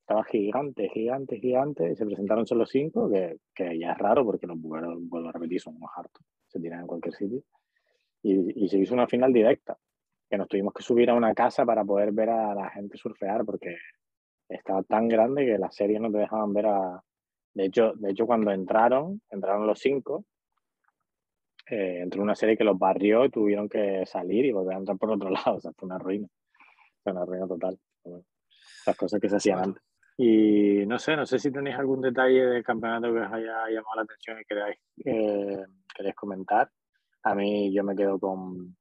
[0.00, 1.92] Estaba gigante, gigante, gigante.
[1.92, 5.32] Y se presentaron solo cinco, que, que ya es raro porque los bugueros, vuelvo a
[5.32, 6.24] repetir, son unos hartos.
[6.48, 7.42] Se tiran en cualquier sitio.
[8.22, 9.76] Y, y se hizo una final directa
[10.30, 13.44] que nos tuvimos que subir a una casa para poder ver a la gente surfear
[13.44, 13.76] porque
[14.48, 17.02] estaba tan grande que las series no te dejaban ver a...
[17.52, 20.24] De hecho, de hecho cuando entraron, entraron los cinco,
[21.68, 24.96] eh, entró una serie que los barrió y tuvieron que salir y volver a entrar
[24.98, 25.56] por otro lado.
[25.56, 26.28] O sea, fue una ruina.
[27.02, 27.76] Fue una ruina total.
[28.86, 29.82] las cosas que se hacían antes.
[30.16, 33.96] Y no sé, no sé si tenéis algún detalle del campeonato que os haya llamado
[33.96, 36.70] la atención y queráis, eh, queréis comentar.
[37.22, 38.76] A mí yo me quedo con,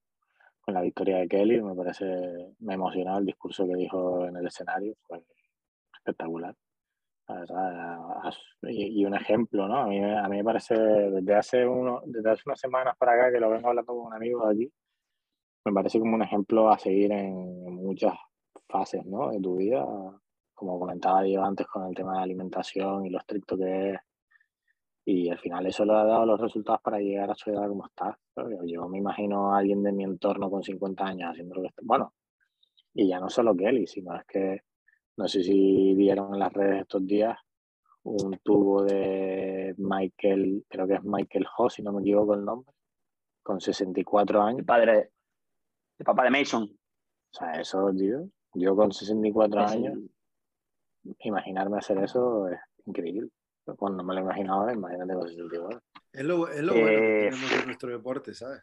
[0.73, 1.61] la victoria de Kelly.
[1.61, 2.05] Me parece,
[2.59, 5.23] me emocionó el discurso que dijo en el escenario, fue
[5.93, 6.55] espectacular.
[7.27, 7.97] La verdad,
[8.63, 9.77] y, un ejemplo, ¿no?
[9.77, 13.31] A mí, a mí me parece, desde hace, uno, desde hace unas semanas para acá,
[13.31, 14.73] que lo vengo hablando con un amigo de aquí,
[15.65, 18.15] me parece como un ejemplo a seguir en, muchas
[18.67, 19.29] fases, ¿no?
[19.29, 19.85] De tu vida,
[20.53, 23.99] como comentaba yo antes con el tema de alimentación y lo estricto que es
[25.09, 27.85] y al final eso le ha dado los resultados para llegar a su edad como
[27.85, 28.17] está.
[28.65, 31.81] Yo me imagino a alguien de mi entorno con 50 años haciendo lo que está.
[31.83, 32.13] Bueno,
[32.93, 34.61] y ya no solo Kelly, sino es que
[35.17, 37.37] no sé si vieron en las redes estos días
[38.03, 42.73] un tubo de Michael, creo que es Michael Ho, si no me equivoco el nombre,
[43.43, 44.59] con 64 años.
[44.59, 45.11] El padre,
[45.97, 46.63] el papá de Mason.
[46.63, 49.99] O sea, eso, tío, yo con 64 años,
[51.19, 53.29] imaginarme hacer eso es increíble
[53.75, 55.75] cuando me lo imaginaba, imagínate con 62.
[56.11, 58.61] Es lo, es lo bueno que eh, tenemos en nuestro deporte, ¿sabes?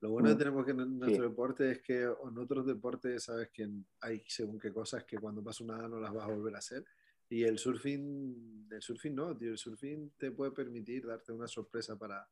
[0.00, 3.68] Lo bueno que mm, tenemos en nuestro deporte es que en otros deportes sabes que
[4.00, 6.84] hay según qué cosas que cuando pasa una no las vas a volver a hacer.
[7.28, 11.98] Y el surfing, el surfing no, tío, el surfing te puede permitir darte una sorpresa
[11.98, 12.26] para,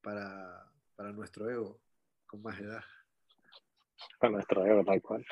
[0.00, 1.80] para, para nuestro ego
[2.26, 2.82] con más edad.
[4.18, 5.24] Para nuestro ego, tal cual.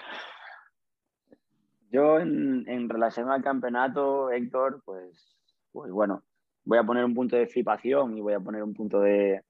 [1.91, 5.35] Yo en, en relación al campeonato, Héctor, pues
[5.75, 6.23] pues bueno,
[6.65, 9.43] voy a poner un punto de flipación y voy a poner un punto de,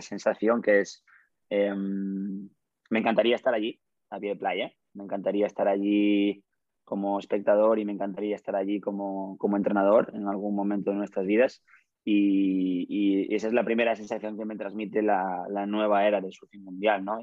[0.00, 1.04] sensación que es,
[1.50, 2.48] em,
[2.90, 6.44] me encantaría estar allí, a pie de playa, me encantaría estar allí
[6.84, 11.62] como espectador y me encantaría estar allí como, entrenador en algún momento de nuestras vidas.
[12.04, 17.04] Y, esa es la primera sensación que me transmite la, nueva era del surfing mundial,
[17.04, 17.18] ¿no?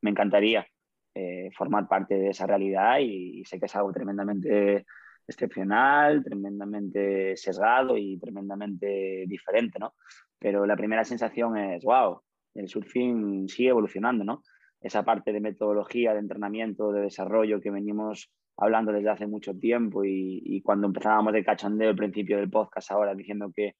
[0.00, 0.66] me encantaría
[1.14, 4.84] eh, formar parte de esa realidad y, sé que es algo tremendamente
[5.28, 9.94] excepcional, tremendamente sesgado y tremendamente diferente, ¿no?
[10.38, 12.22] Pero la primera sensación es, wow,
[12.54, 14.42] el surfing sigue evolucionando, ¿no?
[14.80, 20.02] Esa parte de metodología, de entrenamiento, de desarrollo que venimos hablando desde hace mucho tiempo
[20.04, 23.74] y, cuando empezábamos de cachondeo al principio del podcast ahora diciendo que,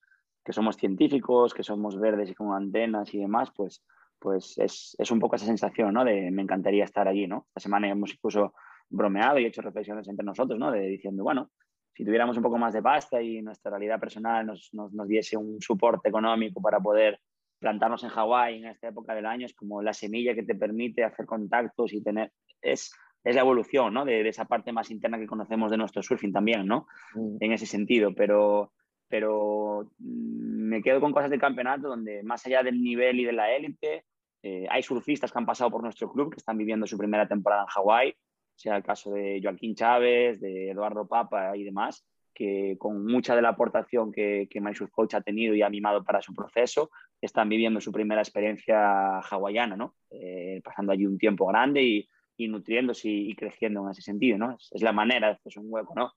[0.44, 3.82] que somos científicos, que somos verdes y con antenas y demás, pues,
[4.18, 6.04] pues es, es, un poco esa sensación, ¿no?
[6.04, 7.46] Me encantaría estar allí, ¿no?
[7.48, 8.52] Esta semana hemos incluso
[8.90, 10.70] bromeado y hecho reflexiones entre nosotros, ¿no?
[10.70, 11.50] De diciendo, bueno,
[11.94, 15.36] si tuviéramos un poco más de pasta y nuestra realidad personal nos, nos, nos diese
[15.36, 17.20] un soporte económico para poder
[17.58, 21.04] plantarnos en Hawái en esta época del año, es como la semilla que te permite
[21.04, 22.32] hacer contactos y tener...
[22.62, 22.92] Es,
[23.24, 24.04] es la evolución, ¿no?
[24.04, 26.86] De, de, esa parte más interna que conocemos de nuestro surfing también, ¿no?
[27.14, 27.36] Mm.
[27.40, 28.72] En ese sentido, pero,
[29.08, 33.32] pero mm, me quedo con cosas del campeonato donde más allá del nivel y de
[33.32, 34.04] la élite,
[34.42, 37.62] eh, hay surfistas que han pasado por nuestro club, que están viviendo su primera temporada
[37.62, 38.14] en Hawái,
[38.58, 42.04] sea el caso de Joaquín Chávez, de Eduardo Papa y demás,
[42.34, 44.60] que con mucha de la aportación que, que
[44.90, 46.90] Coach ha tenido y ha mimado para su proceso,
[47.20, 49.94] están viviendo su primera experiencia hawaiana, ¿no?
[50.10, 54.38] Eh, pasando allí un tiempo grande y, y nutriéndose y, y, creciendo en ese sentido,
[54.38, 54.56] ¿no?
[54.56, 56.12] Es, es la manera hacerse un hueco, ¿no?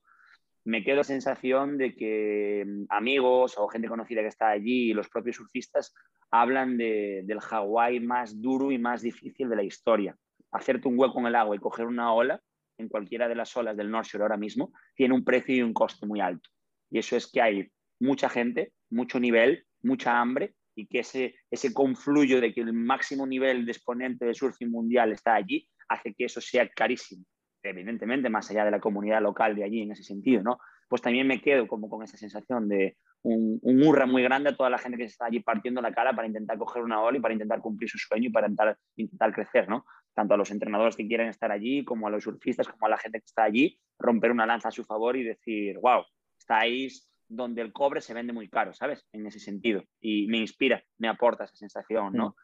[0.64, 4.94] Me quedo la sensación de que mm, amigos o gente conocida que está allí y
[4.94, 5.94] los propios surfistas
[6.30, 10.16] hablan de, del Hawái más duro y más difícil de la historia.
[10.52, 12.40] Hacerte un hueco en el agua y coger una ola
[12.78, 15.72] en cualquiera de las olas del North Shore ahora mismo tiene un precio y un
[15.72, 16.48] coste muy alto.
[16.90, 17.70] Y eso es que hay
[18.00, 23.26] mucha gente, mucho nivel, mucha hambre y que ese, ese confluyo de que el máximo
[23.26, 27.24] nivel de exponente de surfing mundial está allí hace que eso sea carísimo.
[27.62, 30.58] Evidentemente, más allá de la comunidad local de allí en ese sentido, ¿no?
[30.88, 34.56] Pues también me quedo como con esa sensación de un, un hurra muy grande a
[34.56, 37.18] toda la gente que se está allí partiendo la cara para intentar coger una ola
[37.18, 39.84] y para intentar cumplir su sueño y para intentar, intentar crecer, ¿no?
[40.14, 42.98] Tanto a los entrenadores que quieren estar allí, como a los surfistas, como a la
[42.98, 46.04] gente que está allí, romper una lanza a su favor y decir, wow,
[46.38, 49.06] estáis donde el cobre se vende muy caro, ¿sabes?
[49.12, 49.82] En ese sentido.
[50.00, 52.36] Y me inspira, me aporta esa sensación, ¿no?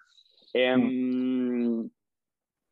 [0.55, 0.75] Eh,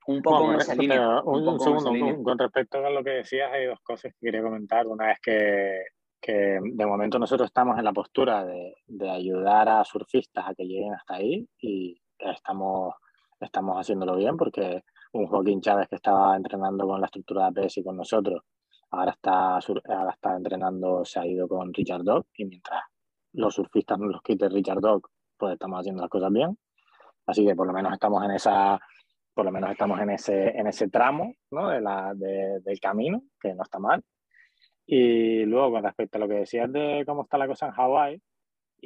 [0.07, 1.21] un poco bueno, en esa línea.
[1.23, 2.17] Un, un segundo, línea.
[2.23, 4.87] con respecto a lo que decías, hay dos cosas que quería comentar.
[4.87, 5.85] Una es que,
[6.21, 10.65] que de momento nosotros estamos en la postura de, de, ayudar a surfistas a que
[10.65, 12.95] lleguen hasta ahí y estamos,
[13.41, 14.83] estamos haciéndolo bien porque
[15.13, 18.43] un Joaquín Chávez que estaba entrenando con la estructura de APS y con nosotros,
[18.91, 22.83] ahora está, ahora está entrenando, se ha ido con Richard Dog y mientras
[23.33, 26.59] los surfistas nos los quite Richard Dog, pues estamos haciendo las cosas bien.
[27.27, 28.81] Así que por lo menos estamos en esa
[29.37, 31.69] por lo menos estamos en ese, en ese tramo ¿no?
[31.69, 34.03] de la, de, del camino, que no está mal.
[34.87, 38.23] Y luego, con respecto a lo que decías de cómo está la cosa en Hawái,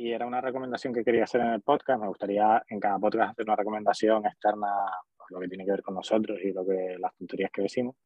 [0.00, 3.32] y era una recomendación que quería hacer en el podcast, me gustaría en cada podcast
[3.32, 4.66] hacer una recomendación externa,
[5.28, 7.96] lo que tiene que ver con nosotros y lo que, las tonterías que decimos,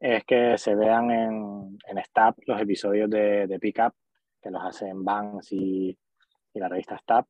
[0.00, 3.94] es que se vean en, en Stab los episodios de, de Pickup,
[4.42, 5.96] que los hacen Vans y,
[6.54, 7.24] y la revista Stab,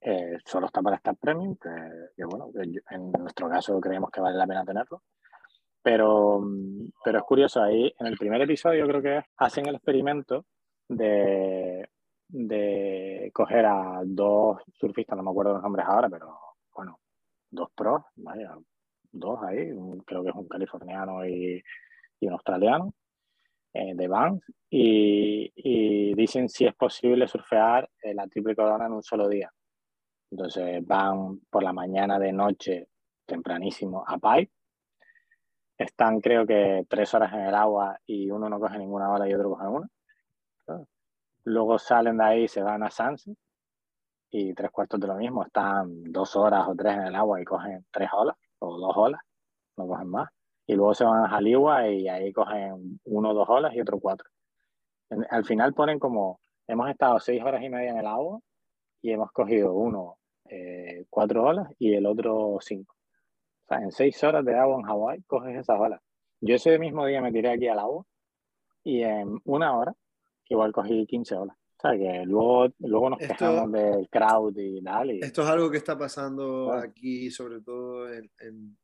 [0.00, 1.70] eh, solo está para estar premium, que,
[2.16, 2.50] que, bueno,
[2.90, 5.02] en nuestro caso creemos que vale la pena tenerlo.
[5.80, 6.42] Pero,
[7.04, 10.44] pero es curioso, ahí en el primer episodio creo que hacen el experimento
[10.88, 11.88] de,
[12.36, 16.36] de coger a dos surfistas, no me acuerdo los nombres ahora, pero
[16.74, 16.98] bueno,
[17.48, 18.56] dos pros, vaya,
[19.12, 19.70] dos ahí,
[20.04, 21.62] creo que es un californiano y,
[22.18, 22.92] y un australiano,
[23.72, 29.02] eh, de Vans, y, y, dicen si es posible surfear la triple corona en un
[29.04, 29.52] solo día.
[30.30, 32.88] Entonces van por la mañana, de noche,
[33.26, 34.50] tempranísimo a Pipe.
[35.78, 39.34] Están creo que tres horas en el agua y uno no coge ninguna hora y
[39.34, 39.88] otro coge una.
[41.44, 43.36] Luego salen de ahí, se van a Sunset
[44.30, 45.44] y tres cuartos de lo mismo.
[45.44, 49.20] Están dos horas o tres en el agua y cogen tres olas o dos olas,
[49.76, 50.28] no cogen más.
[50.66, 54.28] Y luego se van a Jaligua y ahí cogen uno dos olas y otro cuatro.
[55.30, 58.40] Al final ponen como, hemos estado seis horas y media en el agua
[59.02, 60.16] y hemos cogido uno
[60.48, 62.94] eh, cuatro olas y el otro cinco.
[63.64, 66.00] O sea, en seis horas de agua en Hawái coges esas olas.
[66.40, 68.04] Yo ese mismo día me tiré aquí al agua
[68.82, 69.94] y en una hora
[70.48, 71.56] igual cogí 15 olas.
[71.56, 75.10] O sea, que luego, luego nos esto, quejamos del crowd y tal.
[75.10, 75.20] Y...
[75.20, 76.88] Esto es algo que está pasando claro.
[76.88, 78.78] aquí, sobre todo en, en,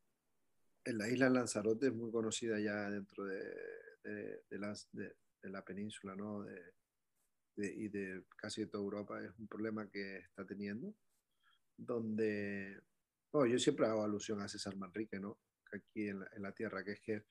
[0.85, 3.43] en, la isla Lanzarote, es muy conocida ya dentro de,
[4.03, 5.13] de, de, las, de
[5.43, 6.45] la península, ¿no?
[7.57, 9.23] y de casi de toda Europa.
[9.23, 10.93] Es un problema que está teniendo
[11.77, 12.79] donde,
[13.31, 15.39] oh, yo siempre hago alusión a César Manrique, ¿no?
[15.71, 17.23] Aquí en la, en la tierra, que es que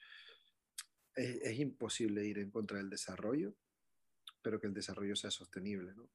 [1.15, 3.55] es, es, imposible ir en contra del desarrollo,
[4.43, 6.09] pero que el desarrollo sea sostenible, ¿no?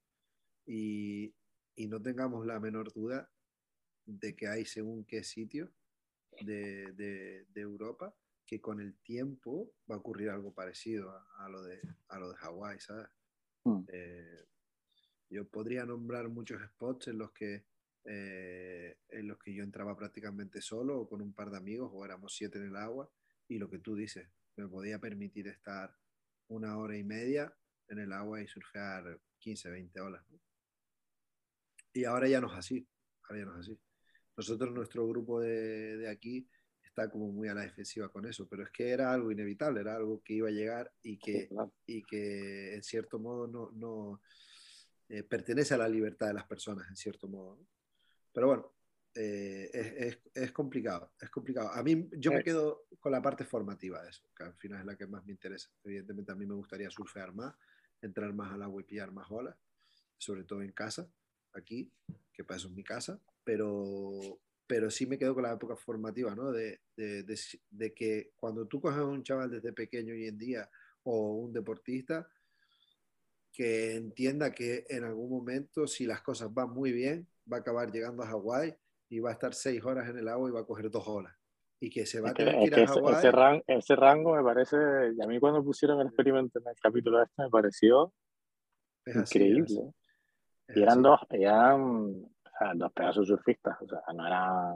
[0.66, 1.36] Y,
[1.76, 3.32] y no tengamos la menor duda
[4.06, 5.72] de que hay según qué sitio
[6.42, 8.16] de, de, de, Europa
[8.46, 12.30] que con el tiempo va a ocurrir algo parecido a, a lo de, a lo
[12.30, 13.08] de Hawái, ¿sabes?
[13.64, 13.84] Mm.
[13.88, 14.46] Eh,
[15.30, 17.66] yo podría nombrar muchos spots en los que
[18.08, 22.06] eh, en los que yo entraba prácticamente solo o con un par de amigos o
[22.06, 23.10] éramos siete en el agua
[23.48, 25.98] y lo que tú dices, me podía permitir estar
[26.48, 27.52] una hora y media
[27.90, 30.24] en el agua y surfear 15, 20 olas.
[30.30, 30.40] ¿no?
[31.94, 32.88] Y ahora ya no es así.
[33.24, 33.80] Ahora ya no es así.
[34.38, 36.48] Nosotros, nuestro grupo de, de aquí,
[36.96, 39.96] está como muy a la defensiva con eso, pero es que era algo inevitable, era
[39.96, 41.50] algo que iba a llegar y que,
[41.86, 44.22] y que en cierto modo no, no
[45.10, 47.60] eh, pertenece a la libertad de las personas, en cierto modo.
[48.32, 48.74] Pero bueno,
[49.14, 51.70] eh, es, es, es, complicado, es complicado.
[51.74, 54.86] A mí, yo me quedo con la parte formativa de eso, que al final es
[54.86, 55.70] la que más me interesa.
[55.84, 57.54] Evidentemente a mí me gustaría surfear más,
[58.06, 59.56] entrar más al agua y pillar más olas,
[60.18, 61.10] sobre todo en casa,
[61.54, 61.92] aquí,
[62.34, 66.36] que para eso es mi casa, pero, pero sí me quedo con la época formativa,
[66.36, 66.52] ¿no?
[66.52, 70.70] De, de, que cuando tú coges a un chaval desde pequeño hoy en día
[71.04, 72.30] o un deportista,
[73.52, 77.90] que entienda que en algún momento, si las cosas van muy bien, va a acabar
[77.92, 78.76] llegando a Hawái
[79.10, 81.34] y va a estar seis horas en el agua y va a coger dos horas.
[81.80, 83.16] Y que se va a tener que, ir a Hawái.
[83.16, 84.78] Ese, ese, ese, rango me parece,
[85.16, 88.14] y a mí cuando pusieron el experimento en el capítulo este me pareció
[89.06, 89.64] es increíble.
[89.64, 89.94] Así,
[90.68, 91.04] es y eran así.
[91.04, 94.76] dos, eran o sea, dos pedazos surfistas, o sea, no, era,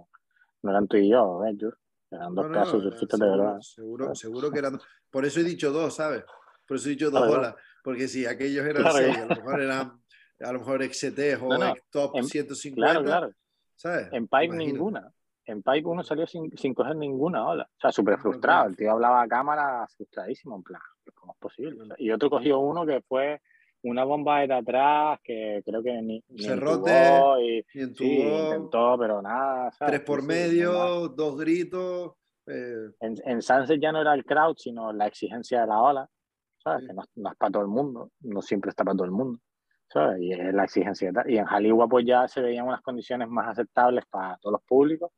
[0.62, 1.74] no eran tú y yo, ellos.
[2.12, 3.62] Eran dos no, pedazos no, surfistas seguro, de verdad.
[3.62, 4.80] Seguro, seguro que eran.
[5.10, 6.24] Por eso he dicho dos, ¿sabes?
[6.68, 7.56] Por eso he dicho dos olas.
[7.84, 10.02] Porque si aquellos eran claro, seis, a lo mejor eran
[10.42, 12.76] a lo mejor XT o no, top en, 150.
[12.76, 13.34] Claro, claro.
[13.76, 14.08] ¿sabes?
[14.12, 15.12] En Pipe ninguna.
[15.50, 17.64] En Pipe uno salió sin, sin coger ninguna ola.
[17.64, 18.68] O sea, súper frustrado.
[18.68, 20.82] El tío hablaba a cámara frustradísimo, en plan,
[21.16, 21.82] ¿cómo es posible?
[21.82, 23.42] O sea, y otro cogió uno que fue
[23.82, 26.92] una bomba de atrás que creo que ni, ni Cerrote,
[27.42, 29.72] y, y entubó, sí, intentó, pero nada.
[29.72, 29.94] ¿sabes?
[29.94, 32.14] Tres por sí, medio, sí, dos gritos.
[32.46, 32.92] Eh.
[33.00, 36.10] En, en Sunset ya no era el crowd, sino la exigencia de la ola.
[36.60, 36.86] ¿sabes?
[36.86, 39.40] Que no, no, es para todo el mundo, no siempre está para todo el mundo.
[39.88, 40.22] ¿sabes?
[40.22, 41.12] Y es la exigencia.
[41.26, 45.10] Y en Hollywood pues ya se veían unas condiciones más aceptables para todos los públicos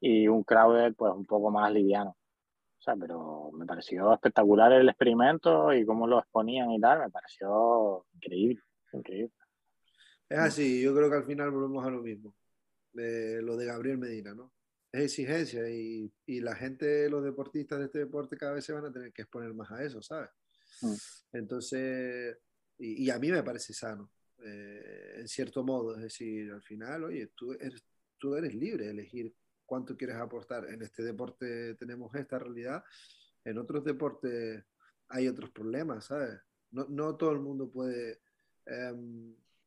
[0.00, 2.16] y un crowd pues un poco más liviano.
[2.78, 7.10] O sea, pero me pareció espectacular el experimento y cómo lo exponían y tal, me
[7.10, 8.60] pareció increíble,
[8.92, 9.32] increíble.
[10.28, 12.34] Es así, yo creo que al final volvemos a lo mismo,
[12.92, 14.52] de lo de Gabriel Medina, ¿no?
[14.92, 18.84] Es exigencia y, y la gente, los deportistas de este deporte cada vez se van
[18.84, 20.30] a tener que exponer más a eso, ¿sabes?
[20.82, 20.94] Mm.
[21.32, 22.38] Entonces,
[22.78, 24.10] y, y, a mí me parece sano,
[24.44, 27.84] eh, en cierto modo, es decir, al final, oye, tú eres,
[28.18, 29.34] tú eres libre de elegir
[29.66, 30.66] cuánto quieres aportar.
[30.70, 32.82] En este deporte tenemos esta realidad,
[33.44, 34.64] en otros deportes
[35.08, 36.40] hay otros problemas, ¿sabes?
[36.70, 38.20] No, no todo el mundo puede
[38.66, 38.94] eh,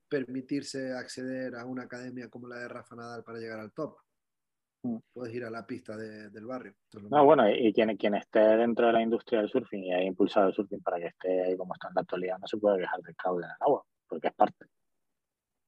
[0.09, 3.97] permitirse acceder a una academia como la de Rafa Nadal para llegar al top.
[4.83, 4.97] Mm.
[5.13, 6.73] Puedes ir a la pista de, del barrio.
[7.09, 10.47] No, bueno, y quien, quien esté dentro de la industria del surfing y haya impulsado
[10.47, 13.01] el surfing para que esté ahí como está en la actualidad, no se puede quejar
[13.01, 14.65] del cable en el agua, porque es parte,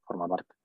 [0.05, 0.60] forma parte.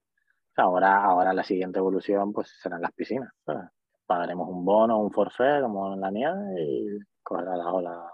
[0.57, 3.31] Ahora, ahora la siguiente evolución pues serán las piscinas.
[3.45, 3.69] ¿sabes?
[4.07, 8.13] Pagaremos un bono, un forfait como en la nieve y cogerás la ola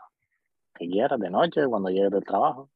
[0.75, 2.71] que quieras de noche, cuando llegues del trabajo.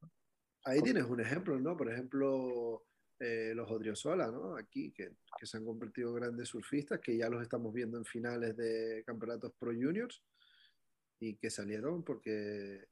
[0.64, 1.76] Ahí tienes un ejemplo, ¿no?
[1.76, 2.84] Por ejemplo,
[3.18, 4.56] eh, los Odriozola, ¿no?
[4.56, 8.04] Aquí, que, que, se han convertido en grandes surfistas, que ya los estamos viendo en
[8.04, 10.22] finales de campeonatos pro juniors
[11.18, 12.88] y que salieron porque,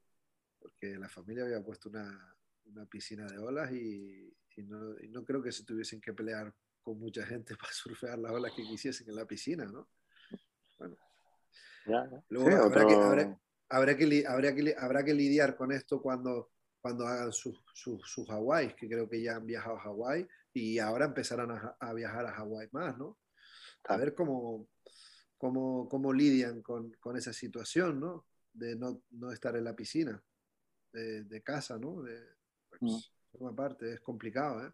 [0.57, 2.35] porque la familia había puesto una,
[2.65, 6.53] una piscina de olas y, y, no, y, no, creo que se tuviesen que pelear
[6.85, 9.89] con mucha gente para surfear las olas que quisiesen en la piscina, ¿no?
[10.77, 10.95] Bueno.
[11.87, 12.87] Ya, Luego sí, habrá, otro...
[12.87, 13.39] que, habrá,
[13.69, 16.51] habrá, que, habrá, que, habrá que lidiar con esto cuando
[16.85, 20.77] cuando hagan sus su, su Hawái, que creo que ya han viajado a Hawái y
[20.77, 23.17] ahora empezarán a, a viajar a Hawái más, ¿no?
[23.85, 24.67] A ver cómo,
[25.35, 28.27] cómo, cómo lidian con, con, esa situación, ¿no?
[28.53, 30.23] De no, no estar en la piscina
[30.93, 32.03] de, de casa, ¿no?
[32.03, 32.19] De,
[32.69, 32.99] pues, mm.
[33.31, 34.71] forma parte, es complicado, ¿eh?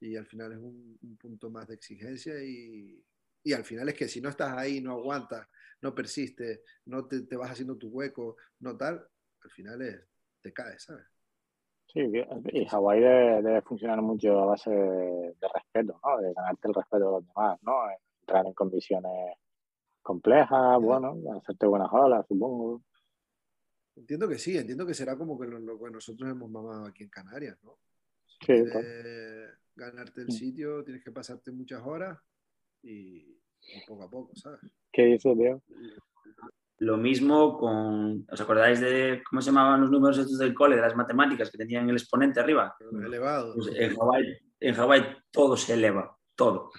[0.00, 3.02] Y al final es un, un punto más de exigencia y,
[3.44, 5.46] y, al final es que si no estás ahí, no aguantas,
[5.82, 9.06] no persistes, no te, te vas haciendo tu hueco, no tal,
[9.42, 10.00] al final es,
[10.40, 11.06] te caes, ¿sabes?
[11.92, 12.00] Sí,
[12.52, 16.18] y Hawái debe, debe, funcionar mucho a base de, de, respeto, ¿no?
[16.18, 17.72] De ganarte el respeto de los demás, ¿no?
[18.20, 19.36] Entrar en condiciones
[20.00, 22.82] complejas, bueno, hacerte buenas olas, supongo.
[23.96, 27.02] Entiendo que sí, entiendo que será como que lo, lo que nosotros hemos mamado aquí
[27.02, 27.76] en Canarias, ¿no?
[28.40, 32.18] Sí, quieres ganarte el sitio, tienes que pasarte muchas horas
[32.82, 33.18] y,
[33.60, 34.60] y poco a poco, ¿sabes?
[34.92, 35.62] ¿Qué dices, tío?
[36.78, 40.82] Lo mismo con, ¿os acordáis de cómo se llamaban los números estos del cole, de
[40.82, 42.74] las matemáticas que tenían el exponente arriba?
[43.04, 43.54] Elevado.
[43.54, 46.70] Pues en Hawái en Hawái todo se eleva, todo.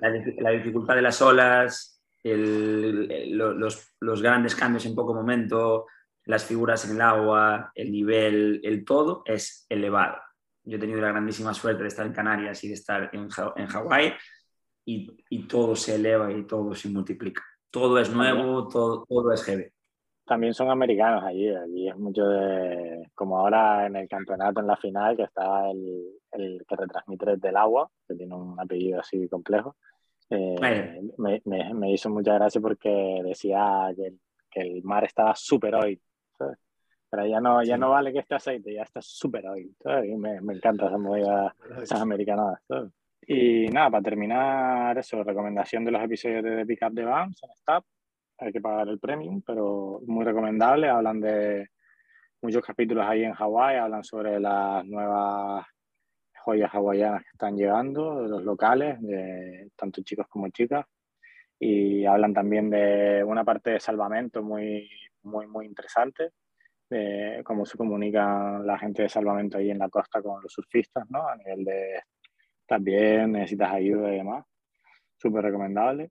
[0.00, 5.86] La, la dificultad de las olas, el, el, los, los, grandes cambios en poco momento,
[6.24, 10.18] las figuras en el agua, el nivel, el todo es elevado.
[10.64, 13.66] Yo he tenido la grandísima suerte de estar en Canarias y de estar en, en
[13.66, 14.12] Hawái
[14.84, 19.42] y, y todo se eleva y todo se multiplica todo es nuevo, todo, todo es
[19.44, 19.64] heavy.
[20.26, 21.48] también son americanos allí.
[21.48, 26.20] Allí es mucho de, como ahora en el campeonato, en la final, que está el,
[26.32, 29.74] el que retransmite desde el agua, que tiene un apellido así complejo.
[30.28, 34.14] Eh, me, me, me, hizo mucha gracia porque decía que,
[34.50, 36.00] que el mar estaba súper hoy.
[37.12, 39.70] Pero ya no, ya no vale que este aceite, ya está súper hoy.
[40.16, 42.58] Me, me, encanta esa movida, esas americanas.
[43.26, 47.50] Y nada, para terminar, eso, recomendación de los episodios de The Pickup de Vans en
[47.54, 47.84] Stab
[48.38, 50.88] hay que pagar el premium, pero muy recomendable.
[50.88, 51.68] Hablan de
[52.40, 55.66] muchos capítulos ahí en Hawái, hablan sobre las nuevas
[56.44, 60.86] joyas hawaianas que están llegando, de los locales, de tanto chicos como chicas.
[61.58, 64.90] Y hablan también de una parte de salvamento muy,
[65.22, 66.30] muy, muy interesante,
[66.92, 71.08] de cómo se comunica la gente de salvamento ahí en la costa con los surfistas,
[71.10, 71.26] ¿no?
[71.26, 72.02] A nivel de
[72.66, 74.44] también necesitas ayuda y demás.
[75.16, 76.10] Súper recomendable.